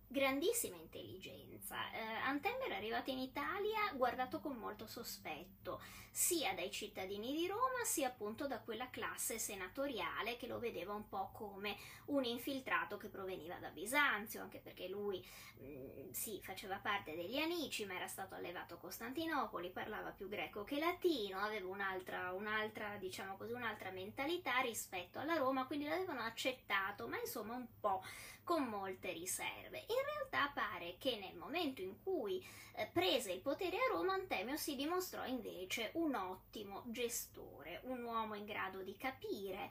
grandissima 0.07 0.77
intelligenza. 0.77 1.75
Eh, 1.91 1.99
Antember 2.25 2.69
è 2.69 2.75
arrivato 2.75 3.09
in 3.09 3.19
Italia 3.19 3.91
guardato 3.93 4.39
con 4.39 4.55
molto 4.55 4.87
sospetto, 4.87 5.81
sia 6.11 6.53
dai 6.53 6.71
cittadini 6.71 7.33
di 7.33 7.47
Roma, 7.47 7.83
sia 7.83 8.07
appunto 8.07 8.47
da 8.47 8.59
quella 8.59 8.89
classe 8.89 9.37
senatoriale 9.37 10.37
che 10.37 10.47
lo 10.47 10.59
vedeva 10.59 10.93
un 10.93 11.09
po' 11.09 11.31
come 11.33 11.75
un 12.05 12.23
infiltrato 12.23 12.97
che 12.97 13.09
proveniva 13.09 13.55
da 13.55 13.69
Bisanzio, 13.69 14.41
anche 14.41 14.59
perché 14.59 14.87
lui 14.87 15.25
mh, 15.57 15.65
mm, 15.65 16.11
sì, 16.11 16.39
faceva 16.41 16.77
parte 16.77 17.15
degli 17.15 17.37
Anici, 17.37 17.85
ma 17.85 17.95
era 17.95 18.07
stato 18.07 18.35
allevato 18.35 18.75
a 18.75 18.77
Costantinopoli, 18.77 19.71
parlava 19.71 20.11
più 20.11 20.29
greco 20.29 20.63
che 20.63 20.79
latino, 20.79 21.39
aveva 21.39 21.67
un'altra, 21.67 22.31
un'altra, 22.31 22.95
diciamo 22.97 23.35
così, 23.35 23.51
un'altra 23.51 23.91
mentalità 23.91 24.59
rispetto 24.59 25.19
alla 25.19 25.35
Roma, 25.35 25.65
quindi 25.65 25.85
l'avevano 25.85 26.21
accettato, 26.21 27.07
ma 27.07 27.19
insomma 27.19 27.55
un 27.55 27.67
po' 27.79 28.03
con 28.45 28.63
molte 28.63 29.11
riserve. 29.11 29.85
In 29.95 30.03
realtà 30.03 30.51
pare 30.53 30.97
che 30.99 31.17
nel 31.17 31.37
momento 31.37 31.81
in 31.81 31.95
cui 32.03 32.45
eh, 32.75 32.85
prese 32.91 33.31
il 33.31 33.39
potere 33.39 33.77
a 33.77 33.93
Roma, 33.93 34.13
Antemio 34.13 34.57
si 34.57 34.75
dimostrò 34.75 35.25
invece 35.25 35.91
un 35.93 36.15
ottimo 36.15 36.83
gestore, 36.87 37.79
un 37.85 38.03
uomo 38.03 38.35
in 38.35 38.43
grado 38.43 38.81
di 38.81 38.97
capire 38.97 39.69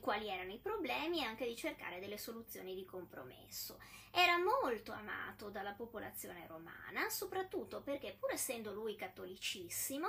quali 0.00 0.28
erano 0.28 0.52
i 0.52 0.58
problemi 0.58 1.20
e 1.20 1.24
anche 1.24 1.46
di 1.46 1.56
cercare 1.56 2.00
delle 2.00 2.18
soluzioni 2.18 2.74
di 2.74 2.84
compromesso. 2.84 3.78
Era 4.10 4.38
molto 4.38 4.92
amato 4.92 5.50
dalla 5.50 5.72
popolazione 5.72 6.46
romana, 6.46 7.08
soprattutto 7.10 7.82
perché 7.82 8.16
pur 8.18 8.32
essendo 8.32 8.72
lui 8.72 8.96
cattolicissimo, 8.96 10.08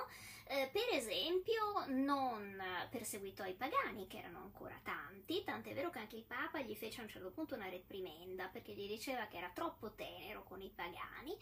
eh, 0.49 0.69
per 0.71 0.87
esempio 0.91 1.83
non 1.87 2.61
perseguitò 2.89 3.45
i 3.45 3.53
pagani, 3.53 4.07
che 4.07 4.19
erano 4.19 4.39
ancora 4.39 4.79
tanti, 4.81 5.43
tant'è 5.43 5.73
vero 5.73 5.89
che 5.89 5.99
anche 5.99 6.15
il 6.15 6.23
Papa 6.23 6.61
gli 6.61 6.73
fece 6.73 7.01
a 7.01 7.03
un 7.03 7.09
certo 7.09 7.31
punto 7.31 7.55
una 7.55 7.67
reprimenda 7.67 8.47
perché 8.47 8.71
gli 8.71 8.87
diceva 8.87 9.25
che 9.25 9.37
era 9.37 9.51
troppo 9.53 9.91
tenero 9.91 10.43
con 10.43 10.61
i 10.61 10.71
pagani, 10.73 11.37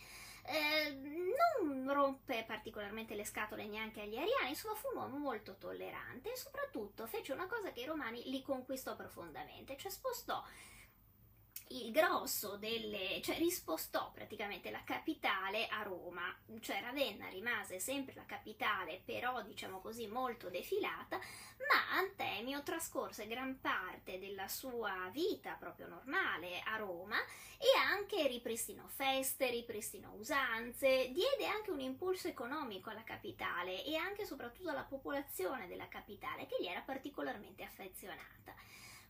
eh, 0.48 0.92
non 0.94 1.92
rompe 1.92 2.44
particolarmente 2.46 3.16
le 3.16 3.26
scatole 3.26 3.66
neanche 3.66 4.02
agli 4.02 4.18
ariani, 4.18 4.50
insomma 4.50 4.76
fu 4.76 4.90
un 4.90 4.98
uomo 4.98 5.18
molto 5.18 5.56
tollerante 5.58 6.32
e 6.32 6.38
soprattutto 6.38 7.08
fece 7.08 7.34
una 7.34 7.48
cosa 7.48 7.72
che 7.72 7.82
i 7.82 7.86
romani 7.86 8.25
li 8.26 8.42
conquistò 8.42 8.96
profondamente, 8.96 9.78
cioè 9.78 9.92
spostò 9.92 10.44
il 11.84 11.92
grosso 11.92 12.56
delle, 12.56 13.22
cioè 13.22 13.38
rispostò 13.38 14.12
praticamente 14.14 14.72
la 14.72 14.84
capitale 14.84 15.68
a 15.68 15.82
Roma, 15.84 16.34
cioè 16.62 16.80
Ravenna 16.82 17.28
rimase 17.28 17.80
sempre 17.80 18.14
la 18.16 18.26
capitale, 18.26 19.02
però 19.04 19.42
diciamo 19.42 19.82
così 19.82 20.08
molto 20.08 20.50
defilata, 20.50 21.18
ma 21.18 21.98
Antemio 21.98 22.64
trascorse 22.64 23.28
gran 23.28 23.60
parte 23.60 24.20
della 24.20 24.48
sua 24.48 25.10
vita 25.12 25.54
proprio 25.54 25.88
normale 25.88 26.62
a 26.62 26.78
Roma 26.78 27.18
e 27.58 27.78
anche 27.78 28.28
ripristinò 28.28 28.86
feste, 28.88 29.50
ripristinò 29.50 30.12
usanze, 30.12 31.12
diede 31.12 31.46
anche 31.46 31.72
un 31.72 31.80
impulso 31.80 32.28
economico 32.28 32.90
alla 32.90 33.04
capitale 33.04 33.84
e 33.84 33.96
anche 33.96 34.22
e 34.22 34.26
soprattutto 34.26 34.70
alla 34.70 34.84
popolazione 34.84 35.68
della 35.68 35.88
capitale 35.88 36.46
che 36.46 36.58
gli 36.60 36.68
era 36.68 36.82
particolarmente 36.82 37.64
affezionata. 37.64 38.54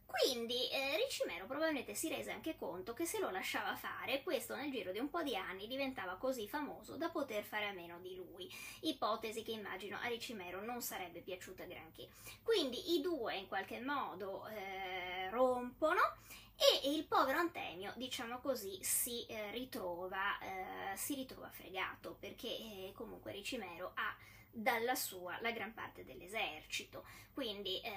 Quindi 0.06 0.70
eh, 0.70 0.96
Ricimero 0.98 1.46
probabilmente 1.46 1.94
si 1.94 2.10
rese 2.10 2.32
anche 2.32 2.56
conto 2.56 2.94
che 2.94 3.06
se 3.06 3.20
lo 3.20 3.30
lasciava 3.30 3.76
fare, 3.76 4.24
questo 4.24 4.56
nel 4.56 4.72
giro 4.72 4.92
di 4.92 5.00
un 5.00 5.10
po' 5.10 5.24
di 5.24 5.36
anni 5.36 5.68
diventava 5.68 6.16
così 6.16 6.48
famoso 6.48 6.96
da 6.96 7.10
poter 7.10 7.44
fare 7.44 7.68
a 7.68 7.74
meno 7.74 8.00
di 8.00 8.16
lui. 8.16 8.50
Ipotesi 8.82 9.44
che 9.44 9.52
immagino 9.52 9.98
a 10.02 10.08
Ricimero 10.08 10.64
non 10.64 10.82
sarebbe 10.82 11.22
piaciuta 11.22 11.66
granché. 11.66 12.08
Quindi 12.44 12.96
i 12.96 13.02
due 13.02 13.36
in 13.36 13.48
qualche 13.48 13.80
modo 13.80 14.48
eh, 14.48 15.30
rompono 15.32 16.02
e 16.56 16.90
il 16.90 17.04
povero 17.06 17.38
Antemio, 17.40 17.92
diciamo 17.98 18.40
così, 18.40 18.80
si, 18.82 19.26
eh, 19.26 19.52
ritrova, 19.52 20.40
eh, 20.40 20.96
si 20.96 21.14
ritrova 21.16 21.50
fregato 21.50 22.16
perché 22.18 22.48
eh, 22.48 22.92
comunque 22.96 23.34
Ricimero 23.34 23.92
ha 23.96 24.16
dalla 24.56 24.96
sua 24.96 25.38
la 25.42 25.52
gran 25.52 25.74
parte 25.74 26.06
dell'esercito. 26.06 27.06
Quindi 27.34 27.82
eh, 27.82 27.92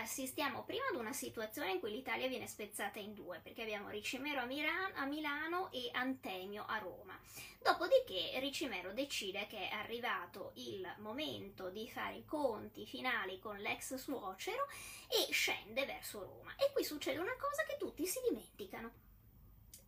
assistiamo 0.00 0.62
prima 0.62 0.84
ad 0.92 0.96
una 0.96 1.12
situazione 1.12 1.72
in 1.72 1.80
cui 1.80 1.90
l'Italia 1.90 2.28
viene 2.28 2.46
spezzata 2.46 3.00
in 3.00 3.12
due, 3.12 3.40
perché 3.40 3.62
abbiamo 3.62 3.88
Ricimero 3.88 4.40
a, 4.40 4.44
Milan- 4.44 4.92
a 4.94 5.04
Milano 5.06 5.72
e 5.72 5.88
Antemio 5.92 6.64
a 6.64 6.78
Roma. 6.78 7.18
Dopodiché 7.60 8.38
Ricimero 8.38 8.92
decide 8.92 9.48
che 9.48 9.68
è 9.68 9.72
arrivato 9.74 10.52
il 10.54 10.88
momento 10.98 11.70
di 11.70 11.90
fare 11.90 12.18
i 12.18 12.24
conti 12.24 12.86
finali 12.86 13.40
con 13.40 13.56
l'ex 13.58 13.94
suocero 13.94 14.68
e 15.08 15.32
scende 15.32 15.84
verso 15.84 16.22
Roma. 16.22 16.54
E 16.54 16.70
qui 16.72 16.84
succede 16.84 17.18
una 17.18 17.36
cosa 17.36 17.64
che 17.64 17.76
tutti 17.76 18.06
si 18.06 18.20
dimenticano. 18.28 18.92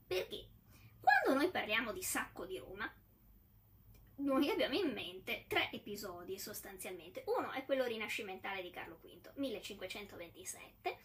Perché? 0.05 0.49
Quando 1.01 1.41
noi 1.41 1.53
parliamo 1.53 1.93
di 1.93 2.03
sacco 2.03 2.45
di 2.45 2.59
Roma, 2.59 2.93
noi 4.16 4.50
abbiamo 4.50 4.74
in 4.74 4.92
mente 4.92 5.44
tre 5.46 5.70
episodi 5.72 6.38
sostanzialmente. 6.38 7.24
Uno 7.26 7.50
è 7.52 7.64
quello 7.64 7.84
rinascimentale 7.84 8.62
di 8.62 8.70
Carlo 8.70 8.98
V, 9.02 9.32
1527, 9.34 10.98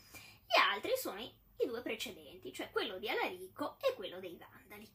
gli 0.45 0.57
altri 0.57 0.91
sono 0.95 1.19
i, 1.19 1.33
i 1.57 1.65
due 1.65 1.81
precedenti, 1.81 2.53
cioè 2.53 2.69
quello 2.71 2.97
di 2.97 3.09
Alarico 3.09 3.77
e 3.81 3.93
quello 3.95 4.19
dei 4.19 4.37
Vandali. 4.37 4.87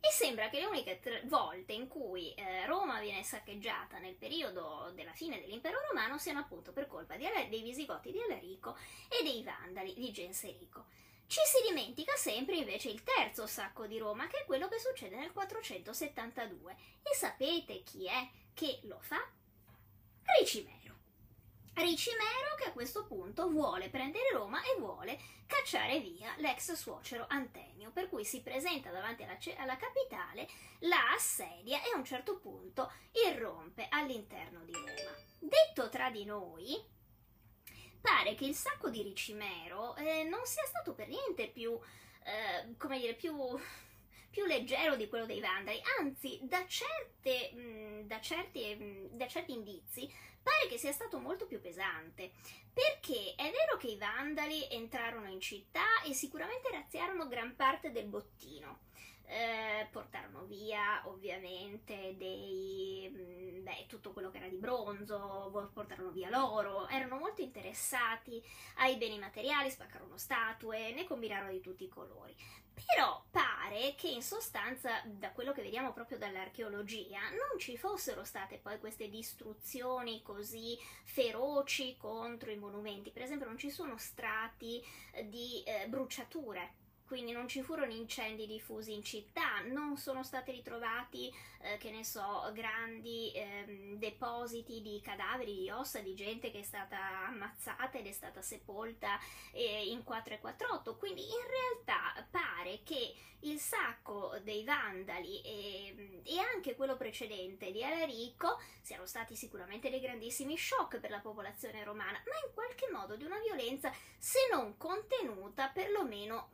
E 0.00 0.12
sembra 0.12 0.48
che 0.48 0.60
le 0.60 0.66
uniche 0.66 1.00
tre 1.00 1.22
volte 1.26 1.72
in 1.72 1.88
cui 1.88 2.32
eh, 2.34 2.64
Roma 2.66 3.00
viene 3.00 3.24
saccheggiata 3.24 3.98
nel 3.98 4.14
periodo 4.14 4.92
della 4.94 5.12
fine 5.12 5.40
dell'impero 5.40 5.80
romano 5.88 6.18
siano 6.18 6.38
appunto 6.38 6.72
per 6.72 6.86
colpa 6.86 7.16
di, 7.16 7.26
dei 7.48 7.62
Visigoti 7.62 8.12
di 8.12 8.20
Alarico 8.20 8.76
e 9.08 9.24
dei 9.24 9.42
Vandali 9.42 9.94
di 9.94 10.12
Genserico. 10.12 10.86
Ci 11.26 11.40
si 11.44 11.66
dimentica 11.66 12.14
sempre 12.16 12.56
invece 12.56 12.88
il 12.88 13.02
terzo 13.02 13.46
sacco 13.46 13.86
di 13.86 13.98
Roma, 13.98 14.28
che 14.28 14.38
è 14.38 14.44
quello 14.44 14.68
che 14.68 14.78
succede 14.78 15.16
nel 15.16 15.32
472. 15.32 16.76
E 17.02 17.14
sapete 17.14 17.82
chi 17.82 18.06
è 18.06 18.28
che 18.54 18.78
lo 18.84 18.98
fa? 19.00 19.18
Ricimero. 20.38 20.94
Ricimero 21.74 22.54
che 22.56 22.68
a 22.68 22.72
questo 22.72 23.04
punto 23.04 23.50
vuole 23.50 23.90
prendere 23.90 24.30
Roma 24.32 24.62
e 24.62 24.78
vuole 24.78 25.18
cacciare 25.46 26.00
via 26.00 26.34
l'ex 26.38 26.72
suocero 26.72 27.26
Antemio, 27.28 27.90
per 27.90 28.08
cui 28.08 28.24
si 28.24 28.40
presenta 28.40 28.90
davanti 28.90 29.24
alla, 29.24 29.36
alla, 29.58 29.76
capitale, 29.76 30.48
la 30.80 31.12
assedia 31.14 31.82
e 31.82 31.92
a 31.92 31.98
un 31.98 32.04
certo 32.04 32.38
punto 32.38 32.90
irrompe 33.26 33.88
all'interno 33.90 34.64
di 34.64 34.72
Roma. 34.72 35.14
Detto 35.38 35.88
tra 35.90 36.08
di 36.08 36.24
noi, 36.24 36.82
pare 38.06 38.36
che 38.36 38.44
il 38.44 38.54
sacco 38.54 38.88
di 38.88 39.02
Ricimero 39.02 39.96
eh, 39.96 40.22
non 40.22 40.44
sia 40.44 40.64
stato 40.64 40.94
per 40.94 41.08
niente 41.08 41.48
più, 41.48 41.76
eh, 42.22 42.76
come 42.76 43.00
dire, 43.00 43.14
più, 43.14 43.34
più, 44.30 44.44
leggero 44.44 44.94
di 44.94 45.08
quello 45.08 45.26
dei 45.26 45.40
Vandali, 45.40 45.80
anzi, 45.98 46.38
da, 46.42 46.64
certe, 46.68 47.50
mh, 47.52 47.58
mm, 47.58 48.00
da, 48.02 48.20
certi, 48.20 48.76
mh, 48.76 48.84
mm, 48.84 49.06
da 49.16 49.26
certi 49.26 49.52
indizi 49.52 50.08
pare 50.40 50.68
che 50.68 50.78
sia 50.78 50.92
stato 50.92 51.18
molto 51.18 51.46
più 51.46 51.60
pesante, 51.60 52.30
perché 52.72 53.34
è 53.34 53.50
vero 53.50 53.76
che 53.76 53.88
i 53.88 53.96
Vandali 53.96 54.68
entrarono 54.70 55.28
in 55.28 55.40
città 55.40 56.02
e 56.04 56.14
sicuramente 56.14 56.70
razziarono 56.70 57.26
gran 57.26 57.56
parte 57.56 57.90
del 57.90 58.06
bottino, 58.06 58.78
eh, 59.26 59.86
portarono 59.90 60.44
via 60.44 61.02
ovviamente 61.06 62.14
dei, 62.16 63.10
mm, 63.10 63.62
beh, 63.64 63.86
tutto 63.88 64.12
quello 64.12 64.30
che 64.30 64.38
era 64.38 64.48
di 64.48 64.56
bronzo, 64.56 65.50
portarono 65.72 66.10
via 66.10 66.30
l'oro, 66.30 66.86
erano 66.88 67.16
molto 67.16 67.42
interessati 67.42 68.42
ai 68.76 68.96
beni 68.96 69.18
materiali, 69.18 69.70
spaccarono 69.70 70.16
statue, 70.16 70.92
ne 70.92 71.04
combinarono 71.04 71.50
di 71.50 71.60
tutti 71.60 71.84
i 71.84 71.88
colori. 71.88 72.34
Però 72.84 73.24
pare 73.30 73.94
che 73.96 74.08
in 74.08 74.22
sostanza, 74.22 75.00
da 75.06 75.32
quello 75.32 75.52
che 75.52 75.62
vediamo 75.62 75.92
proprio 75.94 76.18
dall'archeologia, 76.18 77.20
non 77.30 77.58
ci 77.58 77.76
fossero 77.78 78.22
state 78.22 78.58
poi 78.58 78.78
queste 78.78 79.08
distruzioni 79.08 80.22
così 80.22 80.78
feroci 81.04 81.96
contro 81.96 82.50
i 82.50 82.58
monumenti. 82.58 83.10
Per 83.10 83.22
esempio 83.22 83.46
non 83.46 83.56
ci 83.56 83.70
sono 83.70 83.96
strati 83.96 84.84
di 85.24 85.62
eh, 85.64 85.88
bruciature 85.88 86.84
quindi 87.06 87.32
non 87.32 87.48
ci 87.48 87.62
furono 87.62 87.92
incendi 87.92 88.46
diffusi 88.46 88.92
in 88.92 89.02
città, 89.02 89.60
non 89.70 89.96
sono 89.96 90.22
stati 90.22 90.50
ritrovati, 90.50 91.32
eh, 91.60 91.78
che 91.78 91.90
ne 91.90 92.04
so, 92.04 92.50
grandi 92.52 93.32
eh, 93.32 93.94
depositi 93.96 94.82
di 94.82 95.00
cadaveri, 95.02 95.54
di 95.54 95.70
ossa 95.70 96.00
di 96.00 96.14
gente 96.14 96.50
che 96.50 96.60
è 96.60 96.64
stata 96.64 97.26
ammazzata 97.28 97.98
ed 97.98 98.06
è 98.06 98.12
stata 98.12 98.42
sepolta 98.42 99.18
eh, 99.52 99.88
in 99.88 100.02
448. 100.02 100.96
Quindi 100.96 101.22
in 101.22 101.46
realtà 101.48 102.26
pare 102.30 102.80
che 102.82 103.14
il 103.40 103.58
sacco 103.58 104.38
dei 104.42 104.64
Vandali 104.64 105.40
e, 105.42 106.22
e 106.24 106.38
anche 106.38 106.74
quello 106.74 106.96
precedente 106.96 107.70
di 107.70 107.84
Alarico 107.84 108.60
siano 108.80 109.06
stati 109.06 109.36
sicuramente 109.36 109.90
dei 109.90 110.00
grandissimi 110.00 110.56
shock 110.56 110.98
per 110.98 111.10
la 111.10 111.20
popolazione 111.20 111.84
romana, 111.84 112.20
ma 112.26 112.46
in 112.46 112.54
qualche 112.54 112.88
modo 112.90 113.16
di 113.16 113.24
una 113.24 113.38
violenza, 113.38 113.92
se 114.18 114.38
non 114.50 114.76
contenuta, 114.76 115.68
perlomeno 115.68 116.50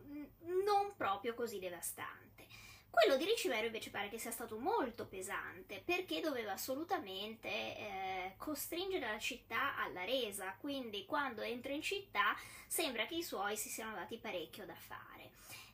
non 0.65 0.95
proprio 0.97 1.35
così 1.35 1.59
devastante. 1.59 2.47
Quello 2.91 3.17
di 3.17 3.25
Ricimero 3.25 3.65
invece 3.65 3.91
pare 3.91 4.11
che 4.11 4.19
sia 4.19 4.31
stato 4.31 4.59
molto 4.59 5.07
pesante 5.07 5.83
perché 5.83 6.21
doveva 6.21 6.53
assolutamente 6.53 7.49
eh, 7.49 8.35
costringere 8.37 9.11
la 9.11 9.19
città 9.19 9.77
alla 9.77 10.05
resa, 10.05 10.55
quindi 10.61 11.07
quando 11.07 11.41
entra 11.41 11.73
in 11.73 11.81
città 11.81 12.37
sembra 12.67 13.07
che 13.07 13.15
i 13.15 13.23
suoi 13.23 13.57
si 13.57 13.71
siano 13.71 13.95
dati 13.95 14.19
parecchio 14.19 14.67
da 14.67 14.75
fare. 14.75 15.12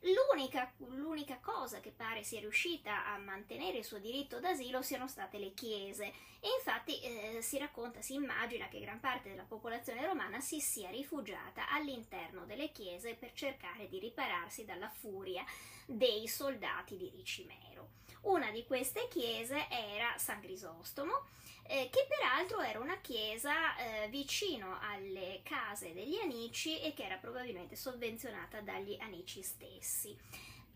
L'unica, 0.03 0.73
l'unica, 0.79 1.39
cosa 1.41 1.81
che 1.81 1.91
pare 1.91 2.23
sia 2.23 2.39
riuscita 2.39 3.07
a 3.07 3.19
mantenere 3.19 3.79
il 3.79 3.85
suo 3.85 3.99
diritto 3.99 4.39
d'asilo 4.39 4.81
siano 4.81 5.09
state 5.09 5.39
le 5.39 5.53
chiese 5.55 6.13
e 6.39 6.49
infatti 6.57 7.01
eh, 7.01 7.43
si 7.43 7.59
racconta, 7.59 8.01
si 8.01 8.15
immagina 8.15 8.69
che 8.69 8.79
gran 8.79 9.01
parte 9.01 9.31
della 9.31 9.43
popolazione 9.43 10.07
romana 10.07 10.39
si 10.39 10.61
sia 10.61 10.91
rifugiata 10.91 11.69
all'interno 11.71 12.45
delle 12.47 12.71
chiese 12.71 13.15
per 13.15 13.33
cercare 13.33 13.89
di 13.89 13.99
ripararsi 13.99 14.65
dalla 14.65 14.89
furia 14.89 15.45
dei 15.85 16.29
soldati 16.29 16.97
di 16.97 17.11
Ricimero. 17.11 17.91
Una 18.23 18.53
di 18.53 18.65
queste 18.65 19.09
chiese 19.09 19.69
era 19.69 20.17
San 20.17 20.41
Grisostomo 20.41 21.27
eh, 21.69 21.91
che 21.91 22.07
peraltro 22.09 22.61
era 22.61 22.81
una 22.81 22.99
chiesa 22.99 23.77
eh, 23.77 24.09
vicino 24.09 24.79
alle 24.81 25.41
case 25.43 25.93
degli 25.93 26.17
Anici 26.17 26.81
e 26.81 26.95
che 26.95 27.05
era 27.05 27.17
probabilmente 27.17 27.77
sovvenzionata 27.77 28.63
dagli 28.63 28.97
Anici 29.01 29.43
stessi. 29.43 30.17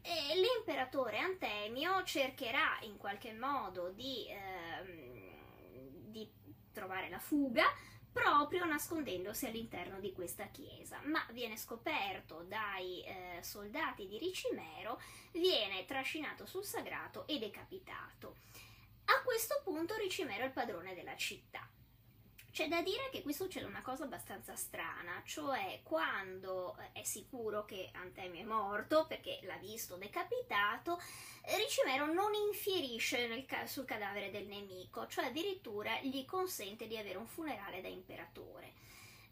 E 0.02 0.34
l'imperatore 0.34 1.18
Antemio 1.18 2.02
cercherà 2.04 2.78
in 2.82 2.98
qualche 2.98 3.32
modo 3.32 3.88
di, 3.90 4.26
ehm, 4.28 6.10
di 6.10 6.28
trovare 6.72 7.08
la 7.08 7.20
fuga 7.20 7.64
proprio 8.12 8.66
nascondendosi 8.66 9.46
all'interno 9.46 9.98
di 9.98 10.12
questa 10.12 10.48
chiesa, 10.48 11.00
ma 11.04 11.24
viene 11.30 11.56
scoperto 11.56 12.44
dai 12.46 13.02
eh, 13.02 13.38
soldati 13.40 14.06
di 14.06 14.18
Ricimero, 14.18 15.00
viene 15.32 15.86
trascinato 15.86 16.44
sul 16.44 16.64
sagrato 16.64 17.26
e 17.26 17.38
decapitato. 17.38 18.36
A 19.06 19.22
questo 19.24 19.60
punto 19.64 19.94
Ricimero 19.96 20.42
è 20.42 20.46
il 20.46 20.52
padrone 20.52 20.94
della 20.94 21.16
città. 21.16 21.68
C'è 22.52 22.68
da 22.68 22.82
dire 22.82 23.08
che 23.10 23.22
qui 23.22 23.32
succede 23.32 23.64
una 23.64 23.80
cosa 23.80 24.04
abbastanza 24.04 24.54
strana, 24.56 25.22
cioè 25.24 25.80
quando 25.82 26.76
è 26.92 27.02
sicuro 27.02 27.64
che 27.64 27.88
Antemio 27.94 28.42
è 28.42 28.44
morto 28.44 29.06
perché 29.06 29.40
l'ha 29.44 29.56
visto 29.56 29.96
decapitato, 29.96 31.00
Ricimero 31.56 32.12
non 32.12 32.34
infierisce 32.34 33.46
ca- 33.46 33.66
sul 33.66 33.86
cadavere 33.86 34.30
del 34.30 34.46
nemico, 34.46 35.06
cioè 35.06 35.26
addirittura 35.26 35.98
gli 36.02 36.26
consente 36.26 36.86
di 36.86 36.98
avere 36.98 37.16
un 37.16 37.26
funerale 37.26 37.80
da 37.80 37.88
imperatore. 37.88 38.74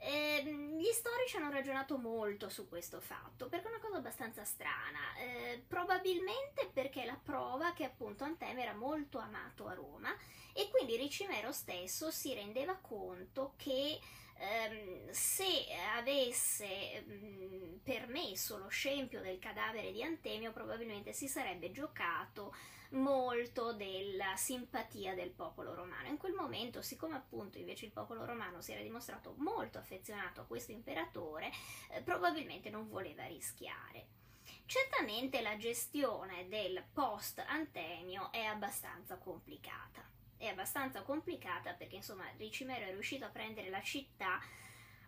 Eh, 0.03 0.43
gli 0.43 0.91
storici 0.93 1.37
hanno 1.37 1.51
ragionato 1.51 1.99
molto 1.99 2.49
su 2.49 2.67
questo 2.69 3.01
fatto 3.01 3.49
perché 3.49 3.67
è 3.67 3.71
una 3.71 3.81
cosa 3.81 3.99
abbastanza 3.99 4.45
strana, 4.45 4.99
eh, 5.19 5.63
probabilmente 5.69 6.71
perché 6.73 7.05
la 7.05 7.19
prova 7.23 7.75
che 7.75 7.85
appunto 7.85 8.25
Anteme 8.25 8.63
era 8.63 8.75
molto 8.75 9.19
amato 9.19 9.67
a 9.67 9.75
Roma 9.75 10.17
e 10.55 10.71
quindi 10.71 10.97
Ricimero 10.97 11.53
stesso 11.53 12.11
si 12.11 12.33
rendeva 12.33 12.77
conto 12.77 13.53
che 13.57 14.01
ehm, 14.41 15.11
se 15.11 15.67
avesse 15.97 17.05
mh, 17.07 17.13
mm, 17.13 17.77
permesso 17.83 18.57
lo 18.57 18.69
scempio 18.69 19.21
del 19.21 19.39
cadavere 19.39 19.93
di 19.93 20.03
Antemio 20.03 20.53
probabilmente 20.53 21.13
si 21.13 21.29
sarebbe 21.29 21.71
giocato 21.71 22.55
molto 22.91 23.73
della 23.73 24.35
simpatia 24.37 25.15
del 25.15 25.31
popolo 25.31 25.75
romano. 25.75 26.09
In 26.09 26.17
quel 26.17 26.33
momento, 26.33 26.83
siccome 26.83 27.15
appunto 27.15 27.59
invece 27.59 27.85
il 27.85 27.93
popolo 27.93 28.25
romano 28.25 28.61
si 28.61 28.73
era 28.73 28.83
dimostrato 28.83 29.35
molto 29.39 29.79
affezionato 29.79 30.41
a 30.41 30.45
questo 30.45 30.73
imperatore, 30.73 31.51
eh, 31.91 32.01
probabilmente 32.01 32.71
non 32.71 32.89
voleva 32.89 33.27
rischiare. 33.27 34.19
Certamente 34.67 35.41
la 35.41 35.57
gestione 35.57 36.49
del 36.49 36.85
post 36.93 37.43
Antemio 37.47 38.31
è 38.33 38.43
abbastanza 38.45 39.17
complicata. 39.19 40.20
È 40.41 40.47
abbastanza 40.47 41.03
complicata 41.03 41.75
perché 41.75 41.97
insomma 41.97 42.25
Ricimero 42.39 42.87
è 42.87 42.93
riuscito 42.93 43.27
a 43.27 43.29
prendere 43.29 43.69
la 43.69 43.83
città 43.83 44.41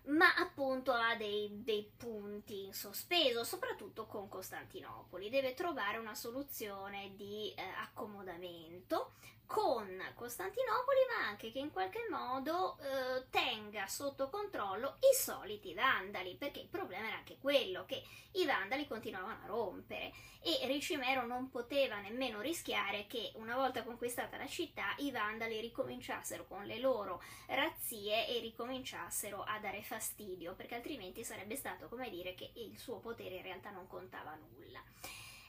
ma 0.05 0.35
appunto 0.35 0.93
ha 0.93 1.15
dei, 1.17 1.63
dei, 1.63 1.91
punti 1.97 2.67
in 2.67 2.75
sospeso, 2.75 3.45
soprattutto 3.45 4.07
con 4.07 4.29
Costantinopoli. 4.29 5.31
Deve 5.31 5.55
trovare 5.55 5.99
una 5.99 6.15
soluzione 6.15 7.15
di 7.15 7.55
eh, 7.55 7.63
accomodamento 7.63 9.13
con 9.53 10.03
Costantinopoli, 10.15 11.01
ma 11.09 11.27
anche 11.27 11.53
che 11.53 11.59
in 11.59 11.71
qualche 11.71 12.07
modo 12.09 12.79
eh, 12.79 13.29
tenga 13.29 13.87
sotto 13.87 14.31
controllo 14.31 14.97
i 15.01 15.15
soliti 15.15 15.75
vandali, 15.75 16.37
perché 16.37 16.61
il 16.61 16.69
problema 16.69 17.07
era 17.07 17.17
anche 17.17 17.37
quello 17.39 17.85
che 17.85 18.03
i 18.33 18.47
vandali 18.47 18.89
continuavano 18.89 19.43
a 19.43 19.47
rompere 19.47 20.11
e 20.41 20.67
Ricimero 20.67 21.27
non 21.27 21.51
poteva 21.51 22.01
nemmeno 22.01 22.41
rischiare 22.41 23.07
che 23.07 23.33
una 23.35 23.55
volta 23.55 23.83
conquistata 23.85 24.39
la 24.39 24.47
città 24.47 24.95
i 24.99 25.11
vandali 25.11 25.61
ricominciassero 25.61 26.47
con 26.47 26.65
le 26.65 26.79
loro 26.79 27.23
razzie 27.49 28.27
e 28.29 28.41
ricominciassero 28.41 29.45
a 29.47 29.59
dare 29.59 29.83
fastidio, 29.83 30.55
perché 30.55 30.77
altrimenti 30.77 31.25
sarebbe 31.25 31.57
stato 31.57 31.89
come 31.89 32.09
dire 32.09 32.35
che 32.35 32.53
il 32.55 32.79
suo 32.79 33.01
potere 33.01 33.37
in 33.37 33.43
realtà 33.43 33.71
non 33.71 33.87
contava 33.87 34.35
nulla. 34.35 34.83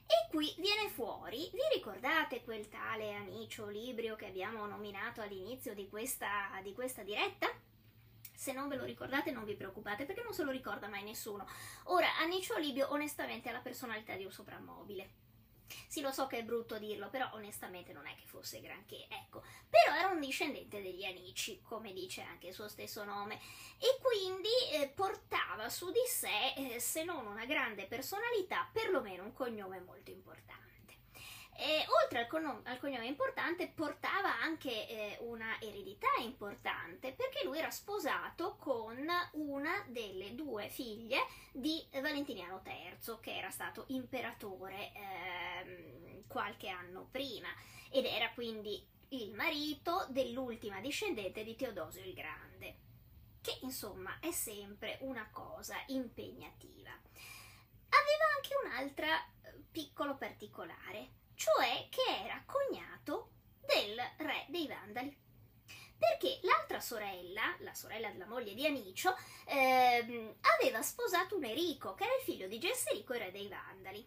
E 0.06 0.30
qui 0.30 0.54
viene 0.58 0.90
fuori, 0.90 1.50
vi 1.52 1.62
ricordate 1.74 2.44
quel 2.44 2.70
tale 2.70 3.14
Anicio 3.14 3.68
Librio 3.68 4.16
che 4.16 4.28
abbiamo 4.28 4.66
nominato 4.66 5.22
all'inizio 5.22 5.74
di 5.74 5.88
questa, 5.90 6.60
di 6.62 6.74
questa 6.74 7.04
diretta? 7.04 7.48
Se 8.36 8.52
non 8.52 8.68
ve 8.68 8.76
lo 8.76 8.84
ricordate 8.84 9.32
non 9.32 9.46
vi 9.46 9.56
preoccupate 9.56 10.06
perché 10.06 10.22
non 10.22 10.34
se 10.34 10.44
lo 10.44 10.52
ricorda 10.52 10.88
mai 10.88 11.04
nessuno. 11.04 11.48
Ora, 11.86 12.18
Anicio 12.18 12.58
Libio 12.58 12.92
onestamente 12.92 13.50
ha 13.50 13.54
la 13.54 13.60
personalità 13.60 14.16
di 14.16 14.26
un 14.26 14.32
soprammobile 14.32 15.23
sì, 15.88 16.02
lo 16.02 16.12
so 16.12 16.28
che 16.28 16.40
è 16.40 16.44
brutto 16.44 16.78
dirlo, 16.78 17.10
però 17.10 17.30
onestamente 17.34 17.94
non 17.94 18.08
è 18.08 18.16
che 18.16 18.26
fosse 18.26 18.62
granché, 18.62 19.08
ecco. 19.10 19.44
Però 19.70 19.96
era 19.96 20.10
un 20.10 20.20
discendente 20.20 20.82
degli 20.82 21.04
Anici, 21.04 21.62
come 21.62 21.94
dice 21.94 22.22
anche 22.22 22.48
il 22.48 22.54
suo 22.54 22.68
stesso 22.68 23.04
nome, 23.04 23.40
e 23.78 24.00
quindi 24.02 24.50
eh, 24.74 24.88
portava 24.88 25.70
su 25.70 25.92
di 25.92 26.04
sé, 26.08 26.54
eh, 26.56 26.80
se 26.80 27.04
non 27.04 27.26
una 27.26 27.46
grande 27.46 27.86
personalità, 27.86 28.70
perlomeno 28.72 29.24
un 29.24 29.34
cognome 29.34 29.80
molto 29.80 30.12
importante. 30.12 30.73
E, 31.56 31.86
oltre 32.04 32.20
al, 32.20 32.28
con- 32.28 32.62
al, 32.64 32.80
cognome 32.80 33.06
importante 33.06 33.68
portava 33.68 34.40
anche 34.42 34.88
eh, 34.88 35.18
una 35.22 35.60
eredità 35.62 36.08
importante 36.20 37.14
perché 37.14 37.44
lui 37.44 37.60
era 37.60 37.70
sposato 37.70 38.56
con 38.58 39.06
una 39.34 39.84
delle 39.88 40.34
due 40.34 40.70
figlie 40.70 41.26
di 41.52 41.86
Valentiniano 41.92 42.62
III 42.66 43.18
che 43.22 43.38
era 43.38 43.52
stato 43.52 43.86
imperatore 43.90 44.92
eh, 44.94 46.24
qualche 46.28 46.70
anno 46.70 47.08
prima 47.12 47.50
ed 47.92 48.06
era 48.06 48.32
quindi 48.32 48.84
il 49.10 49.32
marito 49.34 50.08
dell'ultima 50.10 50.80
discendente 50.82 51.44
di 51.44 51.56
Teodosio 51.56 52.04
il 52.04 52.14
Grande 52.14 52.82
che 53.44 53.60
insomma 53.62 54.18
è 54.20 54.32
sempre 54.32 54.98
una 55.02 55.28
cosa 55.30 55.76
impegnativa. 55.88 56.90
Aveva 56.90 58.26
anche 58.36 58.56
un'altra 58.64 59.22
eh, 59.22 59.62
piccolo 59.70 60.16
particolare 60.16 61.22
cioè 61.44 61.88
che 61.90 62.24
era 62.24 62.42
cognato 62.46 63.32
del 63.60 64.00
re 64.18 64.46
dei 64.48 64.66
Vandali. 64.66 65.14
Perché 65.98 66.40
l'altra 66.44 66.80
sorella, 66.80 67.56
la 67.60 67.74
sorella 67.74 68.10
della 68.12 68.28
moglie 68.28 68.54
di 68.54 68.66
Anicio, 68.66 69.14
ehm, 69.48 70.36
aveva 70.58 70.82
sposato 70.82 71.36
un 71.36 71.44
Erico, 71.44 71.96
che 71.96 72.06
era 72.06 72.16
il 72.16 72.24
figlio 72.24 72.48
di 72.48 72.60
Gesserico, 72.60 73.14
re 73.14 73.32
dei 73.32 73.50
Vandali. 73.50 74.06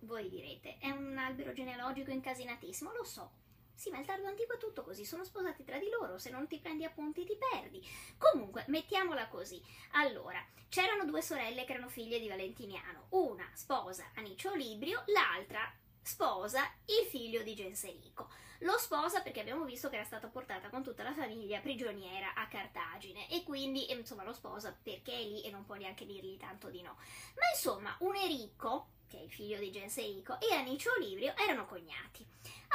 Voi 0.00 0.30
direte, 0.30 0.78
è 0.78 0.88
un 0.90 1.18
albero 1.18 1.52
genealogico 1.52 2.10
incasinatissimo, 2.10 2.94
lo 2.94 3.04
so. 3.04 3.30
Sì, 3.74 3.90
ma 3.90 3.98
il 3.98 4.06
tardo 4.06 4.26
antico 4.26 4.54
è 4.54 4.58
tutto 4.58 4.82
così, 4.82 5.04
sono 5.04 5.24
sposati 5.24 5.64
tra 5.64 5.78
di 5.78 5.90
loro, 5.90 6.16
se 6.18 6.30
non 6.30 6.46
ti 6.46 6.58
prendi 6.58 6.84
appunti 6.84 7.26
ti 7.26 7.36
perdi. 7.36 7.86
Comunque, 8.16 8.64
mettiamola 8.68 9.28
così. 9.28 9.62
Allora, 9.92 10.42
c'erano 10.70 11.04
due 11.04 11.20
sorelle 11.20 11.64
che 11.64 11.72
erano 11.72 11.88
figlie 11.88 12.18
di 12.18 12.28
Valentiniano. 12.28 13.06
Una 13.10 13.48
sposa 13.54 14.10
Anicio 14.14 14.54
Librio, 14.54 15.02
l'altra 15.06 15.70
sposa 16.08 16.62
il 16.86 17.06
figlio 17.06 17.42
di 17.42 17.54
Genserico. 17.54 18.30
Lo 18.60 18.78
sposa 18.78 19.20
perché 19.20 19.40
abbiamo 19.40 19.66
visto 19.66 19.90
che 19.90 19.96
era 19.96 20.06
stata 20.06 20.26
portata 20.28 20.70
con 20.70 20.82
tutta 20.82 21.02
la 21.02 21.12
famiglia 21.12 21.60
prigioniera 21.60 22.32
a 22.32 22.48
Cartagine 22.48 23.28
e 23.30 23.42
quindi 23.44 23.92
insomma 23.92 24.24
lo 24.24 24.32
sposa 24.32 24.74
perché 24.82 25.12
è 25.12 25.22
lì 25.22 25.42
e 25.42 25.50
non 25.50 25.66
può 25.66 25.74
neanche 25.74 26.06
dirgli 26.06 26.38
tanto 26.38 26.70
di 26.70 26.80
no. 26.80 26.96
Ma 27.36 27.50
insomma 27.52 27.94
un 28.00 28.16
Erico, 28.16 28.86
che 29.06 29.18
è 29.18 29.22
il 29.22 29.30
figlio 29.30 29.58
di 29.58 29.70
Genserico, 29.70 30.40
e 30.40 30.54
Anicio 30.54 30.96
Livrio 30.98 31.36
erano 31.36 31.66
cognati. 31.66 32.26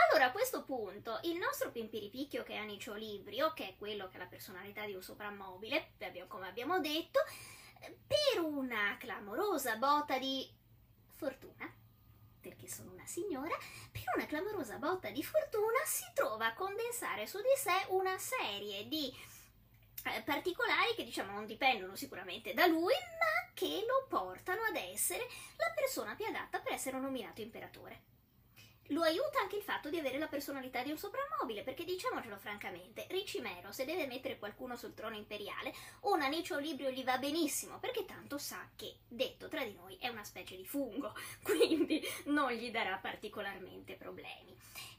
Allora 0.07 0.27
a 0.27 0.31
questo 0.31 0.63
punto 0.63 1.19
il 1.23 1.37
nostro 1.37 1.71
Pimpiripicchio 1.71 2.43
che 2.43 2.53
è 2.53 2.57
Anicio 2.57 2.93
Livrio, 2.93 3.51
che 3.53 3.69
è 3.69 3.75
quello 3.75 4.09
che 4.09 4.17
ha 4.17 4.19
la 4.19 4.27
personalità 4.27 4.85
di 4.85 4.93
un 4.93 5.01
soprammobile, 5.01 5.93
come 6.27 6.47
abbiamo 6.47 6.79
detto, 6.79 7.19
per 7.79 8.43
una 8.43 8.95
clamorosa 8.99 9.75
botta 9.77 10.19
di 10.19 10.47
fortuna 11.15 11.81
perché 12.43 12.67
sono 12.67 12.91
una 12.91 13.05
signora, 13.05 13.57
per 13.89 14.03
una 14.15 14.25
clamorosa 14.25 14.77
botta 14.77 15.09
di 15.09 15.23
fortuna 15.23 15.79
si 15.85 16.03
trova 16.13 16.47
a 16.47 16.53
condensare 16.53 17.25
su 17.25 17.37
di 17.37 17.55
sé 17.55 17.85
una 17.87 18.17
serie 18.17 18.85
di 18.89 19.11
eh, 20.03 20.21
particolari 20.23 20.93
che 20.95 21.05
diciamo 21.05 21.31
non 21.31 21.45
dipendono 21.45 21.95
sicuramente 21.95 22.53
da 22.53 22.67
lui, 22.67 22.93
ma 22.93 23.51
che 23.53 23.85
lo 23.87 24.05
portano 24.09 24.63
ad 24.63 24.75
essere 24.75 25.25
la 25.55 25.71
persona 25.73 26.15
più 26.15 26.25
adatta 26.25 26.59
per 26.59 26.73
essere 26.73 26.99
nominato 26.99 27.39
imperatore. 27.39 28.12
Lo 28.87 29.01
aiuta 29.01 29.39
anche 29.39 29.55
il 29.55 29.63
fatto 29.63 29.89
di 29.89 29.97
avere 29.97 30.17
la 30.17 30.27
personalità 30.27 30.83
di 30.83 30.91
un 30.91 30.97
soprammobile, 30.97 31.63
perché 31.63 31.85
diciamocelo 31.85 32.37
francamente, 32.37 33.07
Ricimero, 33.09 33.71
se 33.71 33.85
deve 33.85 34.07
mettere 34.07 34.37
qualcuno 34.37 34.75
sul 34.75 34.93
trono 34.93 35.15
imperiale, 35.15 35.73
un 36.01 36.21
Anicio 36.21 36.59
Librio 36.59 36.89
gli 36.89 37.03
va 37.03 37.17
benissimo, 37.17 37.79
perché 37.79 38.05
tanto 38.05 38.37
sa 38.37 38.69
che, 38.75 38.97
detto 39.07 39.47
tra 39.47 39.63
di 39.63 39.73
noi, 39.73 39.97
è 39.99 40.09
una 40.09 40.23
specie 40.23 40.57
di 40.57 40.65
fungo, 40.65 41.13
quindi 41.43 42.01
non 42.25 42.51
gli 42.51 42.71
darà 42.71 42.97
particolarmente 42.97 43.95
problemi. 43.95 44.51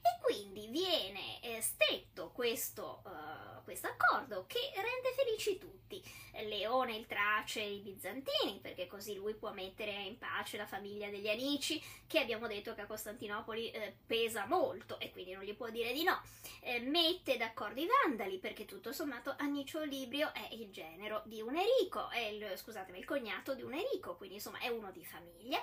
E 0.05 0.21
quindi 0.21 0.67
viene 0.67 1.41
eh, 1.41 1.61
stretto 1.61 2.31
questo, 2.31 3.01
uh, 3.05 3.63
questo 3.63 3.87
accordo 3.87 4.45
che 4.47 4.59
rende 4.75 5.13
felici 5.15 5.57
tutti, 5.57 6.03
Leone, 6.43 6.95
il 6.95 7.07
Trace, 7.07 7.61
i 7.61 7.79
Bizantini, 7.79 8.59
perché 8.61 8.87
così 8.87 9.15
lui 9.15 9.33
può 9.33 9.51
mettere 9.51 9.91
in 9.91 10.17
pace 10.17 10.57
la 10.57 10.67
famiglia 10.67 11.09
degli 11.09 11.27
Anici, 11.27 11.81
che 12.07 12.19
abbiamo 12.19 12.47
detto 12.47 12.73
che 12.75 12.81
a 12.81 12.85
Costantinopoli 12.85 13.71
eh, 13.75 13.95
pesa 14.05 14.45
molto 14.45 14.99
e 14.99 15.11
quindi 15.11 15.33
non 15.33 15.43
gli 15.43 15.53
può 15.53 15.69
dire 15.69 15.91
di 15.91 16.03
no. 16.03 16.21
Eh, 16.61 16.79
mette 16.79 17.37
d'accordo 17.37 17.81
i 17.81 17.87
Vandali 17.87 18.39
perché 18.39 18.65
tutto 18.65 18.93
sommato 18.93 19.35
Anicio 19.37 19.83
Librio 19.83 20.33
è 20.33 20.47
il 20.51 20.71
genero 20.71 21.21
di 21.25 21.41
un 21.41 21.57
Erico, 21.57 22.09
è 22.09 22.19
il, 22.19 22.53
scusatemi, 22.55 22.97
il 22.97 23.05
cognato 23.05 23.53
di 23.53 23.63
un 23.63 23.73
Erico, 23.73 24.15
quindi 24.15 24.35
insomma 24.35 24.59
è 24.59 24.69
uno 24.69 24.91
di 24.91 25.03
famiglia 25.03 25.59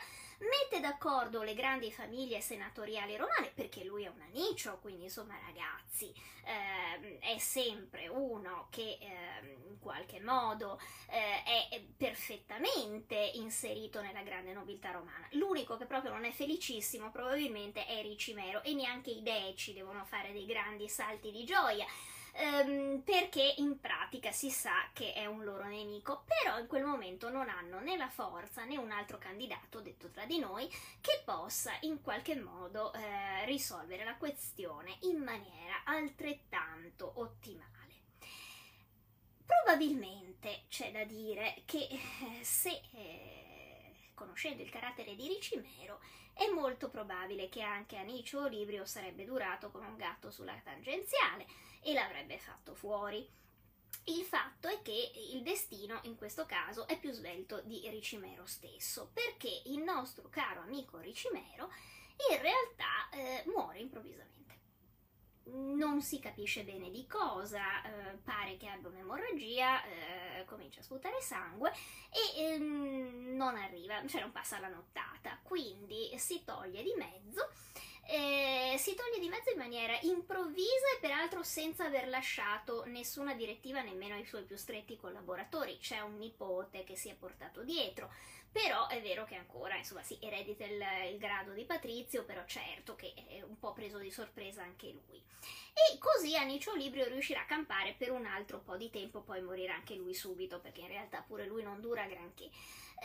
d'accordo 0.83 1.43
le 1.43 1.55
grandi 1.55 1.91
famiglie 1.91 2.43
senatoriali 2.43 3.17
romane 3.17 3.53
perché 3.55 3.85
lui 3.85 4.05
è 4.05 4.09
un 4.09 4.21
anicio, 4.21 4.79
quindi 4.83 5.05
insomma 5.05 5.39
ragazzi 5.47 6.13
ehm, 6.45 7.19
è 7.21 7.39
sempre 7.39 8.09
uno 8.09 8.67
che 8.69 8.99
ehm, 9.01 9.69
in 9.69 9.79
qualche 9.79 10.21
modo 10.21 10.79
eh, 11.09 11.69
è 11.71 11.81
perfettamente 11.97 13.15
inserito 13.35 14.03
nella 14.03 14.23
grande 14.23 14.53
nobiltà 14.53 14.91
romana. 14.91 15.27
L'unico 15.31 15.77
che 15.77 15.87
proprio 15.87 16.13
non 16.13 16.25
è 16.25 16.33
felicissimo 16.33 17.11
probabilmente 17.11 17.87
è 17.87 18.03
Ricimero 18.03 18.63
e 18.65 18.75
neanche 18.75 19.11
i 19.11 19.23
deci 19.23 19.73
devono 19.73 20.05
fare 20.05 20.33
dei 20.33 20.45
grandi 20.45 20.89
salti 20.89 21.31
di 21.31 21.45
gioia 21.45 21.87
ehm, 22.33 23.01
perché 23.03 23.55
in 23.59 23.81
pratica 23.81 24.33
si 24.33 24.51
sa 24.51 24.89
che 24.93 25.13
è 25.13 25.27
un 25.27 25.45
loro 25.45 25.65
nemico, 25.65 26.25
però 26.27 26.59
in 26.59 26.67
quel 26.67 26.85
momento 26.85 27.31
non 27.31 27.49
hanno 27.49 27.81
né 27.81 27.97
la 27.97 28.09
forza 28.09 28.65
né 28.65 28.77
un 28.77 28.91
altro 28.91 29.19
candidato, 29.19 29.81
detto 29.81 30.11
tra 30.11 30.25
di 30.25 30.39
noi, 30.39 30.69
che 31.01 31.23
possa 31.25 31.73
in 31.83 32.01
qualche 32.03 32.37
modo 32.37 32.93
eh, 32.93 33.45
risolvere 33.47 34.05
la 34.05 34.17
questione 34.17 34.97
in 35.03 35.23
maniera 35.23 35.83
altrettanto 35.85 37.13
ottimale. 37.17 37.71
Probabilmente 39.45 40.65
c'è 40.69 40.91
da 40.91 41.05
dire 41.05 41.63
che 41.67 41.87
eh, 41.91 42.43
se, 42.43 42.81
eh, 42.93 44.11
conoscendo 44.15 44.63
il 44.63 44.71
carattere 44.71 45.15
di 45.15 45.29
Ricimero, 45.29 46.01
è 46.35 46.49
molto 46.49 46.89
probabile 46.89 47.49
che 47.49 47.61
anche 47.61 47.97
Anicio 47.97 48.45
Olibrio 48.45 48.87
sarebbe 48.87 49.25
durato 49.25 49.71
con 49.71 49.85
un 49.85 49.97
gatto 49.97 50.31
sulla 50.31 50.59
tangenziale 50.65 51.47
e 51.83 51.93
l'avrebbe 51.93 52.39
fatto 52.39 52.75
fuori. 52.75 53.29
Il 54.05 54.25
fatto 54.25 54.69
è 54.69 54.83
che 54.83 55.13
il 55.33 55.43
destino 55.43 56.01
in 56.05 56.17
questo 56.17 56.45
caso 56.45 56.89
è 56.89 56.99
più 56.99 57.13
svelto 57.13 57.61
di 57.61 57.89
Ricimero 57.89 58.47
stesso, 58.47 59.11
perché 59.13 59.63
il 59.67 59.81
nostro 59.81 60.29
caro 60.29 60.63
amico 60.63 60.99
Ricimero 60.99 61.71
in 62.31 62.41
realtà 62.41 63.09
eh, 63.13 63.45
muore 63.47 63.79
improvvisamente. 63.79 64.31
Non 65.45 66.01
si 66.03 66.19
capisce 66.21 66.65
bene 66.65 66.91
di 66.91 67.07
cosa, 67.07 67.83
eh, 67.83 68.17
pare 68.25 68.57
che 68.57 68.69
abbia 68.69 68.89
un'emorragia, 68.89 69.85
eh, 69.85 70.45
comincia 70.47 70.81
a 70.81 70.85
sputare 70.85 71.21
sangue 71.21 71.73
e 72.11 72.43
ehm, 72.43 73.35
non 73.35 73.57
arriva, 73.57 74.05
cioè 74.07 74.21
non 74.21 74.33
passa 74.33 74.59
la 74.61 74.69
nottata, 74.69 75.39
quindi 75.43 76.17
si 76.17 76.43
toglie 76.45 76.83
di 76.83 76.95
mezzo 76.97 77.51
eh, 78.05 78.75
si 78.79 78.95
toglie 78.95 79.21
di 79.21 79.29
mezzo 79.29 79.51
in 79.51 79.59
maniera 79.59 79.97
improvvisa 80.03 80.93
e 80.97 81.01
peraltro 81.01 81.43
senza 81.43 81.85
aver 81.85 82.09
lasciato 82.09 82.85
nessuna 82.87 83.35
direttiva 83.35 83.83
nemmeno 83.83 84.15
ai 84.15 84.25
suoi 84.25 84.43
più 84.43 84.57
stretti 84.57 84.97
collaboratori. 84.97 85.79
C'è 85.79 86.01
un 86.01 86.19
nipote 86.19 86.85
che 86.85 86.97
si 86.97 87.09
è 87.09 87.15
portato 87.15 87.63
dietro, 87.63 88.13
però 88.51 88.87
è 88.89 89.01
vero 89.01 89.25
che 89.25 89.37
ancora 89.37 89.77
insomma 89.77 90.03
si 90.03 90.19
eredita 90.21 90.65
il, 90.65 90.83
il 91.13 91.19
grado 91.19 91.53
di 91.53 91.65
patrizio, 91.65 92.25
però 92.25 92.45
certo 92.45 92.95
che 92.97 93.15
è 93.29 93.41
un 93.43 93.59
po' 93.59 93.73
preso 93.73 93.99
di 93.99 94.11
sorpresa 94.11 94.63
anche 94.63 94.91
lui. 94.91 95.23
E 95.73 95.97
così 95.99 96.37
Anicio 96.37 96.75
Librio 96.75 97.07
riuscirà 97.07 97.41
a 97.41 97.47
campare 97.47 97.95
per 97.97 98.11
un 98.11 98.27
altro 98.27 98.61
po' 98.61 98.77
di 98.77 98.91
tempo, 98.91 99.23
poi 99.23 99.41
morirà 99.41 99.75
anche 99.75 99.95
lui 99.95 100.13
subito, 100.13 100.61
perché 100.61 100.83
in 100.83 100.89
realtà 100.89 101.23
pure 101.23 101.47
lui 101.47 101.63
non 101.63 101.81
dura 101.81 102.05
granché. 102.07 102.51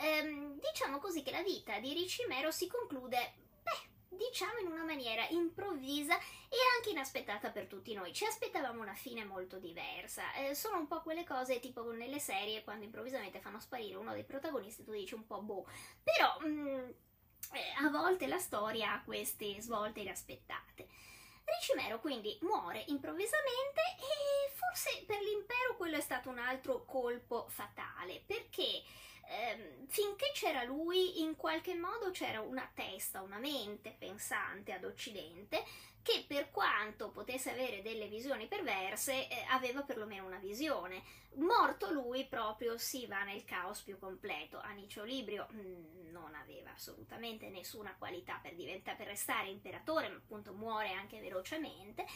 Ehm, 0.00 0.60
diciamo 0.60 0.98
così 0.98 1.22
che 1.22 1.30
la 1.30 1.42
vita 1.42 1.78
di 1.78 1.94
Ricimero 1.94 2.50
si 2.50 2.66
conclude, 2.66 3.32
beh, 3.62 3.96
diciamo 4.08 4.58
in 4.58 4.66
una 4.66 4.84
maniera 4.84 5.26
improvvisa 5.28 6.16
e 6.16 6.56
anche 6.76 6.90
inaspettata 6.90 7.50
per 7.50 7.66
tutti 7.66 7.94
noi. 7.94 8.12
Ci 8.12 8.24
aspettavamo 8.24 8.80
una 8.80 8.94
fine 8.94 9.24
molto 9.24 9.58
diversa. 9.58 10.32
Eh, 10.34 10.54
sono 10.54 10.78
un 10.78 10.86
po' 10.86 11.02
quelle 11.02 11.24
cose 11.24 11.60
tipo 11.60 11.90
nelle 11.92 12.18
serie 12.18 12.64
quando 12.64 12.84
improvvisamente 12.84 13.40
fanno 13.40 13.60
sparire 13.60 13.96
uno 13.96 14.12
dei 14.12 14.24
protagonisti, 14.24 14.84
tu 14.84 14.92
dici 14.92 15.14
un 15.14 15.26
po' 15.26 15.42
boh. 15.42 15.66
Però 16.02 16.38
mh, 16.40 16.48
mm, 16.48 16.90
eh, 17.52 17.84
a 17.84 17.90
volte 17.90 18.26
la 18.26 18.38
storia 18.38 18.92
ha 18.94 19.02
queste 19.02 19.60
svolte 19.60 20.00
inaspettate. 20.00 20.88
Ricimero 21.44 21.98
quindi 22.00 22.36
muore 22.42 22.84
improvvisamente 22.88 23.80
e 23.96 24.52
forse 24.54 25.04
per 25.06 25.18
l'impero 25.22 25.76
quello 25.76 25.96
è 25.96 26.00
stato 26.00 26.28
un 26.28 26.38
altro 26.38 26.84
colpo 26.84 27.46
fatale 27.48 28.22
perché 28.26 28.82
ehm, 29.28 29.86
finché 29.86 30.30
c'era 30.32 30.62
lui, 30.64 31.22
in 31.22 31.36
qualche 31.36 31.74
modo 31.74 32.10
c'era 32.10 32.40
una 32.40 32.68
testa, 32.74 33.22
una 33.22 33.38
mente 33.38 33.94
pensante 33.98 34.72
ad 34.72 34.84
Occidente 34.84 35.64
che 36.02 36.24
per 36.26 36.50
quanto 36.50 37.10
potesse 37.10 37.50
avere 37.50 37.82
delle 37.82 38.06
visioni 38.08 38.46
perverse, 38.46 39.28
eh, 39.28 39.44
aveva 39.50 39.82
perlomeno 39.82 40.24
una 40.24 40.38
visione. 40.38 41.02
Morto 41.34 41.92
lui 41.92 42.24
proprio 42.24 42.78
si 42.78 43.06
va 43.06 43.24
nel 43.24 43.44
caos 43.44 43.82
più 43.82 43.98
completo. 43.98 44.58
Anicio 44.58 45.04
Librio 45.04 45.46
mm, 45.52 46.10
non 46.10 46.34
aveva 46.34 46.72
assolutamente 46.72 47.50
nessuna 47.50 47.94
qualità 47.98 48.40
per, 48.42 48.54
per 48.54 49.06
restare 49.06 49.50
imperatore, 49.50 50.08
ma 50.08 50.16
appunto 50.16 50.52
muore 50.54 50.92
anche 50.92 51.20
velocemente 51.20 52.06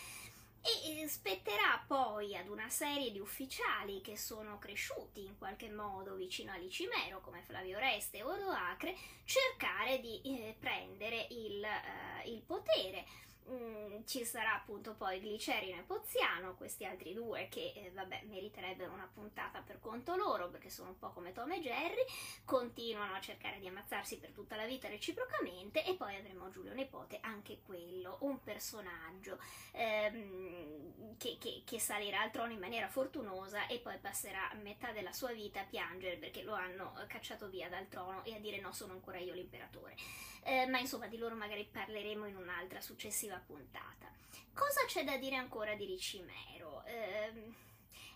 e 0.63 1.09
spetterà 1.09 1.83
poi 1.87 2.37
ad 2.37 2.49
una 2.49 2.69
serie 2.69 3.11
di 3.11 3.19
ufficiali 3.19 4.01
che 4.01 4.17
sono 4.17 4.59
cresciuti 4.59 5.25
in 5.25 5.37
qualche 5.37 5.69
modo 5.69 6.15
vicino 6.15 6.53
a 6.53 6.57
Licimero 6.57 7.21
come 7.21 7.43
Flavio 7.43 7.79
Reste 7.79 8.19
e 8.19 8.23
Odoacre 8.23 8.97
cercare 9.25 10.01
di 10.01 10.21
eh, 10.23 10.55
prendere 10.59 11.27
il, 11.31 11.65
eh, 11.65 12.31
il 12.31 12.43
potere 12.43 13.05
Mm, 13.51 14.05
ci 14.05 14.25
sarà 14.25 14.55
appunto 14.55 14.95
poi 14.95 15.21
Glicerino 15.21 15.81
e 15.81 15.83
Poziano, 15.83 16.55
questi 16.55 16.85
altri 16.85 17.13
due 17.13 17.49
che 17.49 17.73
eh, 17.75 17.91
vabbè 17.93 18.23
meriterebbero 18.29 18.93
una 18.93 19.11
puntata 19.13 19.61
per 19.63 19.81
conto 19.81 20.15
loro 20.15 20.49
perché 20.49 20.71
sono 20.71 20.91
un 20.91 20.99
po' 20.99 21.11
come 21.11 21.33
Tom 21.33 21.51
e 21.51 21.61
Jerry, 21.61 22.05
continuano 22.45 23.15
a 23.15 23.21
cercare 23.21 23.59
di 23.59 23.67
ammazzarsi 23.67 24.19
per 24.19 24.31
tutta 24.31 24.55
la 24.55 24.65
vita 24.65 24.89
reciprocamente 24.89 25.85
e 25.85 25.95
poi 25.95 26.17
avremo 26.17 26.51
Giulio 26.51 26.73
Nepote, 26.73 27.19
anche 27.21 27.61
quello, 27.67 28.19
un 28.21 28.41
personaggio 28.43 29.39
ehm, 29.73 31.17
che, 31.17 31.37
che, 31.41 31.63
che 31.65 31.81
salirà 31.81 32.21
al 32.21 32.31
trono 32.31 32.53
in 32.53 32.61
maniera 32.61 32.89
fortunosa 32.89 33.67
e 33.67 33.81
poi 33.81 33.99
passerà 33.99 34.53
metà 34.63 34.93
della 34.93 35.13
sua 35.13 35.33
vita 35.33 35.61
a 35.61 35.65
piangere 35.65 36.17
perché 36.17 36.43
lo 36.43 36.55
hanno 36.55 36.93
cacciato 37.09 37.49
via 37.49 37.69
dal 37.69 37.89
trono 37.89 38.25
e 38.25 38.35
a 38.35 38.39
dire 38.39 38.61
no 38.61 38.73
sono 38.73 38.93
ancora 38.93 39.19
io 39.19 39.35
l'imperatore 39.35 39.97
eh, 40.43 40.67
ma 40.67 40.79
insomma 40.79 41.07
di 41.07 41.17
loro 41.17 41.35
magari 41.35 41.69
parleremo 41.71 42.27
in 42.27 42.37
un'altra 42.37 42.81
successiva 42.81 43.37
puntata. 43.45 44.11
Cosa 44.53 44.85
c'è 44.87 45.05
da 45.05 45.17
dire 45.17 45.37
ancora 45.37 45.75
di 45.75 45.87
Ricimero? 45.87 46.85
Eh, 46.85 47.33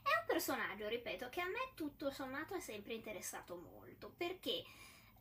è 0.07 0.18
un 0.20 0.27
personaggio, 0.27 0.89
ripeto, 0.89 1.29
che 1.29 1.41
a 1.41 1.47
me 1.47 1.72
tutto 1.74 2.11
sommato 2.11 2.55
è 2.55 2.61
sempre 2.61 2.95
interessato 2.95 3.57
molto, 3.57 4.12
perché 4.16 4.62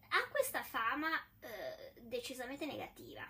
ha 0.10 0.28
questa 0.30 0.64
fama 0.64 1.10
eh, 1.40 1.94
decisamente 2.02 2.66
negativa. 2.66 3.28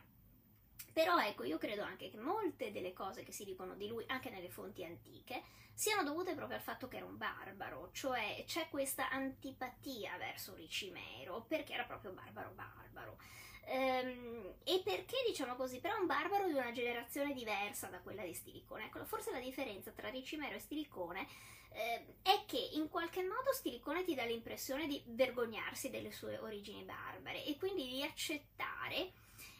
Però 0.92 1.20
ecco, 1.20 1.44
io 1.44 1.58
credo 1.58 1.84
anche 1.84 2.10
che 2.10 2.18
molte 2.18 2.72
delle 2.72 2.94
cose 2.94 3.24
che 3.24 3.32
si 3.32 3.44
dicono 3.44 3.76
di 3.76 3.88
lui, 3.88 4.04
anche 4.08 4.30
nelle 4.30 4.50
fonti 4.50 4.84
antiche, 4.84 5.44
siano 5.74 6.04
dovute 6.04 6.36
proprio 6.36 6.58
al 6.58 6.64
fatto 6.64 6.88
che 6.88 6.98
era 6.98 7.06
un 7.06 7.18
barbaro, 7.18 7.90
cioè 7.92 8.44
c'è 8.48 8.70
questa 8.70 9.10
antipatia 9.10 10.18
verso 10.18 10.56
Ricimero, 10.56 11.44
perché 11.48 11.74
era 11.74 11.84
proprio 11.84 12.12
barbaro 12.12 12.52
barbaro. 12.52 13.18
Ehm, 13.66 14.56
e 14.64 14.82
perché 14.84 15.18
diciamo 15.28 15.56
così? 15.56 15.80
Però 15.80 15.96
è 15.96 16.00
un 16.00 16.06
barbaro 16.06 16.46
di 16.46 16.54
una 16.54 16.72
generazione 16.72 17.34
diversa 17.34 17.88
da 17.88 18.00
quella 18.00 18.24
di 18.24 18.34
Stilicone. 18.34 18.86
Ecco, 18.86 19.06
forse 19.06 19.32
la 19.32 19.40
differenza 19.40 19.92
tra 19.92 20.10
Ricimero 20.10 20.56
e 20.56 20.60
Stilicone 20.60 21.28
eh, 21.72 22.16
è 22.22 22.44
che 22.46 22.70
in 22.74 22.90
qualche 22.90 23.22
modo 23.22 23.52
Stilicone 23.54 24.04
ti 24.04 24.16
dà 24.16 24.24
l'impressione 24.24 24.88
di 24.88 25.02
vergognarsi 25.08 25.90
delle 25.90 26.12
sue 26.12 26.38
origini 26.38 26.84
barbare 26.84 27.44
e 27.44 27.58
quindi 27.58 27.88
di 27.88 28.04
accettare 28.04 29.12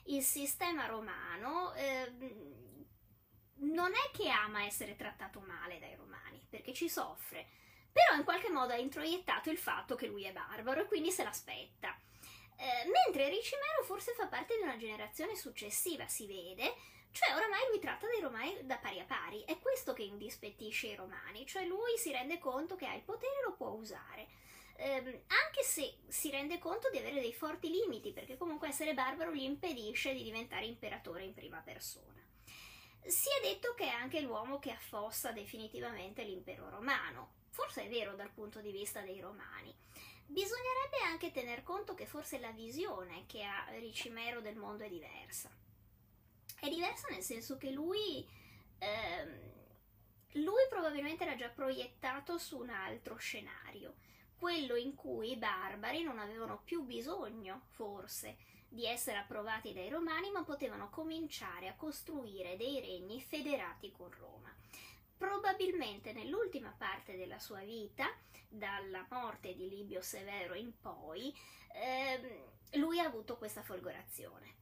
il 0.06 0.24
sistema 0.24 0.86
romano. 0.86 1.74
Eh, 1.74 2.64
non 3.58 3.92
è 3.94 4.12
che 4.16 4.30
ama 4.30 4.66
essere 4.66 4.96
trattato 4.96 5.40
male 5.40 5.80
dai 5.80 5.96
romani, 5.96 6.46
perché 6.50 6.74
ci 6.74 6.90
soffre, 6.90 7.48
però 7.92 8.18
in 8.18 8.24
qualche 8.24 8.50
modo 8.50 8.74
ha 8.74 8.78
introiettato 8.78 9.50
il 9.50 9.58
fatto 9.58 9.96
che 9.96 10.08
lui 10.08 10.24
è 10.26 10.32
barbaro 10.32 10.82
e 10.82 10.86
quindi 10.86 11.12
se 11.12 11.24
l'aspetta. 11.24 11.98
Eh, 12.58 12.90
mentre 12.90 13.30
Ricimero 13.30 13.84
forse 13.84 14.14
fa 14.14 14.28
parte 14.28 14.56
di 14.56 14.64
una 14.64 14.78
generazione 14.78 15.36
successiva, 15.36 16.08
si 16.08 16.26
vede, 16.26 16.74
cioè 17.12 17.36
oramai 17.36 17.68
lui 17.70 17.80
tratta 17.80 18.08
dei 18.08 18.22
romani 18.22 18.66
da 18.66 18.78
pari 18.78 19.00
a 19.00 19.06
pari, 19.06 19.44
è 19.46 19.60
questo 19.60 19.94
che 19.94 20.04
indispettisce 20.04 20.88
i 20.88 20.96
romani, 20.96 21.46
cioè 21.46 21.66
lui 21.66 21.98
si 21.98 22.12
rende 22.12 22.40
conto 22.40 22.76
che 22.76 22.86
ha 22.86 22.94
il 22.94 23.04
potere 23.04 23.40
e 23.40 23.44
lo 23.44 23.54
può 23.54 23.70
usare. 23.70 24.28
Eh, 24.78 25.24
anche 25.28 25.64
se 25.64 26.00
si 26.08 26.30
rende 26.30 26.60
conto 26.60 26.90
di 26.90 26.98
avere 26.98 27.22
dei 27.22 27.34
forti 27.34 27.70
limiti, 27.70 28.12
perché 28.12 28.36
comunque 28.36 28.68
essere 28.68 28.94
barbaro 28.94 29.34
gli 29.34 29.44
impedisce 29.44 30.14
di 30.14 30.24
diventare 30.24 30.66
imperatore 30.66 31.24
in 31.24 31.34
prima 31.34 31.60
persona. 31.60 32.22
Si 33.06 33.30
è 33.30 33.48
detto 33.48 33.74
che 33.76 33.86
è 33.86 33.90
anche 33.90 34.20
l'uomo 34.20 34.60
che 34.60 34.72
affossa 34.72 35.32
definitivamente 35.32 36.24
l'impero 36.24 36.70
romano. 36.70 37.36
Forse 37.52 37.86
è 37.86 37.90
vero 37.90 38.16
dal 38.16 38.32
punto 38.32 38.60
di 38.60 38.72
vista 38.72 39.00
dei 39.02 39.22
romani. 39.22 39.74
Bisognerebbe 40.28 40.98
anche 41.06 41.32
tener 41.32 41.64
conto 41.64 41.94
che 41.94 42.06
forse 42.06 42.40
la 42.40 42.52
visione 42.52 43.26
che 43.28 43.44
ha 43.44 43.66
Ricimero 43.78 44.42
del 44.42 44.56
mondo 44.56 44.84
è 44.84 44.90
diversa. 44.90 45.50
È 46.60 46.68
diversa 46.68 47.08
nel 47.10 47.22
senso 47.22 47.58
che 47.58 47.70
lui, 47.70 48.28
ehm, 48.80 49.52
lui 50.34 50.68
probabilmente 50.70 51.24
era 51.24 51.36
già 51.36 51.50
proiettato 51.50 52.38
su 52.38 52.58
un 52.58 52.70
altro 52.70 53.16
scenario, 53.18 53.96
quello 54.36 54.76
in 54.76 54.96
cui 54.96 55.32
i 55.32 55.38
barbari 55.38 56.04
non 56.04 56.20
avevano 56.20 56.62
più 56.64 56.84
bisogno, 56.84 57.68
forse, 57.70 58.38
di 58.68 58.86
essere 58.86 59.18
approvati 59.18 59.74
dai 59.74 59.90
romani, 59.90 60.32
ma 60.32 60.44
potevano 60.44 60.90
cominciare 60.90 61.68
a 61.68 61.76
costruire 61.76 62.58
dei 62.58 62.80
regni 62.82 63.22
federati 63.22 63.92
con 63.92 64.12
Roma. 64.12 64.45
Probabilmente 65.18 66.14
nell'ultima 66.14 66.74
parte 66.78 67.16
della 67.16 67.40
sua 67.40 67.62
vita, 67.62 68.08
dalla 68.48 69.06
morte 69.10 69.56
di 69.56 69.70
Libio 69.70 70.02
Severo 70.02 70.54
in 70.54 70.80
poi, 70.80 71.34
ehm, 71.74 72.54
lui 72.74 73.00
ha 73.00 73.06
avuto 73.06 73.38
questa 73.38 73.64
folgorazione. 73.64 74.54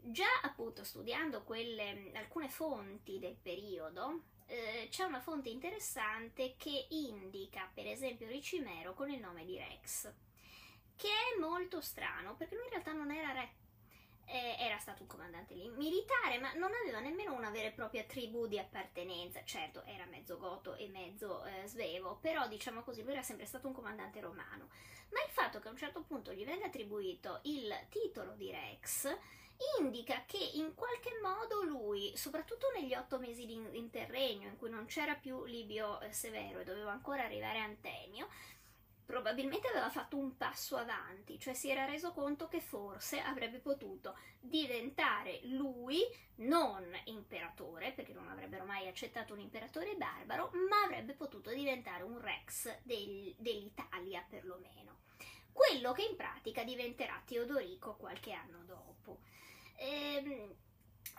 Già 0.00 0.40
appunto 0.42 0.84
studiando 0.84 1.42
quelle, 1.42 2.12
alcune 2.14 2.48
fonti 2.48 3.18
del 3.18 3.36
periodo, 3.36 4.22
eh, 4.46 4.88
c'è 4.90 5.04
una 5.04 5.20
fonte 5.20 5.50
interessante 5.50 6.54
che 6.56 6.86
indica 6.90 7.70
per 7.72 7.86
esempio 7.86 8.28
Ricimero 8.28 8.94
con 8.94 9.10
il 9.10 9.20
nome 9.20 9.44
di 9.44 9.58
Rex, 9.58 10.10
che 10.96 11.08
è 11.08 11.38
molto 11.38 11.80
strano 11.80 12.36
perché 12.36 12.54
lui 12.54 12.64
in 12.64 12.70
realtà 12.70 12.92
non 12.92 13.10
era 13.10 13.32
re, 13.32 13.52
eh, 14.28 14.56
era 14.58 14.78
stato 14.78 15.02
un 15.02 15.08
comandante 15.08 15.54
militare, 15.54 16.38
ma 16.38 16.52
non 16.54 16.70
aveva 16.82 17.00
nemmeno 17.00 17.34
una 17.34 17.50
vera 17.50 17.68
e 17.68 17.72
propria 17.72 18.04
tribù 18.04 18.46
di 18.46 18.58
appartenenza. 18.58 19.42
Certo, 19.44 19.84
era 19.84 20.04
mezzo 20.06 20.38
goto 20.38 20.74
e 20.74 20.88
mezzo 20.88 21.44
eh, 21.44 21.66
svevo, 21.66 22.18
però 22.20 22.46
diciamo 22.46 22.82
così, 22.82 23.02
lui 23.02 23.12
era 23.12 23.22
sempre 23.22 23.46
stato 23.46 23.66
un 23.66 23.74
comandante 23.74 24.20
romano. 24.20 24.68
Ma 25.10 25.22
il 25.24 25.30
fatto 25.30 25.58
che 25.58 25.68
a 25.68 25.70
un 25.70 25.76
certo 25.76 26.02
punto 26.02 26.32
gli 26.32 26.44
venga 26.44 26.66
attribuito 26.66 27.40
il 27.44 27.74
titolo 27.88 28.34
di 28.34 28.50
Rex 28.50 29.16
indica 29.80 30.22
che 30.26 30.38
in 30.54 30.74
qualche 30.74 31.18
modo 31.20 31.62
lui, 31.62 32.16
soprattutto 32.16 32.68
negli 32.74 32.94
otto 32.94 33.18
mesi 33.18 33.44
di 33.44 33.60
interregno 33.72 34.48
in 34.48 34.56
cui 34.56 34.70
non 34.70 34.86
c'era 34.86 35.14
più 35.14 35.44
Libio 35.44 36.00
eh, 36.00 36.12
Severo 36.12 36.60
e 36.60 36.64
doveva 36.64 36.92
ancora 36.92 37.24
arrivare 37.24 37.58
Antemio, 37.58 38.28
probabilmente 39.08 39.68
aveva 39.68 39.88
fatto 39.88 40.18
un 40.18 40.36
passo 40.36 40.76
avanti, 40.76 41.38
cioè 41.40 41.54
si 41.54 41.70
era 41.70 41.86
reso 41.86 42.12
conto 42.12 42.46
che 42.46 42.60
forse 42.60 43.20
avrebbe 43.20 43.58
potuto 43.58 44.18
diventare 44.38 45.40
lui 45.44 46.02
non 46.36 46.84
imperatore, 47.04 47.92
perché 47.92 48.12
non 48.12 48.28
avrebbero 48.28 48.66
mai 48.66 48.86
accettato 48.86 49.32
un 49.32 49.40
imperatore 49.40 49.94
barbaro, 49.94 50.50
ma 50.68 50.82
avrebbe 50.84 51.14
potuto 51.14 51.48
diventare 51.54 52.02
un 52.02 52.20
rex 52.20 52.80
del, 52.82 53.34
dell'Italia 53.38 54.22
perlomeno. 54.28 54.98
Quello 55.52 55.92
che 55.92 56.02
in 56.02 56.14
pratica 56.14 56.62
diventerà 56.62 57.18
Teodorico 57.24 57.96
qualche 57.96 58.32
anno 58.32 58.62
dopo. 58.64 59.20
Ehm, 59.76 60.54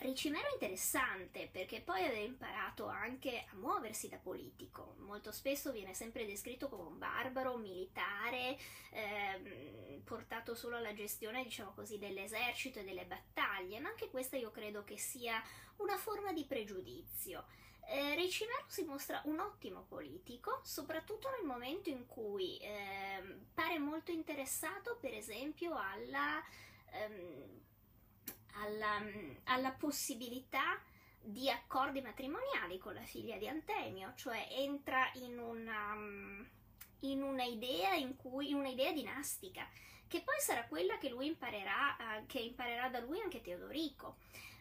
Ricimero 0.01 0.47
interessante 0.53 1.49
perché 1.51 1.81
poi 1.81 2.05
aveva 2.05 2.21
imparato 2.21 2.87
anche 2.87 3.45
a 3.51 3.55
muoversi 3.55 4.07
da 4.07 4.15
politico. 4.15 4.95
Molto 4.99 5.33
spesso 5.33 5.73
viene 5.73 5.93
sempre 5.93 6.25
descritto 6.25 6.69
come 6.69 6.83
un 6.83 6.97
barbaro, 6.97 7.57
militare, 7.57 8.57
ehm, 8.91 10.01
portato 10.05 10.55
solo 10.55 10.77
alla 10.77 10.93
gestione, 10.93 11.43
diciamo 11.43 11.73
così, 11.73 11.97
dell'esercito 11.97 12.79
e 12.79 12.85
delle 12.85 13.05
battaglie, 13.05 13.81
ma 13.81 13.89
anche 13.89 14.09
questa 14.09 14.37
io 14.37 14.51
credo 14.51 14.85
che 14.85 14.97
sia 14.97 15.43
una 15.77 15.97
forma 15.97 16.31
di 16.31 16.45
pregiudizio. 16.45 17.45
Eh, 17.85 18.15
Ricimero 18.15 18.63
si 18.67 18.85
mostra 18.85 19.21
un 19.25 19.39
ottimo 19.39 19.81
politico, 19.81 20.61
soprattutto 20.63 21.29
nel 21.31 21.45
momento 21.45 21.89
in 21.89 22.05
cui 22.05 22.57
eh, 22.59 23.21
pare 23.53 23.77
molto 23.79 24.11
interessato, 24.11 24.97
per 25.01 25.13
esempio, 25.13 25.75
alla 25.75 26.41
ehm, 26.91 27.67
alla, 28.53 29.01
alla 29.45 29.71
possibilità 29.71 30.81
di 31.21 31.49
accordi 31.49 32.01
matrimoniali 32.01 32.77
con 32.77 32.93
la 32.93 33.03
figlia 33.03 33.37
di 33.37 33.47
Antemio, 33.47 34.13
cioè 34.15 34.47
entra 34.51 35.09
in 35.15 35.37
una, 35.37 35.95
in 37.01 37.21
una 37.21 37.43
idea 37.43 37.93
in 37.93 38.15
cui, 38.15 38.49
in 38.49 38.55
un'idea 38.55 38.91
dinastica, 38.91 39.67
che 40.07 40.21
poi 40.21 40.39
sarà 40.39 40.65
quella 40.65 40.97
che 40.97 41.09
lui 41.09 41.27
imparerà, 41.27 42.17
eh, 42.17 42.25
che 42.25 42.39
imparerà 42.39 42.89
da 42.89 42.99
lui 42.99 43.21
anche 43.21 43.41
Teodorico. 43.41 44.17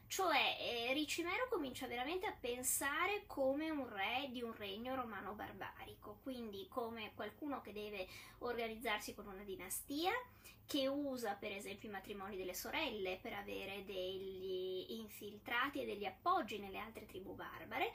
Cioè 0.09 0.57
eh, 0.59 0.93
Ricimero 0.95 1.49
comincia 1.51 1.87
veramente 1.87 2.27
a 2.27 2.33
pensare 2.33 3.25
come 3.27 3.69
un 3.69 3.87
re 3.87 4.29
di 4.31 4.43
un 4.43 4.55
regno 4.57 4.95
romano 4.95 5.35
barbarico, 5.35 6.19
quindi 6.23 6.67
come 6.69 7.13
qualcuno 7.15 7.61
che 7.61 7.73
deve 7.73 8.09
organizzarsi 8.39 9.15
con 9.15 9.27
una 9.27 9.43
dinastia, 9.43 10.11
che 10.67 10.87
usa 10.87 11.35
per 11.35 11.53
esempio 11.53 11.91
i 11.91 11.93
matrimoni 11.93 12.37
delle 12.37 12.55
sorelle 12.55 13.19
per 13.21 13.35
avere 13.35 13.85
degli 13.85 14.87
infiltrati 14.89 15.83
e 15.83 15.87
degli 15.87 16.07
appoggi 16.07 16.59
nelle 16.59 16.79
altre 16.79 17.05
tribù 17.05 17.35
barbare, 17.35 17.93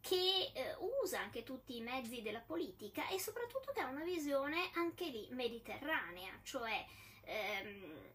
che 0.00 0.50
eh, 0.52 0.76
usa 1.00 1.20
anche 1.20 1.44
tutti 1.44 1.76
i 1.76 1.80
mezzi 1.80 2.22
della 2.22 2.40
politica 2.40 3.08
e 3.08 3.20
soprattutto 3.20 3.70
che 3.72 3.80
ha 3.80 3.88
una 3.88 4.02
visione 4.02 4.70
anche 4.74 5.06
lì 5.06 5.28
mediterranea, 5.30 6.40
cioè 6.42 6.84
ehm, 7.22 8.10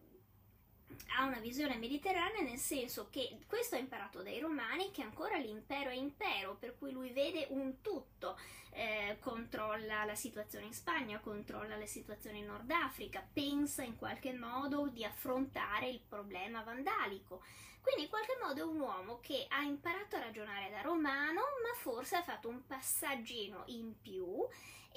ha 1.17 1.25
una 1.25 1.39
visione 1.39 1.77
mediterranea 1.77 2.41
nel 2.41 2.57
senso 2.57 3.07
che 3.09 3.39
questo 3.47 3.75
ha 3.75 3.79
imparato 3.79 4.21
dai 4.21 4.39
romani 4.39 4.91
che 4.91 5.01
ancora 5.01 5.37
l'impero 5.37 5.89
è 5.89 5.95
impero, 5.95 6.55
per 6.55 6.77
cui 6.77 6.91
lui 6.91 7.11
vede 7.11 7.47
un 7.49 7.81
tutto, 7.81 8.37
eh, 8.71 9.17
controlla 9.19 10.05
la 10.05 10.15
situazione 10.15 10.65
in 10.65 10.73
Spagna, 10.73 11.19
controlla 11.19 11.77
la 11.77 11.85
situazione 11.85 12.39
in 12.39 12.45
Nord 12.45 12.69
Africa, 12.69 13.27
pensa 13.31 13.83
in 13.83 13.95
qualche 13.95 14.33
modo 14.33 14.87
di 14.87 15.03
affrontare 15.03 15.89
il 15.89 16.01
problema 16.07 16.61
vandalico. 16.61 17.43
Quindi 17.81 18.03
in 18.03 18.09
qualche 18.09 18.37
modo 18.41 18.61
è 18.61 18.65
un 18.65 18.79
uomo 18.79 19.19
che 19.21 19.45
ha 19.49 19.61
imparato 19.61 20.17
a 20.17 20.19
ragionare 20.19 20.69
da 20.69 20.81
romano, 20.81 21.41
ma 21.63 21.73
forse 21.79 22.17
ha 22.17 22.21
fatto 22.21 22.49
un 22.49 22.65
passaggino 22.65 23.63
in 23.67 23.93
più 24.01 24.45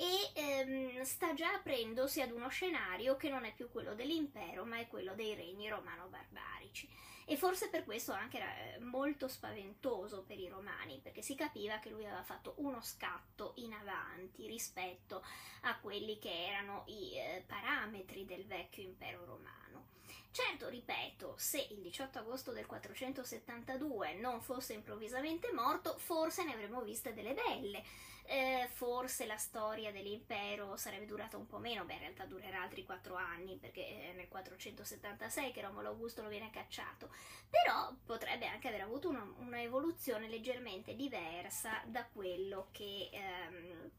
e 0.00 0.30
ehm, 0.32 1.02
sta 1.02 1.34
già 1.34 1.52
aprendosi 1.52 2.22
ad 2.22 2.30
uno 2.30 2.48
scenario 2.48 3.18
che 3.18 3.28
non 3.28 3.44
è 3.44 3.52
più 3.52 3.70
quello 3.70 3.94
dell'impero, 3.94 4.64
ma 4.64 4.78
è 4.78 4.88
quello 4.88 5.14
dei 5.14 5.34
regni 5.34 5.68
romano-barbarici. 5.68 6.88
E 7.26 7.36
forse 7.36 7.68
per 7.68 7.84
questo 7.84 8.12
anche 8.12 8.38
era 8.38 8.56
eh, 8.56 8.78
molto 8.78 9.28
spaventoso 9.28 10.22
per 10.22 10.38
i 10.38 10.48
romani, 10.48 11.00
perché 11.02 11.20
si 11.20 11.34
capiva 11.34 11.80
che 11.80 11.90
lui 11.90 12.06
aveva 12.06 12.22
fatto 12.22 12.54
uno 12.56 12.80
scatto 12.80 13.52
in 13.56 13.74
avanti 13.74 14.46
rispetto 14.46 15.22
a 15.62 15.78
quelli 15.78 16.18
che 16.18 16.46
erano 16.46 16.84
i 16.86 17.18
eh, 17.18 17.44
parametri 17.46 18.24
del 18.24 18.46
vecchio 18.46 18.82
impero 18.82 19.26
romano. 19.26 19.88
Certo, 20.32 20.68
ripeto, 20.68 21.34
se 21.36 21.66
il 21.70 21.80
18 21.80 22.20
agosto 22.20 22.52
del 22.52 22.66
472 22.66 24.14
non 24.14 24.40
fosse 24.40 24.74
improvvisamente 24.74 25.50
morto, 25.52 25.98
forse 25.98 26.44
ne 26.44 26.52
avremmo 26.52 26.82
viste 26.82 27.12
delle 27.12 27.34
belle. 27.34 27.82
Eh, 28.26 28.68
forse 28.70 29.26
la 29.26 29.36
storia 29.36 29.90
dell'impero 29.90 30.76
sarebbe 30.76 31.04
durata 31.06 31.36
un 31.36 31.46
po' 31.46 31.58
meno, 31.58 31.84
beh 31.84 31.94
in 31.94 31.98
realtà 31.98 32.26
durerà 32.26 32.62
altri 32.62 32.84
4 32.84 33.16
anni 33.16 33.56
perché 33.56 34.10
è 34.10 34.12
nel 34.12 34.28
476 34.28 35.50
che 35.50 35.62
Romolo 35.62 35.88
Augusto 35.88 36.22
lo 36.22 36.28
viene 36.28 36.48
cacciato, 36.50 37.10
però 37.48 37.92
potrebbe 38.06 38.46
anche 38.46 38.68
aver 38.68 38.82
avuto 38.82 39.08
una, 39.08 39.26
una 39.38 39.60
evoluzione 39.60 40.28
leggermente 40.28 40.94
diversa 40.94 41.82
da 41.86 42.06
quello 42.06 42.68
che, 42.70 43.08
ehm, 43.12 43.90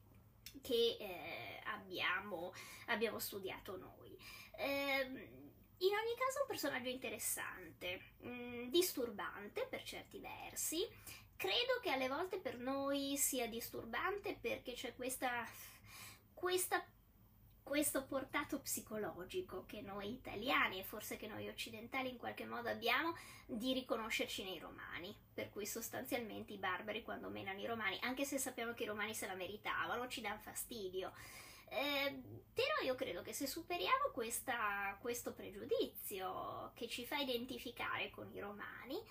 che 0.61 0.95
eh, 0.97 1.59
abbiamo, 1.65 2.53
abbiamo, 2.86 3.19
studiato 3.19 3.75
noi. 3.75 4.17
Eh, 4.55 5.40
in 5.82 5.93
ogni 5.93 6.15
caso 6.15 6.41
un 6.41 6.47
personaggio 6.47 6.89
interessante, 6.89 8.01
mh, 8.19 8.29
mm, 8.29 8.69
disturbante 8.69 9.65
per 9.69 9.84
certi 9.84 10.19
versi. 10.19 10.88
Credo 11.36 11.79
che 11.82 11.89
alle 11.89 12.07
volte 12.07 12.38
per 12.38 12.57
noi 12.59 13.17
sia 13.17 13.47
disturbante 13.47 14.38
perché 14.39 14.73
c'è 14.73 14.93
questa, 14.95 15.43
questa, 16.34 16.86
questo 17.63 18.05
portato 18.05 18.59
psicologico 18.59 19.65
che 19.65 19.82
noi 19.82 20.11
italiani 20.11 20.79
e 20.79 20.84
forse 20.84 21.17
che 21.17 21.25
noi 21.25 21.47
occidentali 21.47 22.09
in 22.09 22.17
qualche 22.17 22.45
modo 22.45 22.69
abbiamo 22.69 23.15
di 23.47 23.73
riconoscerci 23.73 24.43
nei 24.43 24.59
romani, 24.59 25.15
per 25.34 25.49
cui 25.49 25.65
sostanzialmente 25.65 26.53
i 26.53 26.57
barbari 26.57 27.01
quando 27.01 27.29
menano 27.29 27.59
i 27.59 27.65
romani, 27.65 27.97
anche 28.01 28.23
se 28.23 28.38
sappiamo 28.38 28.73
che 28.73 28.84
i 28.84 28.88
romani 28.88 29.15
se 29.15 29.25
la 29.25 29.34
meritavano, 29.34 30.07
ci 30.07 30.21
danno 30.21 30.39
fastidio. 30.39 31.11
Eh, 31.74 32.22
però 32.53 32.84
io 32.84 32.95
credo 32.95 33.22
che 33.22 33.32
se 33.32 33.47
superiamo 33.47 34.09
questa, 34.11 34.97
questo 34.99 35.32
pregiudizio 35.32 36.72
che 36.76 36.89
ci 36.89 37.05
fa 37.05 37.15
identificare 37.15 38.09
con 38.09 38.30
i 38.30 38.41
romani, 38.41 39.01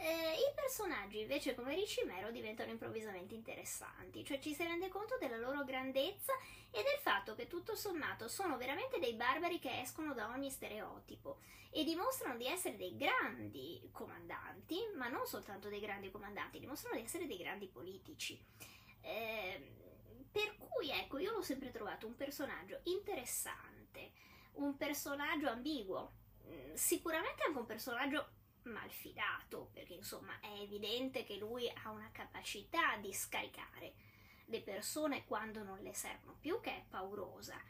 eh, 0.00 0.34
i 0.34 0.54
personaggi 0.54 1.20
invece 1.20 1.54
come 1.54 1.76
Ricimero 1.76 2.32
diventano 2.32 2.72
improvvisamente 2.72 3.34
interessanti, 3.34 4.24
cioè 4.24 4.40
ci 4.40 4.52
si 4.52 4.64
rende 4.64 4.88
conto 4.88 5.16
della 5.18 5.36
loro 5.38 5.62
grandezza 5.62 6.32
e 6.72 6.82
del 6.82 6.98
fatto 7.00 7.36
che 7.36 7.46
tutto 7.46 7.76
sommato 7.76 8.26
sono 8.26 8.56
veramente 8.56 8.98
dei 8.98 9.14
barbari 9.14 9.60
che 9.60 9.80
escono 9.80 10.12
da 10.12 10.28
ogni 10.30 10.50
stereotipo 10.50 11.38
e 11.70 11.84
dimostrano 11.84 12.36
di 12.36 12.46
essere 12.46 12.76
dei 12.76 12.96
grandi 12.96 13.88
comandanti, 13.92 14.76
ma 14.96 15.06
non 15.06 15.24
soltanto 15.24 15.68
dei 15.68 15.80
grandi 15.80 16.10
comandanti, 16.10 16.58
dimostrano 16.58 16.96
di 16.96 17.04
essere 17.04 17.26
dei 17.28 17.38
grandi 17.38 17.68
politici. 17.68 18.40
Eh, 19.02 19.87
per 20.30 20.56
cui 20.56 20.90
ecco, 20.90 21.18
io 21.18 21.32
l'ho 21.32 21.42
sempre 21.42 21.70
trovato 21.70 22.06
un 22.06 22.14
personaggio 22.14 22.80
interessante, 22.84 24.12
un 24.54 24.76
personaggio 24.76 25.48
ambiguo, 25.48 26.12
mm, 26.46 26.74
sicuramente 26.74 27.44
anche 27.44 27.58
un 27.58 27.66
personaggio 27.66 28.30
malfidato, 28.62 29.70
perché 29.72 29.94
insomma 29.94 30.38
è 30.40 30.60
evidente 30.60 31.24
che 31.24 31.36
lui 31.36 31.68
ha 31.68 31.90
una 31.90 32.10
capacità 32.12 32.96
di 32.96 33.12
scaricare 33.12 33.94
le 34.46 34.60
persone 34.62 35.24
quando 35.24 35.62
non 35.62 35.80
le 35.80 35.94
servono 35.94 36.36
più, 36.38 36.60
che 36.60 36.70
è 36.70 36.84
paurosa, 36.88 37.60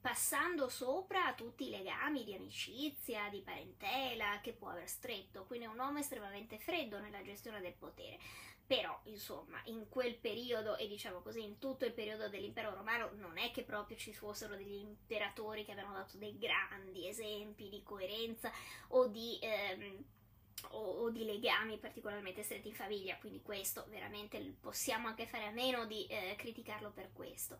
passando 0.00 0.68
sopra 0.68 1.32
tutti 1.34 1.66
i 1.66 1.70
legami 1.70 2.24
di 2.24 2.34
amicizia, 2.34 3.28
di 3.30 3.40
parentela 3.40 4.40
che 4.42 4.52
può 4.52 4.68
aver 4.68 4.88
stretto, 4.88 5.44
quindi 5.44 5.66
è 5.66 5.68
un 5.68 5.78
uomo 5.78 5.98
estremamente 5.98 6.58
freddo 6.58 6.98
nella 6.98 7.22
gestione 7.22 7.60
del 7.60 7.74
potere. 7.74 8.18
Però, 8.66 8.98
insomma, 9.04 9.60
in 9.66 9.88
quel 9.90 10.16
periodo, 10.16 10.76
e 10.76 10.88
diciamo 10.88 11.20
così, 11.20 11.42
in 11.42 11.58
tutto 11.58 11.84
il 11.84 11.92
periodo 11.92 12.28
dell'impero 12.28 12.74
romano, 12.74 13.10
non 13.14 13.36
è 13.36 13.50
che 13.50 13.62
proprio 13.62 13.96
ci 13.96 14.14
fossero 14.14 14.56
degli 14.56 14.76
imperatori 14.76 15.64
che 15.64 15.72
avevano 15.72 15.96
dato 15.96 16.16
dei 16.16 16.38
grandi 16.38 17.06
esempi 17.06 17.68
di 17.68 17.82
coerenza 17.82 18.50
o 18.88 19.06
di, 19.08 19.38
ehm, 19.42 20.04
o, 20.70 21.02
o, 21.02 21.10
di 21.10 21.24
legami 21.24 21.78
particolarmente 21.78 22.42
stretti 22.42 22.68
in 22.68 22.74
famiglia, 22.74 23.16
quindi 23.18 23.42
questo 23.42 23.84
veramente 23.88 24.38
possiamo 24.60 25.08
anche 25.08 25.26
fare 25.26 25.46
a 25.46 25.50
meno 25.50 25.86
di 25.86 26.06
eh, 26.06 26.34
criticarlo 26.36 26.90
per 26.90 27.10
questo. 27.12 27.58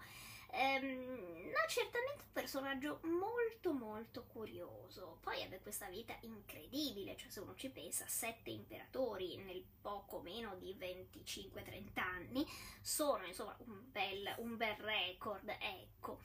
Ehm, 0.56 1.50
no, 1.50 1.68
certamente 1.68 2.22
un 2.22 2.32
personaggio 2.32 3.00
molto 3.02 3.72
molto 3.72 4.24
curioso. 4.24 5.18
Poi 5.20 5.40
ebbe 5.40 5.60
questa 5.60 5.88
vita 5.88 6.16
incredibile, 6.20 7.16
cioè 7.16 7.30
se 7.30 7.40
uno 7.40 7.54
ci 7.56 7.70
pensa, 7.70 8.06
sette 8.06 8.50
imperatori 8.50 9.36
nel 9.36 9.64
poco 9.80 10.20
meno 10.20 10.54
di 10.56 10.76
25-30 10.78 11.98
anni 11.98 12.46
sono 12.80 13.24
insomma 13.26 13.56
un 13.66 13.90
bel, 13.90 14.32
un 14.38 14.56
bel 14.56 14.76
record, 14.76 15.48
ecco. 15.58 16.20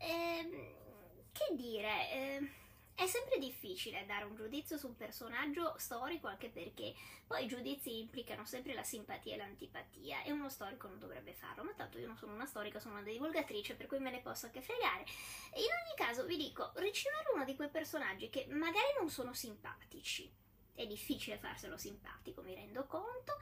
Ehm, 0.00 1.30
che 1.32 1.54
dire? 1.56 2.10
Ehm, 2.12 2.50
è 2.94 3.06
sempre 3.06 3.38
difficile 3.38 4.04
dare 4.06 4.24
un 4.24 4.34
giudizio 4.34 4.76
su 4.76 4.86
un 4.86 4.96
personaggio 4.96 5.74
storico 5.78 6.26
anche 6.26 6.48
perché 6.50 6.94
poi 7.26 7.44
i 7.44 7.48
giudizi 7.48 7.98
implicano 7.98 8.44
sempre 8.44 8.74
la 8.74 8.82
simpatia 8.82 9.34
e 9.34 9.36
l'antipatia 9.38 10.22
e 10.22 10.32
uno 10.32 10.48
storico 10.48 10.88
non 10.88 10.98
dovrebbe 10.98 11.32
farlo, 11.32 11.64
ma 11.64 11.72
tanto 11.72 11.98
io 11.98 12.06
non 12.06 12.16
sono 12.16 12.34
una 12.34 12.46
storica, 12.46 12.78
sono 12.78 12.94
una 12.94 13.02
divulgatrice 13.02 13.74
per 13.74 13.86
cui 13.86 13.98
me 13.98 14.10
ne 14.10 14.20
posso 14.20 14.46
anche 14.46 14.60
fregare. 14.60 15.04
E 15.52 15.60
in 15.60 15.70
ogni 15.70 15.96
caso 15.96 16.24
vi 16.24 16.36
dico, 16.36 16.72
Ricimero 16.74 17.30
è 17.30 17.34
uno 17.34 17.44
di 17.44 17.56
quei 17.56 17.70
personaggi 17.70 18.28
che 18.28 18.46
magari 18.50 18.94
non 18.98 19.08
sono 19.08 19.32
simpatici, 19.32 20.30
è 20.74 20.86
difficile 20.86 21.38
farselo 21.38 21.76
simpatico, 21.76 22.42
mi 22.42 22.54
rendo 22.54 22.86
conto, 22.86 23.36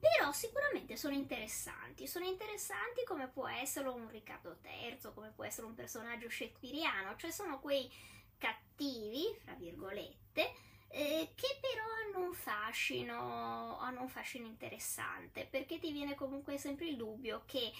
però 0.00 0.32
sicuramente 0.32 0.96
sono 0.96 1.14
interessanti, 1.14 2.06
sono 2.06 2.24
interessanti 2.24 3.04
come 3.04 3.28
può 3.28 3.46
essere 3.46 3.88
un 3.88 4.08
Riccardo 4.08 4.58
III, 4.62 5.12
come 5.14 5.30
può 5.30 5.44
essere 5.44 5.66
un 5.66 5.74
personaggio 5.74 6.30
shakespeariano, 6.30 7.16
cioè 7.16 7.30
sono 7.30 7.60
quei 7.60 7.90
cattivi, 8.40 9.36
fra 9.44 9.54
virgolette, 9.54 10.52
eh, 10.88 11.30
che 11.36 11.58
però 11.60 11.84
hanno 12.02 12.26
un 12.26 12.32
fascino, 12.32 13.78
hanno 13.78 14.00
un 14.00 14.08
fascino 14.08 14.46
interessante, 14.46 15.46
perché 15.48 15.78
ti 15.78 15.92
viene 15.92 16.16
comunque 16.16 16.58
sempre 16.58 16.86
il 16.86 16.96
dubbio 16.96 17.42
che 17.46 17.70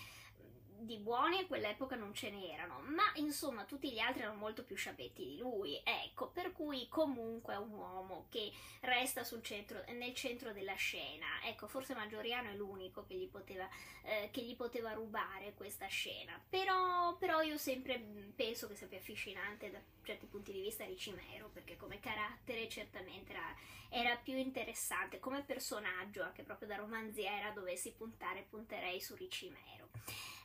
di 0.81 0.97
buoni 0.99 1.39
a 1.39 1.47
quell'epoca 1.47 1.97
non 1.97 2.15
ce 2.15 2.31
n'erano, 2.31 2.81
ma 2.87 3.11
insomma 3.15 3.65
tutti 3.65 3.93
gli 3.93 3.99
altri 3.99 4.23
erano 4.23 4.39
molto 4.39 4.65
più 4.65 4.77
sciabetti 4.77 5.25
di 5.25 5.39
lui, 5.39 5.81
ecco, 5.85 6.29
per 6.29 6.53
cui 6.53 6.89
comunque 6.89 7.55
è 7.55 7.59
un 7.59 7.73
uomo 7.73 8.27
che 8.31 8.51
resta 8.81 9.25
centro, 9.43 9.83
nel 9.89 10.15
centro 10.15 10.53
della 10.53 10.75
scena, 10.75 11.27
ecco, 11.45 11.67
forse 11.67 11.95
Maggioriano 11.95 12.51
è 12.51 12.55
l'unico 12.55 13.05
che 13.07 13.15
gli 13.15 13.29
poteva, 13.29 13.69
eh, 14.03 14.29
che 14.33 14.43
gli 14.43 14.57
poteva 14.57 14.93
rubare 14.93 15.55
questa 15.55 15.87
scena, 15.87 16.41
però, 16.49 17.17
però, 17.17 17.41
io 17.43 17.57
sempre 17.57 17.99
penso 18.35 18.69
che 18.69 18.77
sia 18.77 18.87
più 18.87 18.97
affascinante 18.97 19.71
da 19.71 19.81
certi 20.03 20.27
punti 20.27 20.53
di 20.53 20.61
vista 20.61 20.85
Ricimero, 20.85 21.51
perché 21.53 21.77
come 21.77 22.01
carattere 22.01 22.69
certamente 22.69 23.33
era, 23.33 23.55
era 23.89 24.17
più 24.17 24.37
interessante, 24.37 25.19
come 25.19 25.43
personaggio, 25.43 26.23
anche 26.23 26.43
proprio 26.43 26.69
da 26.69 26.77
romanziera 26.77 27.51
dovessi 27.51 27.93
puntare, 27.93 28.47
punterei 28.49 29.01
su 29.01 29.15
Ricimero. 29.15 29.89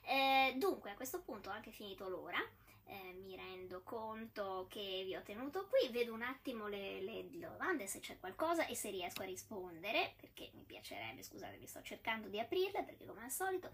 Eh, 0.05 0.53
dunque, 0.57 0.91
a 0.91 0.95
questo 0.95 1.21
punto 1.21 1.49
ho 1.49 1.53
anche 1.53 1.71
finito 1.71 2.07
l'ora. 2.07 2.39
Eh, 2.87 3.13
mi 3.23 3.35
rendo 3.35 3.81
conto 3.81 4.67
che 4.69 5.01
vi 5.05 5.15
ho 5.15 5.23
tenuto 5.23 5.67
qui, 5.67 5.89
vedo 5.91 6.13
un 6.13 6.21
attimo 6.21 6.67
le, 6.67 7.01
le, 7.01 7.27
domande 7.31 7.87
se 7.87 7.99
c'è 7.99 8.19
qualcosa 8.19 8.67
e 8.67 8.75
se 8.75 8.91
riesco 8.91 9.23
a 9.23 9.25
rispondere, 9.25 10.13
perché 10.19 10.51
mi 10.53 10.63
piacerebbe, 10.63 11.23
scusate, 11.23 11.57
vi 11.57 11.65
sto 11.65 11.81
cercando 11.81 12.27
di 12.27 12.39
aprirle 12.39 12.83
perché 12.83 13.07
come 13.07 13.23
al 13.23 13.31
solito 13.31 13.71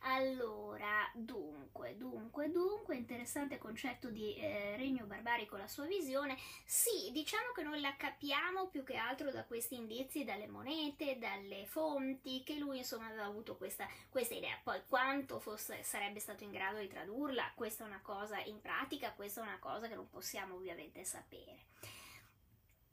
allora, 0.00 1.10
dunque, 1.14 1.96
dunque, 1.96 2.50
dunque, 2.50 2.96
interessante 2.96 3.58
concetto 3.58 4.10
di 4.10 4.34
eh, 4.36 4.76
regno 4.76 5.04
barbarico, 5.06 5.56
la 5.56 5.66
sua 5.66 5.86
visione. 5.86 6.36
Sì, 6.64 7.10
diciamo 7.12 7.52
che 7.54 7.62
noi 7.62 7.80
la 7.80 7.96
capiamo 7.96 8.68
più 8.68 8.84
che 8.84 8.96
altro 8.96 9.30
da 9.30 9.44
questi 9.44 9.74
indizi, 9.74 10.24
dalle 10.24 10.46
monete, 10.46 11.18
dalle 11.18 11.66
fonti, 11.66 12.42
che 12.44 12.56
lui 12.56 12.78
insomma 12.78 13.06
aveva 13.06 13.24
avuto 13.24 13.56
questa, 13.56 13.88
questa 14.08 14.34
idea. 14.34 14.58
Poi 14.62 14.80
quanto 14.86 15.40
fosse, 15.40 15.82
sarebbe 15.82 16.20
stato 16.20 16.44
in 16.44 16.50
grado 16.50 16.78
di 16.78 16.88
tradurla, 16.88 17.52
questa 17.54 17.84
è 17.84 17.86
una 17.86 18.00
cosa 18.00 18.38
in 18.40 18.60
pratica, 18.60 19.12
questa 19.12 19.40
è 19.40 19.44
una 19.44 19.58
cosa 19.58 19.88
che 19.88 19.94
non 19.94 20.08
possiamo 20.08 20.54
ovviamente 20.54 21.04
sapere. 21.04 21.66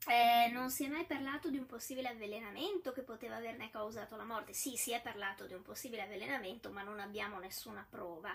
Eh, 0.08 0.50
non 0.52 0.70
si 0.70 0.84
è 0.84 0.88
mai 0.88 1.04
parlato 1.04 1.50
di 1.50 1.58
un 1.58 1.66
possibile 1.66 2.08
avvelenamento 2.08 2.92
che 2.92 3.02
poteva 3.02 3.36
averne 3.36 3.70
causato 3.70 4.16
la 4.16 4.24
morte. 4.24 4.52
Sì, 4.52 4.76
si 4.76 4.92
è 4.92 5.02
parlato 5.02 5.46
di 5.46 5.54
un 5.54 5.62
possibile 5.62 6.02
avvelenamento, 6.02 6.70
ma 6.70 6.82
non 6.82 7.00
abbiamo 7.00 7.38
nessuna 7.38 7.84
prova 7.88 8.30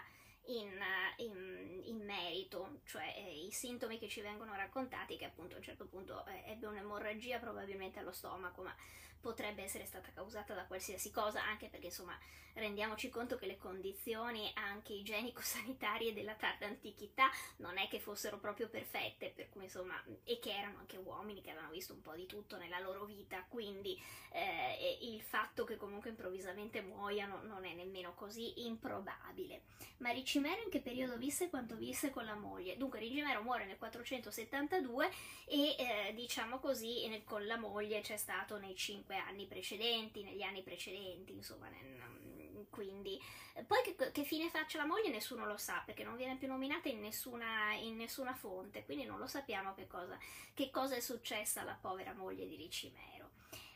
in, 0.46 0.80
in, 1.18 1.82
in 1.86 2.04
merito, 2.04 2.82
cioè 2.86 3.14
eh, 3.16 3.46
i 3.46 3.52
sintomi 3.52 4.00
che 4.00 4.08
ci 4.08 4.22
vengono 4.22 4.56
raccontati, 4.56 5.18
che 5.18 5.26
appunto 5.26 5.56
a 5.56 5.58
un 5.58 5.64
certo 5.64 5.86
punto 5.86 6.26
eh, 6.26 6.52
ebbe 6.52 6.68
un'emorragia 6.68 7.40
probabilmente 7.40 8.00
allo 8.00 8.12
stomaco, 8.12 8.64
ma 8.64 8.76
potrebbe 9.20 9.64
essere 9.64 9.86
stata 9.86 10.10
causata 10.12 10.54
da 10.54 10.66
qualsiasi 10.66 11.12
cosa, 11.12 11.44
anche 11.44 11.68
perché 11.68 11.88
insomma 11.88 12.18
rendiamoci 12.54 13.10
conto 13.10 13.38
che 13.38 13.46
le 13.46 13.58
condizioni 13.58 14.52
anche 14.56 14.94
igienico-sanitarie 14.94 16.14
della 16.14 16.34
tarda 16.34 16.66
antichità 16.66 17.30
non 17.58 17.78
è 17.78 17.88
che 17.88 18.00
fossero 18.00 18.40
proprio 18.40 18.68
perfette, 18.68 19.32
per 19.34 19.50
cui 19.50 19.64
insomma, 19.64 20.04
e 20.24 20.40
che 20.40 20.52
erano 20.52 20.80
anche 20.80 20.98
uomini 20.98 21.42
che 21.42 21.52
avevano 21.52 21.72
visto 21.72 21.94
un 21.94 22.02
po' 22.02 22.16
di 22.16 22.26
tutto 22.26 22.58
nella 22.58 22.80
loro 22.80 23.06
vita, 23.06 23.46
quindi 23.48 24.02
eh, 24.32 24.98
il 25.02 25.22
fatto 25.22 25.64
che 25.64 25.78
comunque 25.78 26.10
improvvisamente 26.10 26.82
muoiano 26.82 27.42
non 27.44 27.64
è 27.64 27.74
nemmeno 27.74 28.14
così 28.16 28.66
improbabile. 28.66 29.62
Ma 29.98 30.12
Ricimero 30.32 30.62
in 30.64 30.70
che 30.70 30.80
periodo 30.80 31.18
visse 31.18 31.50
quanto 31.50 31.76
visse 31.76 32.10
con 32.10 32.24
la 32.24 32.36
moglie? 32.36 32.78
Dunque 32.78 33.00
Ricimero 33.00 33.44
muore 33.44 33.66
nel 33.66 33.78
472 33.78 35.12
e 35.44 35.76
eh, 35.78 36.14
diciamo 36.14 36.60
così 36.60 37.06
nel, 37.10 37.26
con 37.26 37.46
la 37.46 37.58
moglie 37.58 38.00
c'è 38.00 38.16
stato 38.16 38.58
nei 38.58 38.74
cinque 38.74 39.18
anni 39.18 39.46
precedenti, 39.46 40.24
negli 40.24 40.42
anni 40.42 40.64
precedenti, 40.64 41.34
insomma, 41.34 41.68
nel, 41.68 42.66
quindi 42.70 43.22
poi 43.68 43.84
che, 43.84 44.12
che, 44.14 44.24
fine 44.24 44.50
faccia 44.50 44.78
la 44.78 44.86
moglie 44.86 45.10
nessuno 45.10 45.46
lo 45.46 45.58
sa 45.58 45.84
perché 45.86 46.06
non 46.06 46.16
viene 46.16 46.38
più 46.38 46.48
nominata 46.48 46.88
in 46.88 47.02
nessuna, 47.02 47.74
in 47.74 47.98
nessuna 47.98 48.34
fonte, 48.34 48.86
quindi 48.86 49.04
non 49.04 49.20
lo 49.20 49.28
sappiamo 49.28 49.74
che 49.74 49.86
cosa, 49.86 50.18
che 50.54 50.70
cosa 50.70 50.96
è 50.96 51.02
successa 51.02 51.60
alla 51.60 51.78
povera 51.82 52.14
moglie 52.14 52.48
di 52.48 52.56
Ricimero. 52.56 53.32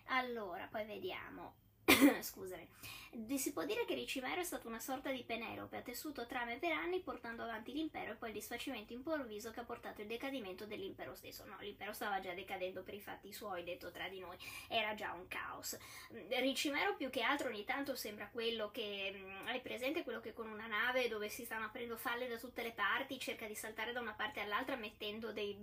Allora, 0.06 0.68
poi 0.72 0.86
vediamo. 0.86 1.65
Scusami. 2.22 2.68
Si 3.38 3.54
può 3.54 3.64
dire 3.64 3.86
che 3.86 3.94
Ricimero 3.94 4.42
è 4.42 4.44
stato 4.44 4.68
una 4.68 4.80
sorta 4.80 5.10
di 5.10 5.24
Penelope, 5.24 5.78
ha 5.78 5.82
tessuto 5.82 6.26
trame 6.26 6.58
per 6.58 6.74
anni 6.74 7.00
portando 7.00 7.44
avanti 7.44 7.72
l'impero 7.72 8.12
e 8.12 8.16
poi 8.16 8.30
il 8.30 8.36
disfacimento 8.36 8.92
improvviso 8.92 9.52
che 9.52 9.62
ha 9.62 9.64
portato 9.64 10.02
il 10.02 10.08
decadimento 10.08 10.66
dell'impero 10.66 11.16
stesso. 11.16 11.46
No, 11.46 11.56
l'impero 11.62 11.94
stava 11.94 12.20
già 12.20 12.34
decadendo 12.34 12.84
per 12.84 12.94
i 12.94 13.00
fatti 13.00 13.32
suoi, 13.32 13.64
detto 13.64 13.90
tra 13.90 14.10
di 14.10 14.20
noi, 14.20 14.38
era 14.68 14.96
già 14.96 15.14
un 15.14 15.28
caos. 15.30 15.78
Ricimero 16.28 16.96
più 16.96 17.10
che 17.10 17.22
altro 17.22 17.48
ogni 17.48 17.64
tanto 17.64 17.96
sembra 17.96 18.28
quello 18.28 18.70
che 18.72 19.14
mm, 19.16 19.48
hai 19.48 19.62
presente, 19.62 20.04
quello 20.04 20.20
che 20.20 20.34
con 20.34 20.50
una 20.50 20.68
nave 20.68 21.08
dove 21.08 21.30
si 21.30 21.46
stanno 21.46 21.66
aprendo 21.66 21.96
falle 21.96 22.28
da 22.28 22.38
tutte 22.38 22.64
le 22.64 22.74
parti 22.74 23.18
cerca 23.18 23.48
di 23.48 23.56
saltare 23.56 23.94
da 23.94 24.02
una 24.02 24.14
parte 24.14 24.42
all'altra 24.42 24.76
mettendo 24.76 25.32
dei, 25.32 25.56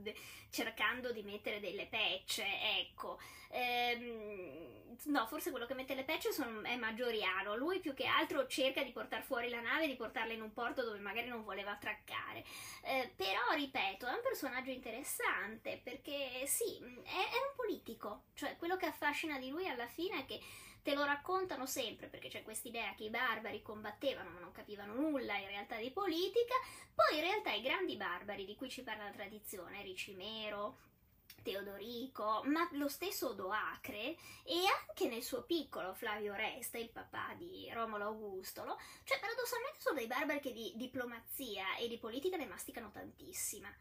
cercando 0.49 1.13
di 1.13 1.23
mettere 1.23 1.61
delle 1.61 1.87
pecce, 1.87 2.47
ecco. 2.79 3.19
Ehm, 3.51 4.97
no, 5.05 5.27
forse 5.27 5.51
quello 5.51 5.67
che 5.67 5.75
mette 5.75 5.95
le 5.95 6.05
pecce 6.05 6.12
sono, 6.21 6.63
è 6.63 6.77
Maggioriano. 6.77 7.57
Lui 7.57 7.81
più 7.81 7.95
che 7.95 8.07
altro 8.07 8.47
cerca 8.47 8.83
di 8.83 8.93
portare 8.93 9.23
fuori 9.23 9.49
la 9.49 9.61
nave, 9.61 9.87
di 9.87 9.97
portarla 9.97 10.33
in 10.33 10.43
un 10.43 10.53
porto 10.53 10.85
dove 10.85 10.99
magari 10.99 11.29
non 11.29 11.45
voleva 11.45 11.73
attraccare. 11.73 12.45
Eh, 12.83 13.13
però, 13.17 13.53
ripeto, 13.55 14.07
è 14.07 14.13
un 14.13 14.21
personaggio 14.23 14.71
interessante 14.71 15.81
perché 15.83 16.47
sì, 16.47 16.77
è, 16.77 16.81
è 16.81 17.39
un 17.39 17.55
politico. 17.57 18.25
Cioè, 18.35 18.57
quello 18.57 18.77
che 18.77 18.87
affascina 18.87 19.39
di 19.39 19.51
lui 19.51 19.69
alla 19.69 19.87
fine 19.87 20.21
è 20.21 20.25
che 20.27 20.41
te 20.83 20.95
lo 20.95 21.05
raccontano 21.05 21.65
sempre 21.65 22.09
perché 22.09 22.29
c'è 22.29 22.43
questa 22.43 22.69
idea 22.69 22.93
che 22.95 23.05
i 23.05 23.11
barbari 23.11 23.63
combattevano 23.63 24.31
ma 24.31 24.41
non 24.41 24.51
capivano 24.51 24.95
nulla 24.95 25.37
in 25.37 25.47
realtà 25.47 25.77
di 25.77 25.91
politica, 25.91 26.55
poi 26.95 27.19
in 27.19 27.25
realtà 27.25 27.53
i 27.53 27.63
grandi 27.63 27.97
barbari 27.97 28.45
di 28.45 28.57
cui 28.57 28.69
ci 28.69 28.83
parla 28.83 29.05
la 29.05 29.11
tradizione, 29.11 29.83
Ricimero, 29.83 30.79
Teodorico, 31.43 32.43
ma 32.45 32.69
lo 32.73 32.89
stesso 32.89 33.31
Odoacre 33.31 34.17
e 34.45 34.65
anche 34.87 35.09
nel 35.09 35.23
suo 35.23 35.43
piccolo 35.43 35.95
Flavio 35.95 36.35
Resta, 36.35 36.79
il 36.79 36.91
papà 36.91 37.35
di 37.37 37.71
Romolo 37.73 38.05
Augustolo, 38.05 38.79
cioè 39.05 39.19
paradossalmente 39.19 39.81
sono 39.81 39.97
dei 39.97 40.07
barbari 40.07 40.41
che 40.41 40.53
di 40.53 40.73
diplomazia 40.77 41.77
e 41.77 41.89
di 41.89 41.99
politica 41.99 42.37
ne 42.37 42.47
masticano 42.47 42.91
tantissima. 42.91 43.75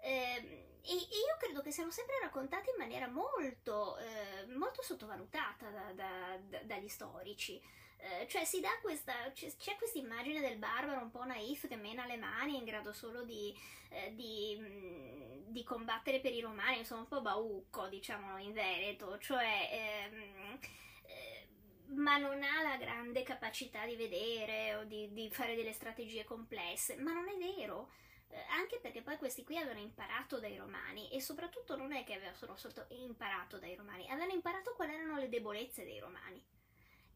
Eh, 0.00 0.76
e, 0.82 0.92
io 0.92 1.36
credo 1.38 1.62
che 1.62 1.70
siano 1.70 1.90
sempre 1.90 2.18
raccontati 2.20 2.68
in 2.68 2.76
maniera 2.76 3.08
molto, 3.08 3.96
eh, 3.96 4.46
molto 4.54 4.82
sottovalutata 4.82 5.70
da, 5.70 5.92
da, 5.94 6.38
da, 6.38 6.58
dagli 6.62 6.88
storici. 6.88 7.60
Eh, 7.96 8.26
cioè 8.28 8.44
si 8.44 8.60
dà 8.60 8.68
questa, 8.82 9.14
c'è, 9.32 9.76
questa 9.78 9.98
immagine 9.98 10.40
del 10.40 10.58
barbaro 10.58 11.00
un 11.00 11.10
po' 11.10 11.24
naif 11.24 11.66
che 11.66 11.76
mena 11.76 12.04
le 12.04 12.18
mani 12.18 12.58
in 12.58 12.64
grado 12.64 12.92
solo 12.92 13.22
di, 13.22 13.56
eh, 13.88 14.14
di, 14.14 14.56
mh, 14.58 15.33
di, 15.54 15.62
combattere 15.64 16.20
per 16.20 16.32
i 16.32 16.40
romani, 16.40 16.78
insomma 16.78 17.02
un 17.02 17.08
po' 17.08 17.20
baucco 17.22 17.88
diciamo 17.88 18.38
in 18.38 18.52
Veneto, 18.52 19.18
cioè 19.18 19.68
ehm, 19.72 20.58
eh, 21.06 21.48
ma 21.94 22.16
non 22.18 22.42
ha 22.42 22.62
la 22.62 22.76
grande 22.76 23.22
capacità 23.22 23.84
di 23.86 23.96
vedere 23.96 24.74
o 24.76 24.84
di, 24.84 25.12
di 25.12 25.30
fare 25.30 25.54
delle 25.54 25.72
strategie 25.72 26.24
complesse, 26.24 26.96
ma 26.96 27.12
non 27.12 27.28
è 27.28 27.36
vero. 27.36 27.90
eh, 28.28 28.38
anche 28.50 28.78
perché 28.80 29.02
poi 29.02 29.16
questi 29.16 29.44
qui 29.44 29.56
avevano 29.56 29.80
imparato 29.80 30.40
dai 30.40 30.56
romani 30.56 31.10
e 31.12 31.20
soprattutto 31.20 31.76
non 31.76 31.92
è 31.92 32.04
che 32.04 32.14
avevano 32.14 32.56
solo 32.56 32.86
imparato 32.90 33.58
dai 33.58 33.74
romani, 33.76 34.08
avevano 34.08 34.32
imparato 34.32 34.74
quali 34.74 34.94
erano 34.94 35.18
le 35.18 35.28
debolezze 35.28 35.84
dei 35.84 35.98
romani 36.00 36.42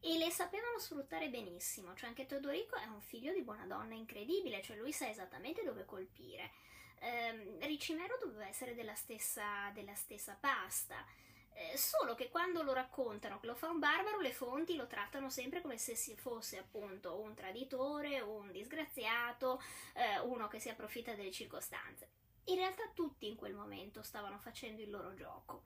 e 0.01 0.17
le 0.17 0.29
sapevano 0.31 0.79
sfruttare 0.79 1.29
benissimo, 1.29 1.93
cioè 1.95 2.09
anche 2.09 2.25
Teodorico 2.25 2.75
è 2.77 2.85
un 2.85 3.01
figlio 3.01 3.33
di 3.33 3.41
buona 3.41 3.65
donna 3.65 3.93
incredibile, 3.95 4.61
cioè 4.61 4.77
lui 4.77 4.93
sa 4.93 5.09
esattamente 5.09 5.63
dove 5.63 5.85
colpire. 5.85 6.51
Eh, 6.99 7.57
Ricimero 7.61 8.17
doveva 8.19 8.47
essere 8.47 8.75
della 8.75 8.95
stessa, 8.95 9.69
della 9.73 9.95
stessa 9.95 10.37
pasta, 10.39 11.05
eh, 11.53 11.75
solo 11.77 12.15
che 12.15 12.29
quando 12.29 12.61
lo 12.63 12.73
raccontano 12.73 13.39
che 13.39 13.47
lo 13.47 13.55
fa 13.55 13.69
un 13.69 13.79
barbaro, 13.79 14.19
le 14.19 14.31
fonti 14.31 14.75
lo 14.75 14.87
trattano 14.87 15.29
sempre 15.29 15.61
come 15.61 15.77
se 15.77 15.95
si 15.95 16.15
fosse 16.15 16.57
appunto 16.57 17.19
un 17.19 17.33
traditore, 17.33 18.21
un 18.21 18.51
disgraziato, 18.51 19.61
eh, 19.93 20.19
uno 20.19 20.47
che 20.47 20.59
si 20.59 20.69
approfitta 20.69 21.13
delle 21.13 21.31
circostanze. 21.31 22.09
In 22.45 22.55
realtà 22.55 22.89
tutti 22.93 23.27
in 23.27 23.35
quel 23.35 23.53
momento 23.53 24.01
stavano 24.01 24.39
facendo 24.39 24.81
il 24.81 24.89
loro 24.89 25.13
gioco. 25.13 25.63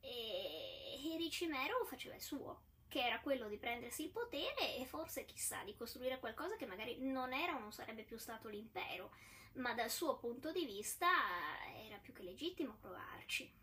E, 0.00 1.12
e 1.12 1.16
Ricimero 1.16 1.84
faceva 1.86 2.14
il 2.14 2.22
suo, 2.22 2.62
che 2.88 3.04
era 3.04 3.20
quello 3.20 3.48
di 3.48 3.56
prendersi 3.56 4.02
il 4.02 4.10
potere 4.10 4.76
e 4.76 4.84
forse 4.84 5.24
chissà 5.24 5.62
di 5.64 5.74
costruire 5.74 6.18
qualcosa 6.18 6.56
che 6.56 6.66
magari 6.66 6.98
non 7.00 7.32
era 7.32 7.56
o 7.56 7.58
non 7.58 7.72
sarebbe 7.72 8.02
più 8.02 8.18
stato 8.18 8.48
l'impero, 8.48 9.10
ma 9.54 9.74
dal 9.74 9.90
suo 9.90 10.16
punto 10.16 10.52
di 10.52 10.64
vista 10.64 11.08
era 11.84 11.96
più 11.98 12.12
che 12.12 12.22
legittimo 12.22 12.76
provarci 12.80 13.58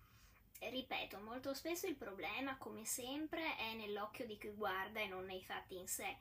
ripeto, 0.59 1.19
molto 1.19 1.53
spesso 1.53 1.87
il 1.87 1.95
problema, 1.95 2.57
come 2.57 2.85
sempre, 2.85 3.55
è 3.57 3.73
nell'occhio 3.75 4.25
di 4.25 4.37
chi 4.37 4.49
guarda 4.49 4.99
e 4.99 5.07
non 5.07 5.25
nei 5.25 5.43
fatti 5.43 5.77
in 5.77 5.87
sé. 5.87 6.17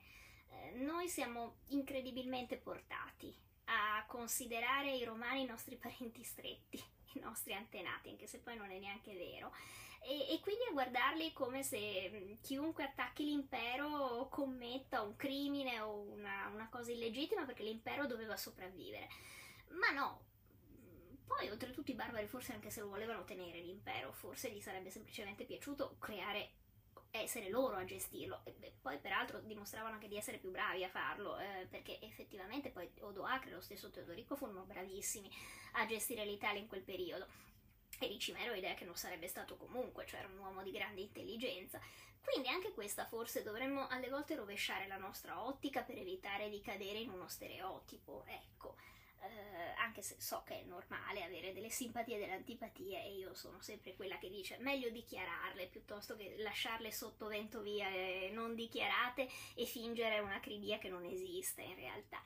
Eh, 0.49 0.71
noi 0.75 1.09
siamo 1.09 1.57
incredibilmente 1.69 2.57
portati 2.57 3.33
a 3.65 4.05
considerare 4.07 4.95
i 4.95 5.03
romani 5.03 5.41
i 5.41 5.47
nostri 5.47 5.75
parenti 5.81 6.23
stretti, 6.23 6.81
i 7.13 7.19
nostri 7.19 7.53
antenati, 7.53 8.09
anche 8.09 8.27
se 8.27 8.39
poi 8.39 8.55
non 8.55 8.71
è 8.71 8.77
neanche 8.77 9.13
vero, 9.13 9.53
e, 9.99 10.33
e 10.33 10.39
quindi 10.39 10.63
a 10.69 10.71
guardarli 10.71 11.33
come 11.33 11.63
se 11.63 12.09
mm, 12.09 12.33
chiunque 12.41 12.83
attacchi 12.83 13.25
l'impero 13.25 14.27
commetta 14.29 15.01
un 15.01 15.15
crimine 15.15 15.79
o 15.79 15.97
una, 15.97 16.49
una 16.53 16.69
cosa 16.69 16.91
illegittima 16.91 17.43
perché 17.43 17.63
l'impero 17.63 18.05
doveva 18.05 18.37
sopravvivere. 18.37 19.09
Ma 19.69 19.91
no, 19.91 20.27
poi, 21.27 21.49
oltretutto, 21.49 21.91
i 21.91 21.93
barbari, 21.93 22.25
forse 22.27 22.53
anche 22.53 22.71
se 22.71 22.79
lo 22.79 22.87
volevano 22.87 23.25
tenere 23.25 23.59
l'impero, 23.59 24.11
forse 24.13 24.49
gli 24.49 24.61
sarebbe 24.61 24.89
semplicemente 24.89 25.43
piaciuto 25.43 25.97
creare, 25.99 26.51
essere 27.11 27.49
loro 27.49 27.75
a 27.75 27.85
gestirlo. 27.85 28.41
E 28.45 28.53
beh, 28.53 28.77
poi, 28.81 28.97
peraltro, 28.97 29.41
dimostravano 29.41 29.95
anche 29.95 30.07
di 30.07 30.15
essere 30.15 30.37
più 30.37 30.49
bravi 30.49 30.83
a 30.85 30.89
farlo, 30.89 31.37
eh, 31.37 31.67
perché 31.69 31.99
effettivamente 32.01 32.69
poi 32.69 32.89
Odoacre 33.01 33.51
e 33.51 33.53
lo 33.53 33.61
stesso 33.61 33.91
Teodorico 33.91 34.35
furono 34.37 34.63
bravissimi 34.63 35.29
a 35.73 35.85
gestire 35.85 36.25
l'Italia 36.25 36.61
in 36.61 36.67
quel 36.67 36.81
periodo. 36.81 37.27
E 37.99 38.07
Ricimero 38.07 38.53
idea 38.53 38.73
che 38.73 38.85
non 38.85 38.95
sarebbe 38.95 39.27
stato 39.27 39.57
comunque, 39.57 40.05
cioè 40.05 40.19
era 40.19 40.29
un 40.29 40.39
uomo 40.39 40.63
di 40.63 40.71
grande 40.71 41.01
intelligenza. 41.01 41.79
Quindi 42.23 42.47
anche 42.47 42.73
questa 42.73 43.05
forse 43.05 43.43
dovremmo 43.43 43.87
alle 43.87 44.09
volte 44.09 44.35
rovesciare 44.35 44.87
la 44.87 44.97
nostra 44.97 45.43
ottica 45.45 45.83
per 45.83 45.97
evitare 45.97 46.49
di 46.49 46.61
cadere 46.61 46.99
in 46.99 47.09
uno 47.09 47.27
stereotipo, 47.27 48.23
ecco 48.27 48.75
eh, 49.27 49.73
anche 49.77 50.01
se 50.01 50.15
so 50.19 50.43
che 50.45 50.61
è 50.61 50.63
normale 50.63 51.23
avere 51.23 51.53
delle 51.53 51.69
simpatie 51.69 52.15
e 52.15 52.19
delle 52.19 52.33
antipatie 52.33 53.03
e 53.03 53.15
io 53.15 53.33
sono 53.33 53.61
sempre 53.61 53.95
quella 53.95 54.17
che 54.17 54.29
dice 54.29 54.57
meglio 54.59 54.89
dichiararle 54.89 55.67
piuttosto 55.67 56.15
che 56.15 56.35
lasciarle 56.39 56.91
sotto 56.91 57.27
vento 57.27 57.61
via 57.61 57.89
e 57.89 58.29
non 58.33 58.55
dichiarate 58.55 59.27
e 59.55 59.65
fingere 59.65 60.19
una 60.19 60.39
cribia 60.39 60.77
che 60.77 60.89
non 60.89 61.05
esiste 61.05 61.61
in 61.61 61.75
realtà. 61.75 62.23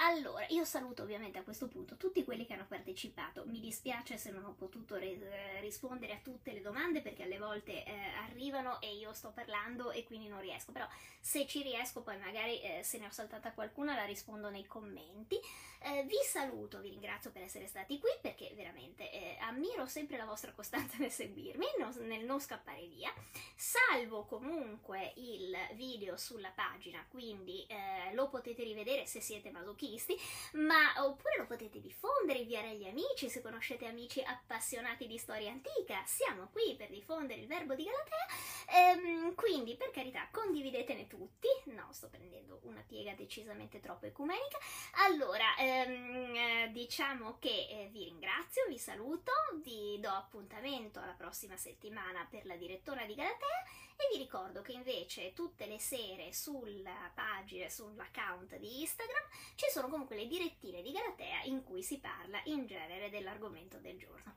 Allora, 0.00 0.46
io 0.50 0.64
saluto 0.64 1.02
ovviamente 1.02 1.38
a 1.38 1.42
questo 1.42 1.66
punto 1.66 1.96
tutti 1.96 2.22
quelli 2.22 2.46
che 2.46 2.54
hanno 2.54 2.66
partecipato. 2.68 3.42
Mi 3.46 3.58
dispiace 3.58 4.16
se 4.16 4.30
non 4.30 4.44
ho 4.44 4.54
potuto 4.56 4.94
re- 4.94 5.58
rispondere 5.60 6.12
a 6.12 6.20
tutte 6.22 6.52
le 6.52 6.60
domande 6.60 7.00
perché 7.00 7.24
alle 7.24 7.38
volte 7.38 7.84
eh, 7.84 7.92
arrivano 8.28 8.80
e 8.80 8.94
io 8.94 9.12
sto 9.12 9.32
parlando 9.34 9.90
e 9.90 10.04
quindi 10.04 10.28
non 10.28 10.40
riesco. 10.40 10.70
Però 10.70 10.86
se 11.18 11.48
ci 11.48 11.62
riesco 11.62 12.02
poi 12.02 12.16
magari 12.16 12.60
eh, 12.60 12.84
se 12.84 12.98
ne 12.98 13.06
ho 13.06 13.10
saltata 13.10 13.52
qualcuna 13.52 13.96
la 13.96 14.04
rispondo 14.04 14.50
nei 14.50 14.66
commenti. 14.66 15.36
Eh, 15.80 16.04
vi 16.04 16.18
saluto, 16.24 16.80
vi 16.80 16.90
ringrazio 16.90 17.30
per 17.30 17.42
essere 17.42 17.66
stati 17.66 17.98
qui 17.98 18.10
perché 18.20 18.52
veramente 18.54 19.10
eh, 19.12 19.36
ammiro 19.40 19.86
sempre 19.86 20.16
la 20.16 20.24
vostra 20.24 20.52
costanza 20.52 20.96
nel 20.98 21.10
seguirmi, 21.10 21.66
no, 21.78 21.92
nel 22.02 22.24
non 22.24 22.40
scappare 22.40 22.86
via. 22.86 23.12
Salvo 23.56 24.24
comunque 24.24 25.12
il 25.16 25.56
video 25.74 26.16
sulla 26.16 26.50
pagina, 26.50 27.04
quindi 27.08 27.64
eh, 27.66 28.12
lo 28.14 28.28
potete 28.28 28.62
rivedere 28.62 29.04
se 29.06 29.20
siete 29.20 29.50
masochisti 29.50 29.87
artisti, 29.88 30.16
ma 30.52 31.04
oppure 31.04 31.38
lo 31.38 31.46
potete 31.46 31.80
diffondere, 31.80 32.40
inviare 32.40 32.70
agli 32.70 32.86
amici 32.86 33.30
se 33.30 33.40
conoscete 33.40 33.86
amici 33.86 34.22
appassionati 34.22 35.06
di 35.06 35.16
storia 35.18 35.50
antica. 35.50 36.02
Siamo 36.04 36.48
qui 36.52 36.76
per 36.76 36.90
diffondere 36.90 37.40
il 37.40 37.46
verbo 37.46 37.74
di 37.74 37.84
Galatea. 37.84 38.26
Ehm, 38.70 39.34
quindi, 39.34 39.76
per 39.76 39.90
carità, 39.90 40.28
condividetene 40.30 41.06
tutti. 41.06 41.48
No, 41.66 41.88
sto 41.92 42.08
prendendo 42.08 42.60
una 42.64 42.84
piega 42.86 43.14
decisamente 43.14 43.80
troppo 43.80 44.06
ecumenica. 44.06 44.58
Allora, 45.06 45.56
ehm, 45.56 46.34
eh, 46.34 46.68
diciamo 46.72 47.38
che 47.38 47.66
eh, 47.70 47.88
vi 47.90 48.04
ringrazio, 48.04 48.66
vi 48.68 48.78
saluto, 48.78 49.32
vi 49.62 49.98
do 50.00 50.10
appuntamento 50.10 51.00
alla 51.00 51.14
prossima 51.14 51.56
settimana 51.56 52.26
per 52.28 52.44
la 52.44 52.56
direttora 52.56 53.06
di 53.06 53.14
Galatea 53.14 53.86
e 53.98 54.08
vi 54.12 54.22
ricordo 54.22 54.62
che 54.62 54.72
invece 54.72 55.32
tutte 55.32 55.66
le 55.66 55.80
sere 55.80 56.32
sulla 56.32 57.10
pagina, 57.12 57.68
sull'account 57.68 58.56
di 58.56 58.80
Instagram, 58.82 59.24
ci 59.56 59.66
sono 59.70 59.88
comunque 59.88 60.14
le 60.14 60.28
direttine 60.28 60.82
di 60.82 60.92
Galatea 60.92 61.42
in 61.42 61.64
cui 61.64 61.82
si 61.82 61.98
parla 61.98 62.40
in 62.44 62.66
genere 62.66 63.10
dell'argomento 63.10 63.78
del 63.78 63.98
giorno. 63.98 64.36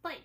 Poi 0.00 0.22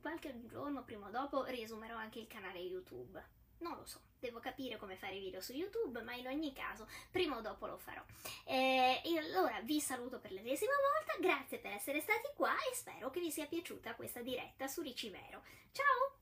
qualche 0.00 0.46
giorno 0.46 0.84
prima 0.84 1.08
o 1.08 1.10
dopo 1.10 1.44
riesumerò 1.44 1.96
anche 1.96 2.18
il 2.18 2.26
canale 2.26 2.58
YouTube. 2.58 3.24
Non 3.58 3.74
lo 3.74 3.86
so, 3.86 4.00
devo 4.18 4.38
capire 4.38 4.76
come 4.76 4.96
fare 4.96 5.14
i 5.14 5.20
video 5.20 5.40
su 5.40 5.54
YouTube, 5.54 6.02
ma 6.02 6.12
in 6.14 6.26
ogni 6.26 6.52
caso 6.52 6.86
prima 7.10 7.38
o 7.38 7.40
dopo 7.40 7.66
lo 7.66 7.78
farò. 7.78 8.04
Eh, 8.44 9.00
e 9.02 9.18
allora 9.18 9.60
vi 9.62 9.80
saluto 9.80 10.20
per 10.20 10.32
l'ennesima 10.32 10.74
volta, 10.92 11.26
grazie 11.26 11.58
per 11.58 11.72
essere 11.72 12.02
stati 12.02 12.28
qua 12.34 12.52
e 12.70 12.74
spero 12.74 13.08
che 13.08 13.20
vi 13.20 13.30
sia 13.30 13.46
piaciuta 13.46 13.94
questa 13.94 14.20
diretta 14.20 14.68
su 14.68 14.82
Ricimero. 14.82 15.42
Ciao! 15.72 16.15